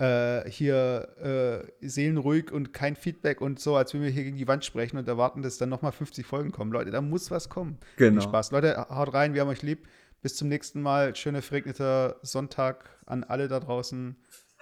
äh, 0.00 0.50
hier 0.50 1.62
äh, 1.82 1.86
seelenruhig 1.86 2.50
und 2.50 2.72
kein 2.72 2.96
Feedback 2.96 3.40
und 3.40 3.60
so, 3.60 3.76
als 3.76 3.92
wenn 3.92 4.02
wir 4.02 4.08
hier 4.08 4.24
gegen 4.24 4.38
die 4.38 4.48
Wand 4.48 4.64
sprechen 4.64 4.96
und 4.96 5.06
erwarten, 5.06 5.42
dass 5.42 5.58
dann 5.58 5.68
nochmal 5.68 5.92
50 5.92 6.26
Folgen 6.26 6.52
kommen. 6.52 6.72
Leute, 6.72 6.90
da 6.90 7.02
muss 7.02 7.30
was 7.30 7.50
kommen. 7.50 7.78
Genau. 7.96 8.20
Viel 8.20 8.28
Spaß. 8.28 8.50
Leute, 8.52 8.86
haut 8.88 9.12
rein, 9.12 9.34
wir 9.34 9.42
haben 9.42 9.48
euch 9.48 9.62
lieb. 9.62 9.86
Bis 10.22 10.36
zum 10.36 10.48
nächsten 10.48 10.82
Mal. 10.82 11.14
Schöner 11.16 11.42
verregneter 11.42 12.16
Sonntag 12.22 12.90
an 13.06 13.24
alle 13.24 13.48
da 13.48 13.60
draußen. 13.60 14.16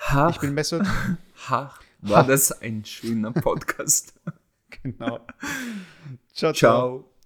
Ha. 0.08 0.30
Ich 0.30 0.40
bin 0.40 0.54
Mesut. 0.54 0.86
Ha. 1.48 1.72
War 2.00 2.18
ha. 2.18 2.22
das 2.24 2.50
ein 2.62 2.84
schöner 2.84 3.30
Podcast? 3.30 4.12
genau. 4.82 5.20
Ciao, 6.32 6.52
ciao. 6.52 6.52
ciao. 6.52 7.17